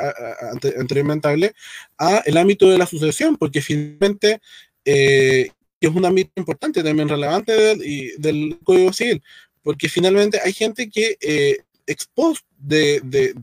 anteriormente 0.77 1.27
hablé, 1.27 1.53
a 1.97 2.21
el 2.25 2.37
ámbito 2.37 2.69
de 2.69 2.77
la 2.77 2.85
sucesión, 2.85 3.37
porque 3.37 3.61
finalmente 3.61 4.39
eh, 4.85 5.51
es 5.79 5.89
un 5.89 6.05
ámbito 6.05 6.31
importante, 6.35 6.83
también 6.83 7.09
relevante 7.09 7.53
del, 7.53 8.13
del 8.17 8.59
Código 8.63 8.93
Civil, 8.93 9.21
porque 9.63 9.89
finalmente 9.89 10.39
hay 10.43 10.53
gente 10.53 10.89
que 10.89 11.17
eh, 11.21 11.57
expuesto 11.85 12.45
de, 12.57 13.01
de, 13.03 13.33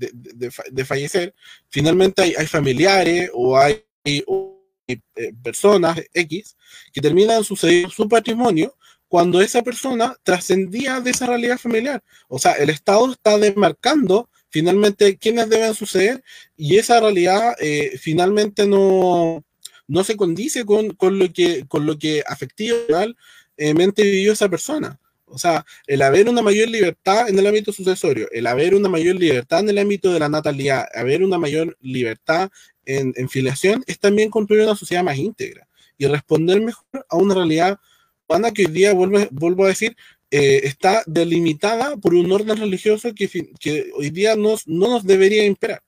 de, 0.71 0.85
fallecer, 0.85 1.35
finalmente 1.69 2.23
hay, 2.23 2.35
hay 2.37 2.47
familiares 2.47 3.31
o 3.33 3.59
hay, 3.59 3.83
eh, 4.05 5.33
personas 5.43 6.01
X 6.15 6.57
que 6.93 7.01
terminan 7.01 7.43
sucediendo 7.43 7.91
su 7.91 8.09
patrimonio 8.09 8.77
cuando 9.09 9.41
esa 9.41 9.63
persona 9.63 10.17
trascendía 10.23 11.01
de 11.01 11.11
esa 11.11 11.27
realidad 11.27 11.59
familiar. 11.59 12.03
O 12.29 12.39
sea, 12.39 12.53
el 12.53 12.71
Estado 12.71 13.11
está 13.11 13.37
demarcando 13.37 14.29
finalmente 14.57 15.19
quiénes 15.19 15.51
deben 15.51 15.75
suceder 15.75 16.25
y 16.57 16.79
esa 16.79 16.99
realidad 16.99 17.55
eh, 17.61 17.99
finalmente 18.01 18.67
no, 18.67 19.45
no 19.87 20.03
se 20.03 20.17
condice 20.17 20.65
con, 20.65 20.95
con 20.95 21.19
lo 21.19 21.31
que, 21.31 21.67
con 21.69 21.85
lo 21.85 21.99
que 21.99 22.23
afectivamente 22.27 24.03
vivió 24.03 24.33
esa 24.33 24.49
persona. 24.49 24.99
O 25.27 25.37
sea, 25.37 25.67
el 25.87 26.01
haber 26.01 26.27
una 26.31 26.41
mayor 26.41 26.71
libertad 26.71 27.29
en 27.29 27.39
el 27.39 27.47
ámbito 27.47 27.71
sucesorio, 27.71 28.29
el 28.33 28.47
haber 28.47 28.75
una 28.75 28.89
mayor 28.89 29.17
libertad 29.17 29.61
en 29.61 29.69
el 29.69 29.77
ámbito 29.77 30.11
de 30.11 30.21
la 30.21 30.31
natalidad, 30.31 30.87
haber 30.95 31.23
una 31.23 31.37
mayor 31.37 31.77
libertad 31.83 32.49
en, 32.87 33.13
en 33.15 33.29
filiación, 33.29 33.85
es 33.87 33.99
también 33.99 34.31
construir 34.31 34.63
una 34.63 34.75
sociedad 34.75 35.05
más 35.05 35.19
íntegra 35.19 35.69
y 35.99 36.07
responder 36.07 36.63
mejor 36.63 37.05
a 37.11 37.17
una 37.17 37.35
realidad 37.35 37.79
humana 38.27 38.53
que 38.53 38.65
hoy 38.65 38.73
día, 38.73 38.95
vuelvo, 38.95 39.19
vuelvo 39.33 39.67
a 39.67 39.69
decir, 39.69 39.95
eh, 40.31 40.61
está 40.65 41.03
delimitada 41.07 41.97
por 41.97 42.15
un 42.15 42.31
orden 42.33 42.57
religioso 42.57 43.11
que, 43.15 43.91
hoy 43.95 44.11
día 44.11 44.37
nos, 44.37 44.67
no 44.67 44.89
nos 44.89 45.05
debería 45.05 45.45
imperar, 45.45 45.83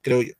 creo 0.00 0.22
yo. 0.22 0.34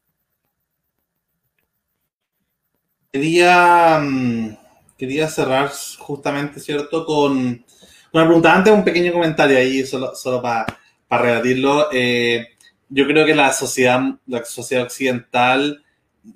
Quería, 3.12 4.00
mm, 4.02 4.56
quería 4.98 5.28
cerrar 5.28 5.70
justamente, 5.98 6.60
¿cierto? 6.60 7.06
Con 7.06 7.64
una 8.12 8.24
pregunta 8.26 8.54
antes, 8.54 8.72
un 8.72 8.84
pequeño 8.84 9.12
comentario 9.12 9.56
ahí, 9.56 9.86
solo, 9.86 10.14
solo 10.14 10.42
para 10.42 10.66
rebatirlo. 11.10 11.88
Eh, 11.92 12.48
yo 12.88 13.06
creo 13.06 13.24
que 13.24 13.34
la 13.34 13.52
sociedad, 13.52 14.00
la 14.26 14.44
sociedad 14.44 14.84
occidental 14.84 15.82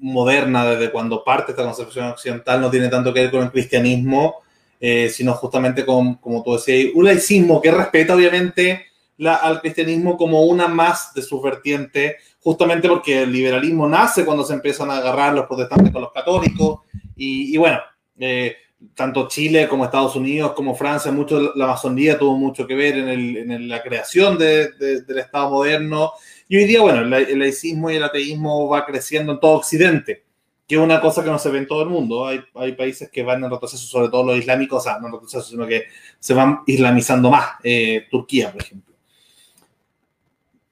moderna, 0.01 0.67
desde 0.67 0.91
cuando 0.91 1.23
parte 1.25 1.53
esta 1.53 1.65
concepción 1.65 2.07
occidental, 2.07 2.61
no 2.61 2.71
tiene 2.71 2.89
tanto 2.89 3.13
que 3.13 3.21
ver 3.21 3.31
con 3.31 3.45
el 3.45 3.51
cristianismo, 3.51 4.43
eh, 4.81 5.09
sino 5.09 5.35
justamente 5.35 5.85
con, 5.85 6.15
como 6.17 6.43
tú 6.43 6.55
decías, 6.55 6.93
un 6.95 7.05
laicismo 7.05 7.61
que 7.61 7.71
respeta 7.71 8.15
obviamente 8.15 8.87
la, 9.19 9.35
al 9.35 9.61
cristianismo 9.61 10.17
como 10.17 10.45
una 10.45 10.69
más 10.69 11.13
de 11.15 11.23
sus 11.23 11.43
vertientes, 11.43 12.17
justamente 12.41 12.89
porque 12.89 13.23
el 13.23 13.33
liberalismo 13.33 13.89
nace 13.89 14.25
cuando 14.25 14.45
se 14.45 14.55
empiezan 14.55 14.91
a 14.91 14.99
agarrar 14.99 15.35
los 15.35 15.47
protestantes 15.47 15.93
con 15.93 16.03
los 16.03 16.13
católicos. 16.13 16.81
Y, 17.17 17.57
bueno, 17.57 17.81
eh, 18.21 18.57
tanto 18.95 19.27
Chile 19.27 19.67
como 19.69 19.85
Estados 19.85 20.15
Unidos 20.15 20.53
como 20.53 20.77
Francia, 20.77 21.11
mucho 21.11 21.53
la 21.57 21.65
Amazonía 21.65 22.17
tuvo 22.17 22.37
mucho 22.37 22.65
que 22.67 22.77
ver 22.77 22.97
en, 22.97 23.09
el, 23.51 23.69
la 23.69 23.83
creación 23.83 24.39
de, 24.39 24.71
del 24.73 25.19
Estado 25.19 25.51
moderno. 25.51 26.13
Y 26.47 26.57
hoy 26.59 26.65
día, 26.65 26.81
bueno, 26.81 27.01
el, 27.01 27.39
laicismo 27.39 27.91
y 27.91 27.97
el 27.97 28.05
ateísmo 28.05 28.69
va 28.69 28.87
creciendo 28.87 29.33
en 29.33 29.41
todo 29.41 29.57
Occidente, 29.57 30.25
que 30.69 30.75
es 30.75 30.81
una 30.81 31.01
cosa 31.01 31.25
que 31.25 31.31
no 31.31 31.39
se 31.39 31.49
ve 31.49 31.59
en 31.59 31.67
todo 31.67 31.83
el 31.83 31.89
mundo. 31.89 32.27
Hay, 32.27 32.43
hay 32.55 32.73
países 32.73 33.11
que 33.11 33.23
van 33.23 33.43
en 33.43 33.51
retroceso, 33.51 33.87
sobre 33.87 34.11
todo 34.11 34.23
los 34.23 34.39
islámicos, 34.39 34.81
o 34.81 34.85
sea, 34.85 34.99
no 34.99 35.07
en 35.07 35.15
retroceso, 35.15 35.43
sino 35.43 35.67
que 35.67 35.85
se 36.21 36.35
van 36.35 36.61
islamizando 36.67 37.31
más. 37.31 37.53
Eh, 37.65 38.07
Turquía, 38.11 38.53
por 38.53 38.61
ejemplo. 38.61 38.95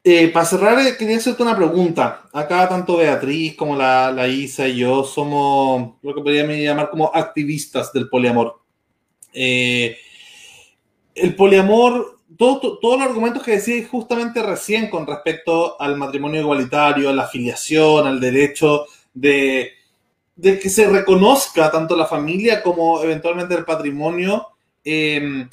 Eh, 0.04 0.28
para 0.28 0.44
cerrar, 0.44 0.78
eh, 0.86 0.96
quería 0.98 1.16
hacerte 1.16 1.42
una 1.42 1.56
pregunta. 1.56 2.28
Acá 2.30 2.68
tanto 2.68 2.98
Beatriz 2.98 3.56
como 3.56 3.74
la, 3.74 4.28
Isa 4.28 4.68
y 4.68 4.76
yo 4.76 5.02
somos 5.02 5.94
lo 6.02 6.14
que 6.14 6.20
podríamos 6.20 6.56
llamar 6.56 6.90
como 6.90 7.10
activistas 7.12 7.90
del 7.90 8.10
poliamor. 8.10 8.60
El 9.32 9.96
poliamor, 11.36 12.18
todos 12.36 12.78
los 12.82 13.00
argumentos 13.00 13.42
que 13.42 13.58
decís 13.58 13.88
justamente 13.88 14.42
recién 14.42 14.90
con 14.90 15.06
respecto 15.06 15.80
al 15.80 15.96
matrimonio 15.96 16.42
igualitario, 16.42 17.08
a 17.08 17.14
la 17.14 17.22
afiliación, 17.22 18.06
al 18.06 18.20
derecho 18.20 18.84
de, 19.14 19.72
que 20.40 20.68
se 20.68 20.86
reconozca 20.88 21.70
tanto 21.70 21.96
la 21.96 22.06
familia 22.06 22.62
como 22.62 23.02
eventualmente 23.02 23.54
el 23.54 23.64
patrimonio, 23.64 24.48
eh, 24.84 25.48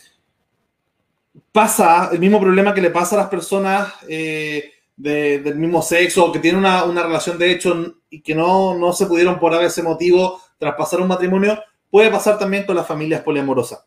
pasa 1.51 2.09
el 2.11 2.19
mismo 2.19 2.39
problema 2.39 2.73
que 2.73 2.81
le 2.81 2.89
pasa 2.89 3.15
a 3.15 3.19
las 3.19 3.29
personas 3.29 3.93
eh, 4.09 4.71
del 4.95 5.55
mismo 5.55 5.81
sexo 5.81 6.31
que 6.31 6.39
tienen 6.39 6.59
una, 6.59 7.03
relación 7.03 7.37
de 7.37 7.51
hecho 7.51 7.95
y 8.09 8.21
que 8.21 8.35
no, 8.35 8.75
no 8.75 8.93
se 8.93 9.05
pudieron 9.05 9.39
por 9.39 9.53
ese 9.63 9.81
motivo 9.81 10.41
traspasar 10.57 11.01
un 11.01 11.07
matrimonio, 11.07 11.61
puede 11.89 12.09
pasar 12.09 12.37
también 12.37 12.65
con 12.65 12.75
las 12.75 12.87
familias 12.87 13.21
poliamorosas. 13.21 13.85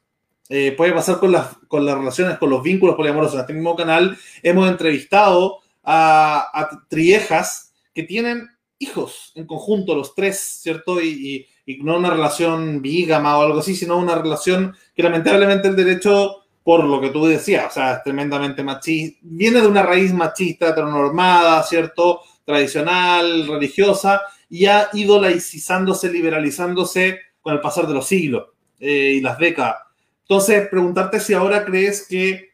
Eh, 0.48 0.72
puede 0.76 0.92
pasar 0.92 1.18
con 1.18 1.32
las, 1.32 1.56
con 1.68 1.84
las 1.84 1.96
relaciones, 1.96 2.38
con 2.38 2.50
los 2.50 2.62
vínculos 2.62 2.96
poliamorosos. 2.96 3.34
En 3.34 3.40
este 3.40 3.52
mismo 3.52 3.76
canal 3.76 4.16
hemos 4.42 4.68
entrevistado 4.68 5.58
a, 5.82 6.48
a 6.52 6.70
triejas 6.88 7.72
que 7.92 8.04
tienen 8.04 8.48
hijos 8.78 9.32
en 9.34 9.46
conjunto, 9.46 9.94
los 9.94 10.14
tres, 10.14 10.60
¿cierto? 10.62 11.00
Y, 11.00 11.46
y, 11.66 11.78
no 11.82 11.96
una 11.96 12.10
relación 12.10 12.80
bígama 12.80 13.38
o 13.38 13.42
algo 13.42 13.58
así, 13.58 13.74
sino 13.74 13.96
una 13.96 14.14
relación 14.14 14.76
que 14.94 15.02
lamentablemente 15.02 15.68
el 15.68 15.76
derecho, 15.76 16.44
por 16.62 16.84
lo 16.84 17.00
que 17.00 17.10
tú 17.10 17.26
decías, 17.26 17.66
o 17.66 17.74
sea, 17.74 17.94
es 17.94 18.02
tremendamente 18.02 18.62
machista, 18.62 19.18
viene 19.22 19.60
de 19.60 19.66
una 19.66 19.82
raíz 19.82 20.12
machista, 20.12 20.68
heteronormada, 20.68 21.62
¿cierto? 21.62 22.20
Tradicional, 22.44 23.48
religiosa, 23.48 24.22
y 24.48 24.66
ha 24.66 24.88
ido 24.92 25.20
laicizándose, 25.20 26.10
liberalizándose 26.10 27.18
con 27.40 27.54
el 27.54 27.60
pasar 27.60 27.86
de 27.86 27.94
los 27.94 28.06
siglos 28.06 28.46
eh, 28.78 29.14
y 29.16 29.20
las 29.20 29.38
décadas. 29.38 29.76
Entonces, 30.22 30.68
preguntarte 30.68 31.20
si 31.20 31.34
ahora 31.34 31.64
crees 31.64 32.06
que 32.08 32.50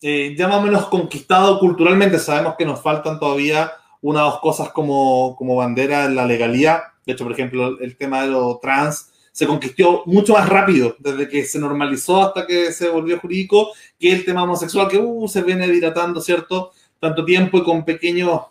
eh, 0.00 0.34
ya 0.36 0.48
más 0.48 0.58
o 0.58 0.62
menos 0.62 0.86
conquistado 0.86 1.58
culturalmente, 1.60 2.18
sabemos 2.18 2.56
que 2.58 2.64
nos 2.64 2.82
faltan 2.82 3.20
todavía 3.20 3.72
una 4.02 4.26
o 4.26 4.30
dos 4.32 4.40
cosas 4.40 4.70
como, 4.70 5.34
como 5.36 5.56
bandera 5.56 6.04
en 6.04 6.14
la 6.14 6.26
legalidad. 6.26 6.82
De 7.06 7.14
hecho, 7.14 7.24
por 7.24 7.32
ejemplo, 7.32 7.80
el 7.80 7.96
tema 7.96 8.22
de 8.22 8.28
lo 8.28 8.58
trans 8.60 9.10
se 9.32 9.46
conquistó 9.46 10.02
mucho 10.04 10.34
más 10.34 10.48
rápido 10.48 10.94
desde 10.98 11.28
que 11.28 11.44
se 11.44 11.58
normalizó 11.58 12.22
hasta 12.22 12.46
que 12.46 12.70
se 12.72 12.90
volvió 12.90 13.18
jurídico 13.18 13.72
que 13.98 14.12
el 14.12 14.24
tema 14.24 14.42
homosexual 14.42 14.88
que 14.88 14.98
uh, 14.98 15.26
se 15.26 15.42
viene 15.42 15.66
dilatando, 15.68 16.20
¿cierto? 16.20 16.72
Tanto 17.00 17.24
tiempo 17.24 17.58
y 17.58 17.62
con 17.62 17.84
pequeños, 17.84 18.42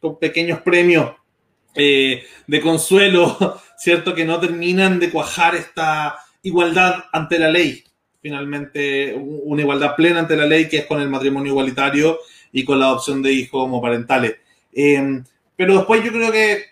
con 0.00 0.18
pequeños 0.18 0.60
premios 0.62 1.10
eh, 1.74 2.24
de 2.46 2.60
consuelo, 2.62 3.60
¿cierto? 3.76 4.14
Que 4.14 4.24
no 4.24 4.40
terminan 4.40 4.98
de 4.98 5.10
cuajar 5.10 5.54
esta 5.54 6.16
igualdad 6.42 7.04
ante 7.12 7.38
la 7.38 7.50
ley 7.50 7.84
finalmente 8.26 9.14
una 9.14 9.62
igualdad 9.62 9.94
plena 9.94 10.18
ante 10.18 10.36
la 10.36 10.46
ley, 10.46 10.68
que 10.68 10.78
es 10.78 10.86
con 10.86 11.00
el 11.00 11.08
matrimonio 11.08 11.52
igualitario 11.52 12.18
y 12.50 12.64
con 12.64 12.80
la 12.80 12.86
adopción 12.86 13.22
de 13.22 13.32
hijos 13.32 13.62
homoparentales. 13.62 14.34
Eh, 14.76 15.22
pero 15.56 15.78
después 15.78 16.04
yo 16.04 16.12
creo 16.12 16.30
que, 16.30 16.64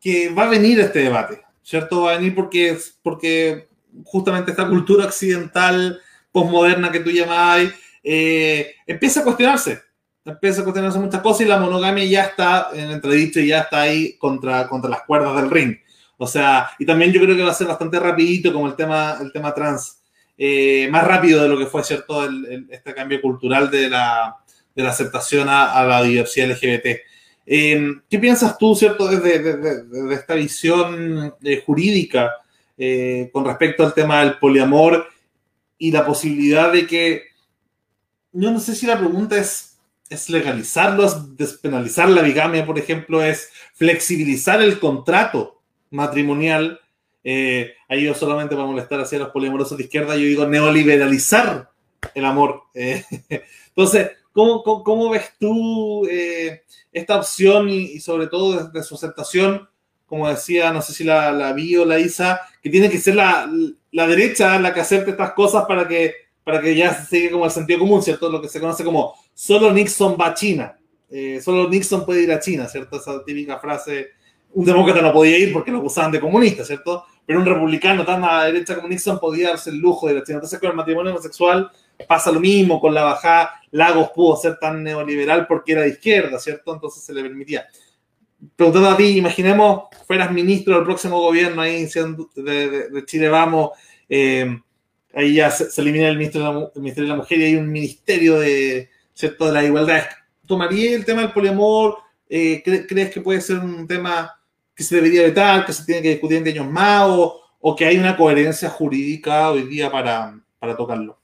que 0.00 0.28
va 0.30 0.44
a 0.44 0.48
venir 0.48 0.78
este 0.78 1.00
debate, 1.00 1.42
¿cierto? 1.62 2.02
Va 2.02 2.12
a 2.12 2.16
venir 2.16 2.36
porque, 2.36 2.78
porque 3.02 3.68
justamente 4.04 4.52
esta 4.52 4.68
cultura 4.68 5.06
occidental, 5.06 6.00
posmoderna 6.30 6.92
que 6.92 7.00
tú 7.00 7.10
llamabas, 7.10 7.72
eh, 8.04 8.76
empieza 8.86 9.20
a 9.20 9.24
cuestionarse. 9.24 9.82
Empieza 10.24 10.60
a 10.60 10.64
cuestionarse 10.64 11.00
muchas 11.00 11.20
cosas 11.20 11.40
y 11.40 11.48
la 11.48 11.58
monogamia 11.58 12.04
ya 12.04 12.24
está 12.24 12.68
en 12.72 12.92
entredicho 12.92 13.40
y 13.40 13.48
ya 13.48 13.60
está 13.60 13.80
ahí 13.80 14.16
contra, 14.16 14.68
contra 14.68 14.90
las 14.90 15.02
cuerdas 15.02 15.34
del 15.34 15.50
ring. 15.50 15.76
O 16.16 16.26
sea, 16.26 16.70
y 16.78 16.86
también 16.86 17.12
yo 17.12 17.20
creo 17.20 17.34
que 17.34 17.42
va 17.42 17.50
a 17.50 17.54
ser 17.54 17.66
bastante 17.66 17.98
rapidito 17.98 18.52
como 18.52 18.68
el 18.68 18.76
tema, 18.76 19.16
el 19.20 19.32
tema 19.32 19.52
trans. 19.52 20.00
Eh, 20.36 20.88
más 20.92 21.04
rápido 21.04 21.42
de 21.42 21.48
lo 21.48 21.58
que 21.58 21.66
fue, 21.66 21.82
¿cierto?, 21.82 22.28
este 22.70 22.94
cambio 22.94 23.20
cultural 23.20 23.68
de 23.70 23.90
la, 23.90 24.36
de 24.78 24.84
la 24.84 24.90
aceptación 24.90 25.48
a, 25.48 25.82
la 25.84 26.04
diversidad 26.04 26.50
LGBT. 26.50 27.00
Em, 27.44 28.00
¿Qué 28.08 28.18
piensas 28.20 28.56
tú, 28.56 28.76
¿cierto?, 28.76 29.08
desde, 29.08 30.14
esta 30.14 30.34
visión 30.34 31.34
eh, 31.42 31.62
jurídica 31.66 32.32
eh, 32.76 33.28
con 33.32 33.44
respecto 33.44 33.84
al 33.84 33.92
tema 33.92 34.20
del 34.20 34.38
poliamor 34.38 35.08
y 35.78 35.90
la 35.90 36.06
posibilidad 36.06 36.72
de 36.72 36.86
que, 36.86 37.22
yo 38.32 38.52
no 38.52 38.60
sé 38.60 38.76
si 38.76 38.86
la 38.86 38.96
pregunta 38.96 39.36
es, 39.36 39.78
es 40.08 40.30
legalizarlo, 40.30 41.04
es 41.04 41.36
despenalizar 41.36 42.08
la 42.08 42.22
bigamia, 42.22 42.64
por 42.64 42.78
ejemplo, 42.78 43.20
es 43.20 43.50
flexibilizar 43.74 44.62
el 44.62 44.78
contrato 44.78 45.60
matrimonial 45.90 46.80
eh, 47.24 47.74
ahí 47.88 48.04
yo 48.04 48.14
solamente 48.14 48.54
para 48.54 48.68
molestar 48.68 49.00
hacia 49.00 49.18
los 49.18 49.30
poliamorosos 49.30 49.76
de 49.76 49.84
izquierda, 49.84 50.14
yo 50.14 50.22
digo 50.22 50.46
neoliberalizar 50.46 51.68
el 52.14 52.24
amor. 52.24 52.62
Entonces, 52.74 54.12
¿cómo, 54.62 54.84
cómo, 54.84 55.10
ves 55.10 55.32
tú 55.38 56.06
eh, 56.06 56.62
esta 56.92 57.16
opción 57.16 57.68
y, 57.68 57.98
sobre 57.98 58.28
todo 58.28 58.68
de, 58.68 58.82
su 58.82 58.94
aceptación? 58.94 59.68
Como 60.06 60.28
decía, 60.28 60.72
no 60.72 60.80
sé 60.80 60.92
si 60.92 61.04
la, 61.04 61.32
la 61.32 61.52
vi 61.52 61.76
o 61.76 61.84
la 61.84 61.98
Isa, 61.98 62.40
que 62.62 62.70
tiene 62.70 62.88
que 62.88 62.98
ser 62.98 63.16
la, 63.16 63.50
la 63.90 64.06
derecha 64.06 64.58
la 64.60 64.72
que 64.72 64.80
acepte 64.80 65.10
estas 65.10 65.32
cosas 65.32 65.64
para 65.66 65.88
que, 65.88 66.14
para 66.44 66.60
que 66.60 66.74
ya 66.76 66.94
se 66.94 67.06
siga 67.06 67.32
como 67.32 67.44
el 67.44 67.50
sentido 67.50 67.80
común, 67.80 68.02
¿cierto? 68.02 68.30
Lo 68.30 68.40
que 68.40 68.48
se 68.48 68.60
conoce 68.60 68.84
como 68.84 69.14
solo 69.34 69.72
Nixon 69.72 70.16
va 70.18 70.28
a 70.28 70.34
China. 70.34 70.78
solo 71.42 71.68
Nixon 71.68 72.06
puede 72.06 72.22
ir 72.22 72.32
a 72.32 72.40
China, 72.40 72.68
¿cierto? 72.68 72.96
Esa 72.96 73.24
típica 73.24 73.58
frase 73.58 74.10
un 74.54 74.64
demócrata 74.64 75.02
no 75.02 75.12
podía 75.12 75.36
ir 75.36 75.52
porque 75.52 75.70
lo 75.70 75.78
acusaban 75.78 76.10
de 76.10 76.20
comunista, 76.20 76.64
¿cierto? 76.64 77.04
Pero 77.26 77.40
un 77.40 77.46
republicano 77.46 78.04
tan 78.04 78.24
a 78.24 78.38
la 78.38 78.44
derecha 78.44 78.76
como 78.76 78.88
Nixon 78.88 79.18
podía 79.18 79.50
darse 79.50 79.70
el 79.70 79.78
lujo 79.78 80.06
de 80.06 80.14
la 80.14 80.20
Entonces 80.26 80.58
con 80.58 80.70
el 80.70 80.76
matrimonio 80.76 81.12
homosexual 81.12 81.70
pasa 82.06 82.30
lo 82.30 82.40
mismo, 82.40 82.80
con 82.80 82.94
la 82.94 83.04
bajada 83.04 83.60
Lagos 83.70 84.10
pudo 84.14 84.36
ser 84.36 84.58
tan 84.58 84.82
neoliberal 84.82 85.46
porque 85.46 85.72
era 85.72 85.82
de 85.82 85.90
izquierda, 85.90 86.38
¿cierto? 86.38 86.74
Entonces 86.74 87.02
se 87.02 87.12
le 87.12 87.22
permitía. 87.22 87.66
Preguntando 88.54 88.90
a 88.90 88.96
ti, 88.96 89.18
imaginemos, 89.18 89.84
fueras 90.06 90.30
ministro 90.30 90.76
del 90.76 90.84
próximo 90.84 91.20
gobierno 91.20 91.60
ahí 91.60 91.88
de, 92.36 93.04
Chile 93.04 93.28
Vamos, 93.28 93.70
eh, 94.08 94.60
ahí 95.12 95.34
ya 95.34 95.50
se, 95.50 95.80
elimina 95.80 96.08
el 96.08 96.16
Ministerio, 96.16 96.70
de 96.74 97.02
la 97.02 97.16
Mujer 97.16 97.38
y 97.38 97.44
hay 97.44 97.56
un 97.56 97.70
ministerio 97.70 98.38
de, 98.38 98.88
¿cierto? 99.12 99.46
de 99.46 99.52
la 99.52 99.64
igualdad. 99.64 100.04
¿Tomaría 100.46 100.94
el 100.94 101.04
tema 101.04 101.22
del 101.22 101.32
poliamor? 101.32 101.98
Eh, 102.28 102.62
¿Crees 102.62 103.10
que 103.10 103.20
puede 103.20 103.40
ser 103.40 103.58
un 103.58 103.86
tema 103.86 104.38
que 104.78 104.84
se 104.84 104.94
debería 104.94 105.22
vetar, 105.22 105.66
que 105.66 105.72
se 105.72 105.84
tiene 105.84 106.00
que 106.00 106.10
discutir 106.10 106.38
en 106.38 106.46
años 106.46 106.70
más, 106.70 107.04
o, 107.08 107.74
que 107.76 107.84
hay 107.84 107.98
una 107.98 108.16
coherencia 108.16 108.70
jurídica 108.70 109.50
hoy 109.50 109.64
día 109.64 109.90
para, 109.90 110.40
tocarlo. 110.76 111.18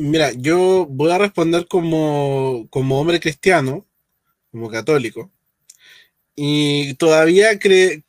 Mira, 0.00 0.30
yo 0.32 0.86
voy 0.86 1.10
a 1.10 1.18
responder 1.18 1.66
como, 1.66 2.68
hombre 2.70 3.18
cristiano, 3.18 3.84
como 4.52 4.70
católico, 4.70 5.32
y 6.36 6.94
todavía, 6.94 7.58
cre, 7.58 8.04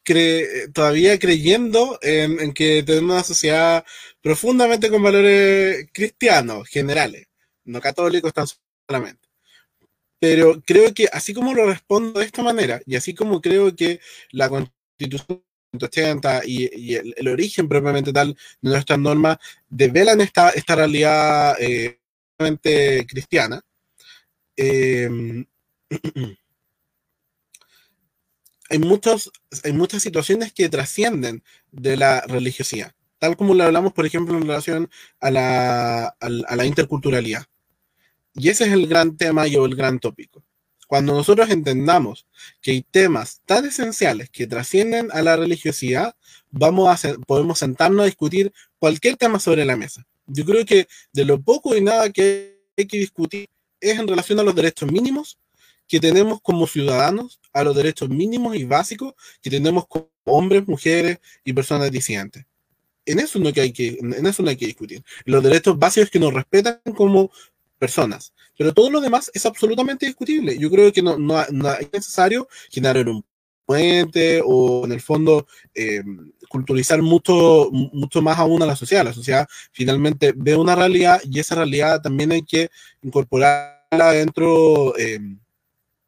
todavía 0.71 1.17
creyendo 1.17 1.97
en, 2.03 2.39
en, 2.39 2.53
que 2.53 2.83
tenemos 2.83 3.11
una 3.11 3.23
sociedad 3.23 3.85
profundamente 4.21 4.91
con 4.91 5.01
valores 5.01 5.87
cristianos 5.91 6.67
generales, 6.69 7.27
no 7.65 7.81
católicos 7.81 8.33
tan 8.33 8.45
solamente. 8.87 9.27
Pero 10.19 10.61
creo 10.63 10.93
que 10.93 11.07
así 11.11 11.33
como 11.33 11.55
lo 11.55 11.65
respondo 11.65 12.19
de 12.19 12.27
esta 12.27 12.43
manera, 12.43 12.81
y 12.85 12.97
así 12.97 13.15
como 13.15 13.41
creo 13.41 13.75
que 13.75 13.99
la 14.31 14.47
constitución 14.49 15.43
180 15.71 16.41
y, 16.45 16.95
el, 16.95 17.27
origen 17.27 17.67
propiamente 17.67 18.11
tal 18.13 18.35
de 18.61 18.71
nuestras 18.71 18.99
normas 18.99 19.37
develan 19.69 20.21
esta, 20.21 20.49
esta 20.49 20.75
realidad 20.75 21.55
eh, 21.59 21.99
cristiana, 23.07 23.61
em, 24.55 25.45
hay, 28.69 28.79
muchos, 28.79 29.31
hay 29.63 29.73
muchas 29.73 30.01
situaciones 30.01 30.53
que 30.53 30.69
trascienden 30.69 31.43
de 31.71 31.97
la 31.97 32.21
religiosidad, 32.21 32.93
tal 33.19 33.35
como 33.37 33.53
lo 33.53 33.63
hablamos, 33.63 33.93
por 33.93 34.05
ejemplo, 34.05 34.35
en 34.37 34.43
relación 34.43 34.89
a 35.19 35.31
la, 35.31 36.07
a 36.07 36.55
la 36.55 36.65
interculturalidad. 36.65 37.45
Y 38.33 38.49
ese 38.49 38.65
es 38.65 38.71
el 38.71 38.87
gran 38.87 39.17
tema 39.17 39.47
y 39.47 39.55
el 39.55 39.75
gran 39.75 39.99
tópico. 39.99 40.43
Cuando 40.89 41.13
nosotros 41.13 41.51
entendamos 41.51 42.25
que 42.63 42.71
hay 42.71 42.81
temas 42.81 43.43
tan 43.45 43.63
esenciales 43.63 44.31
que 44.31 44.47
trascienden 44.47 45.09
a 45.11 45.21
la 45.21 45.35
religiosidad, 45.35 46.15
vamos 46.49 47.05
a 47.05 47.13
podemos 47.27 47.59
sentarnos 47.59 48.01
a 48.01 48.05
discutir 48.05 48.51
cualquier 48.79 49.15
tema 49.15 49.39
sobre 49.39 49.65
la 49.65 49.77
mesa. 49.77 50.07
Yo 50.25 50.43
creo 50.45 50.65
que 50.65 50.87
de 51.13 51.25
lo 51.25 51.39
poco 51.39 51.77
y 51.77 51.81
nada 51.81 52.09
que 52.09 52.63
hay 52.75 52.87
que 52.87 52.97
discutir 52.97 53.47
es 53.79 53.99
en 53.99 54.07
relación 54.07 54.39
a 54.39 54.43
los 54.43 54.55
derechos 54.55 54.91
mínimos 54.91 55.37
que 55.87 55.99
tenemos 55.99 56.41
como 56.41 56.65
ciudadanos, 56.65 57.39
a 57.53 57.63
los 57.63 57.75
derechos 57.75 58.09
mínimos 58.09 58.55
y 58.55 58.63
básicos 58.63 59.13
que 59.43 59.51
tenemos 59.51 59.85
como 59.87 60.09
hombres, 60.23 60.67
mujeres 60.67 61.19
y 61.43 61.53
personas 61.53 61.91
disidentes. 61.91 62.47
En 63.05 63.19
eso 63.19 63.37
no 63.37 63.49
hay 63.55 63.71
que, 63.71 63.99
en 64.01 64.25
eso 64.25 64.41
no 64.41 64.49
hay 64.49 64.57
que 64.57 64.65
discutir. 64.65 65.03
Los 65.25 65.43
derechos 65.43 65.77
básicos 65.77 66.09
que 66.09 66.19
nos 66.19 66.33
respetan 66.33 66.81
como 66.95 67.29
personas. 67.77 68.33
Pero 68.59 68.73
todo 68.73 68.89
lo 68.89 68.99
demás 68.99 69.31
es 69.33 69.45
absolutamente 69.45 70.05
discutible. 70.05 70.57
Yo 70.59 70.69
creo 70.69 70.91
que 70.91 71.01
no, 71.01 71.17
no, 71.17 71.39
es 71.39 71.93
necesario 71.93 72.45
generar 72.69 73.07
un 73.07 73.23
puente 73.65 74.41
o 74.43 74.83
en 74.83 74.91
el 74.91 74.99
fondo 74.99 75.47
eh, 75.73 76.03
culturalizar 76.49 77.01
mucho, 77.01 77.69
mucho 77.71 78.21
más 78.21 78.37
aún 78.37 78.61
a 78.61 78.65
la 78.65 78.75
sociedad. 78.75 79.05
La 79.05 79.13
sociedad 79.13 79.47
finalmente 79.71 80.33
ve 80.35 80.57
una 80.57 80.75
realidad 80.75 81.21
y 81.23 81.39
esa 81.39 81.55
realidad 81.55 82.01
también 82.01 82.33
hay 82.33 82.43
que 82.43 82.69
incorporarla 83.01 84.11
dentro, 84.11 84.93
eh, 84.97 85.21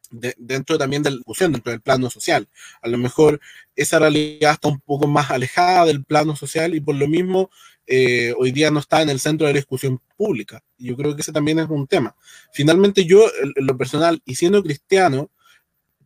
dentro 0.10 0.78
también 0.78 1.04
de 1.04 1.12
la 1.12 1.16
discusión, 1.16 1.54
dentro 1.54 1.72
del 1.72 1.80
plano 1.80 2.10
social. 2.10 2.50
A 2.82 2.90
lo 2.90 2.98
mejor 2.98 3.40
esa 3.78 3.98
realidad 3.98 4.52
está 4.52 4.68
un 4.68 4.82
poco 4.82 5.08
más 5.08 5.32
alejada 5.32 5.86
del 5.86 6.04
plano 6.04 6.36
social 6.36 6.76
y 6.76 6.82
por 6.82 6.96
lo 6.96 7.08
mismo 7.08 7.50
eh, 7.88 8.34
hoy 8.38 8.52
día 8.52 8.72
no 8.72 8.80
está 8.80 9.02
en 9.02 9.10
el 9.10 9.20
centro 9.20 9.48
de 9.48 9.54
la 9.54 9.60
discusión 9.60 10.02
pública. 10.16 10.64
Yo 10.78 10.96
creo 10.96 11.16
que 11.16 11.22
ese 11.22 11.32
también 11.32 11.60
es 11.60 11.70
un 11.70 11.88
tema. 11.88 12.16
Finalmente 12.54 13.06
yo, 13.06 13.26
en 13.44 13.66
lo 13.66 13.78
personal, 13.78 14.22
y 14.26 14.36
siendo 14.36 14.64
cristiano, 14.64 15.30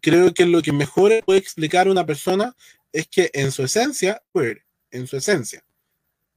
creo 0.02 0.34
que 0.34 0.46
lo 0.46 0.62
que 0.62 0.72
mejor 0.72 1.12
puede 1.26 1.40
explicar 1.40 1.88
una 1.88 2.06
persona 2.06 2.56
es 2.92 3.08
que 3.08 3.30
en 3.34 3.52
su 3.52 3.64
esencia, 3.64 4.22
queer, 4.34 4.64
en 4.92 5.08
su 5.08 5.18
esencia, 5.18 5.66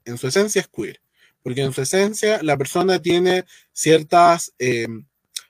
en 0.04 0.18
su 0.18 0.26
esencia 0.26 0.60
es 0.60 0.68
queer, 0.68 1.00
porque 1.42 1.62
en 1.62 1.72
su 1.72 1.82
esencia 1.82 2.42
la 2.42 2.56
persona 2.56 3.00
tiene 3.00 3.44
ciertas 3.72 4.52
eh, 4.58 4.88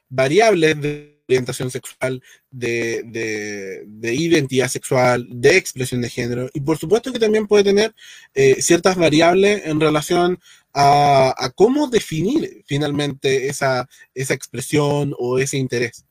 variables 0.09 0.80
de 0.80 1.17
orientación 1.28 1.70
sexual, 1.70 2.22
de, 2.50 3.84
identidad 4.02 4.68
sexual, 4.68 5.26
de 5.30 5.56
expresión 5.56 6.00
de 6.00 6.10
género, 6.10 6.50
y 6.54 6.60
por 6.60 6.78
supuesto 6.78 7.12
que 7.12 7.18
también 7.18 7.46
puede 7.46 7.64
tener 7.64 7.94
eh, 8.34 8.56
ciertas 8.60 8.96
variables 8.96 9.66
en 9.66 9.80
relación 9.80 10.38
a, 10.74 11.52
cómo 11.54 11.88
definir 11.88 12.62
finalmente 12.66 13.48
esa, 13.48 13.88
esa 14.14 14.34
expresión 14.34 15.14
o 15.18 15.38
ese 15.38 15.56
interés 15.56 16.04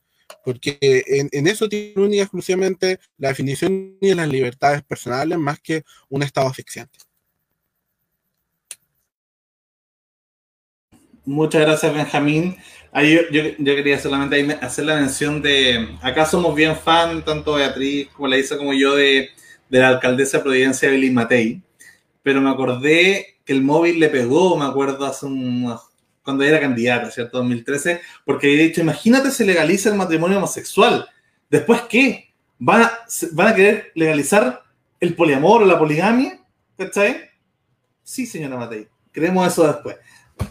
porque 0.43 0.77
en, 1.07 1.47
eso 1.47 1.67
tiene 1.69 2.01
única 2.01 2.23
exclusivamente 2.23 2.99
la 3.17 3.29
definición 3.29 3.97
de 3.99 4.15
las 4.15 4.27
libertades 4.27 4.83
personales 4.83 5.37
más 5.37 5.59
que 5.59 5.83
un 6.09 6.23
estado 6.23 6.47
asfixiante. 6.47 6.99
Muchas 11.27 11.59
gracias, 11.63 11.93
Benjamín. 11.93 12.55
Ahí 12.93 13.19
yo, 13.31 13.43
quería 13.57 13.99
solamente 13.99 14.57
hacer 14.61 14.85
la 14.85 14.95
mención 14.95 15.41
de, 15.41 15.97
acá 16.01 16.25
somos 16.25 16.55
bien 16.55 16.73
fan, 16.77 17.21
tanto 17.25 17.55
Beatriz 17.55 18.07
como 18.13 18.29
la 18.29 18.37
Isa 18.37 18.57
como 18.57 18.73
yo, 18.73 18.95
de, 18.95 19.27
de 19.67 19.79
la 19.79 19.89
alcaldesa 19.89 20.37
de 20.37 20.43
Providencia, 20.43 20.89
Billy 20.89 21.11
Matei, 21.11 21.61
pero 22.23 22.39
me 22.39 22.49
acordé 22.49 23.39
que 23.43 23.51
el 23.51 23.61
móvil 23.61 23.99
le 23.99 24.07
pegó, 24.07 24.55
me 24.55 24.63
acuerdo, 24.63 25.05
hace 25.05 25.25
unos 25.25 25.81
cuando 26.23 26.45
era 26.45 26.61
candidata, 26.61 27.11
¿cierto? 27.11 27.39
2013, 27.39 27.99
porque 28.23 28.53
he 28.53 28.63
dicho, 28.63 28.79
imagínate 28.79 29.29
se 29.29 29.45
legaliza 29.45 29.89
el 29.89 29.95
matrimonio 29.95 30.37
homosexual. 30.37 31.09
¿Después 31.49 31.81
qué? 31.89 32.33
¿Van 32.57 32.83
a, 32.83 32.99
van 33.33 33.47
a 33.49 33.55
querer 33.55 33.91
legalizar 33.95 34.63
el 35.01 35.13
poliamor 35.13 35.63
o 35.63 35.65
la 35.65 35.77
poligamia? 35.77 36.39
¿Cachai? 36.77 37.29
Sí, 38.01 38.25
señora 38.25 38.55
Matei. 38.55 38.87
Queremos 39.11 39.45
eso 39.45 39.67
después. 39.67 39.97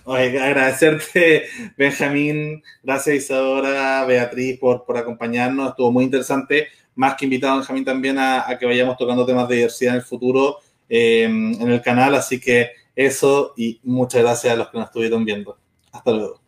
Agradecerte, 0.05 1.45
Benjamín. 1.77 2.63
Gracias, 2.83 3.17
Isadora, 3.17 4.05
Beatriz, 4.05 4.59
por, 4.59 4.85
por 4.85 4.97
acompañarnos. 4.97 5.71
Estuvo 5.71 5.93
muy 5.93 6.05
interesante. 6.05 6.69
Más 6.95 7.15
que 7.15 7.27
invitado, 7.27 7.57
Benjamín, 7.57 7.85
también 7.85 8.19
a, 8.19 8.57
que 8.59 8.67
vayamos 8.67 8.97
tocando 8.97 9.27
temas 9.27 9.49
de 9.49 9.57
diversidad 9.57 9.95
en 9.95 10.01
el 10.01 10.07
futuro 10.07 10.59
eh, 10.89 11.25
en 11.25 11.71
el 11.71 11.83
canal. 11.83 12.15
Así 12.15 12.41
que 12.41 12.71
eso 12.95 13.53
y 13.57 13.81
muchas 13.85 14.23
gracias 14.23 14.55
a 14.55 14.57
los 14.57 14.69
que 14.71 14.79
nos 14.79 14.87
estuvieron 14.87 15.25
viendo. 15.25 15.59
Hasta 15.93 16.11
luego. 16.13 16.46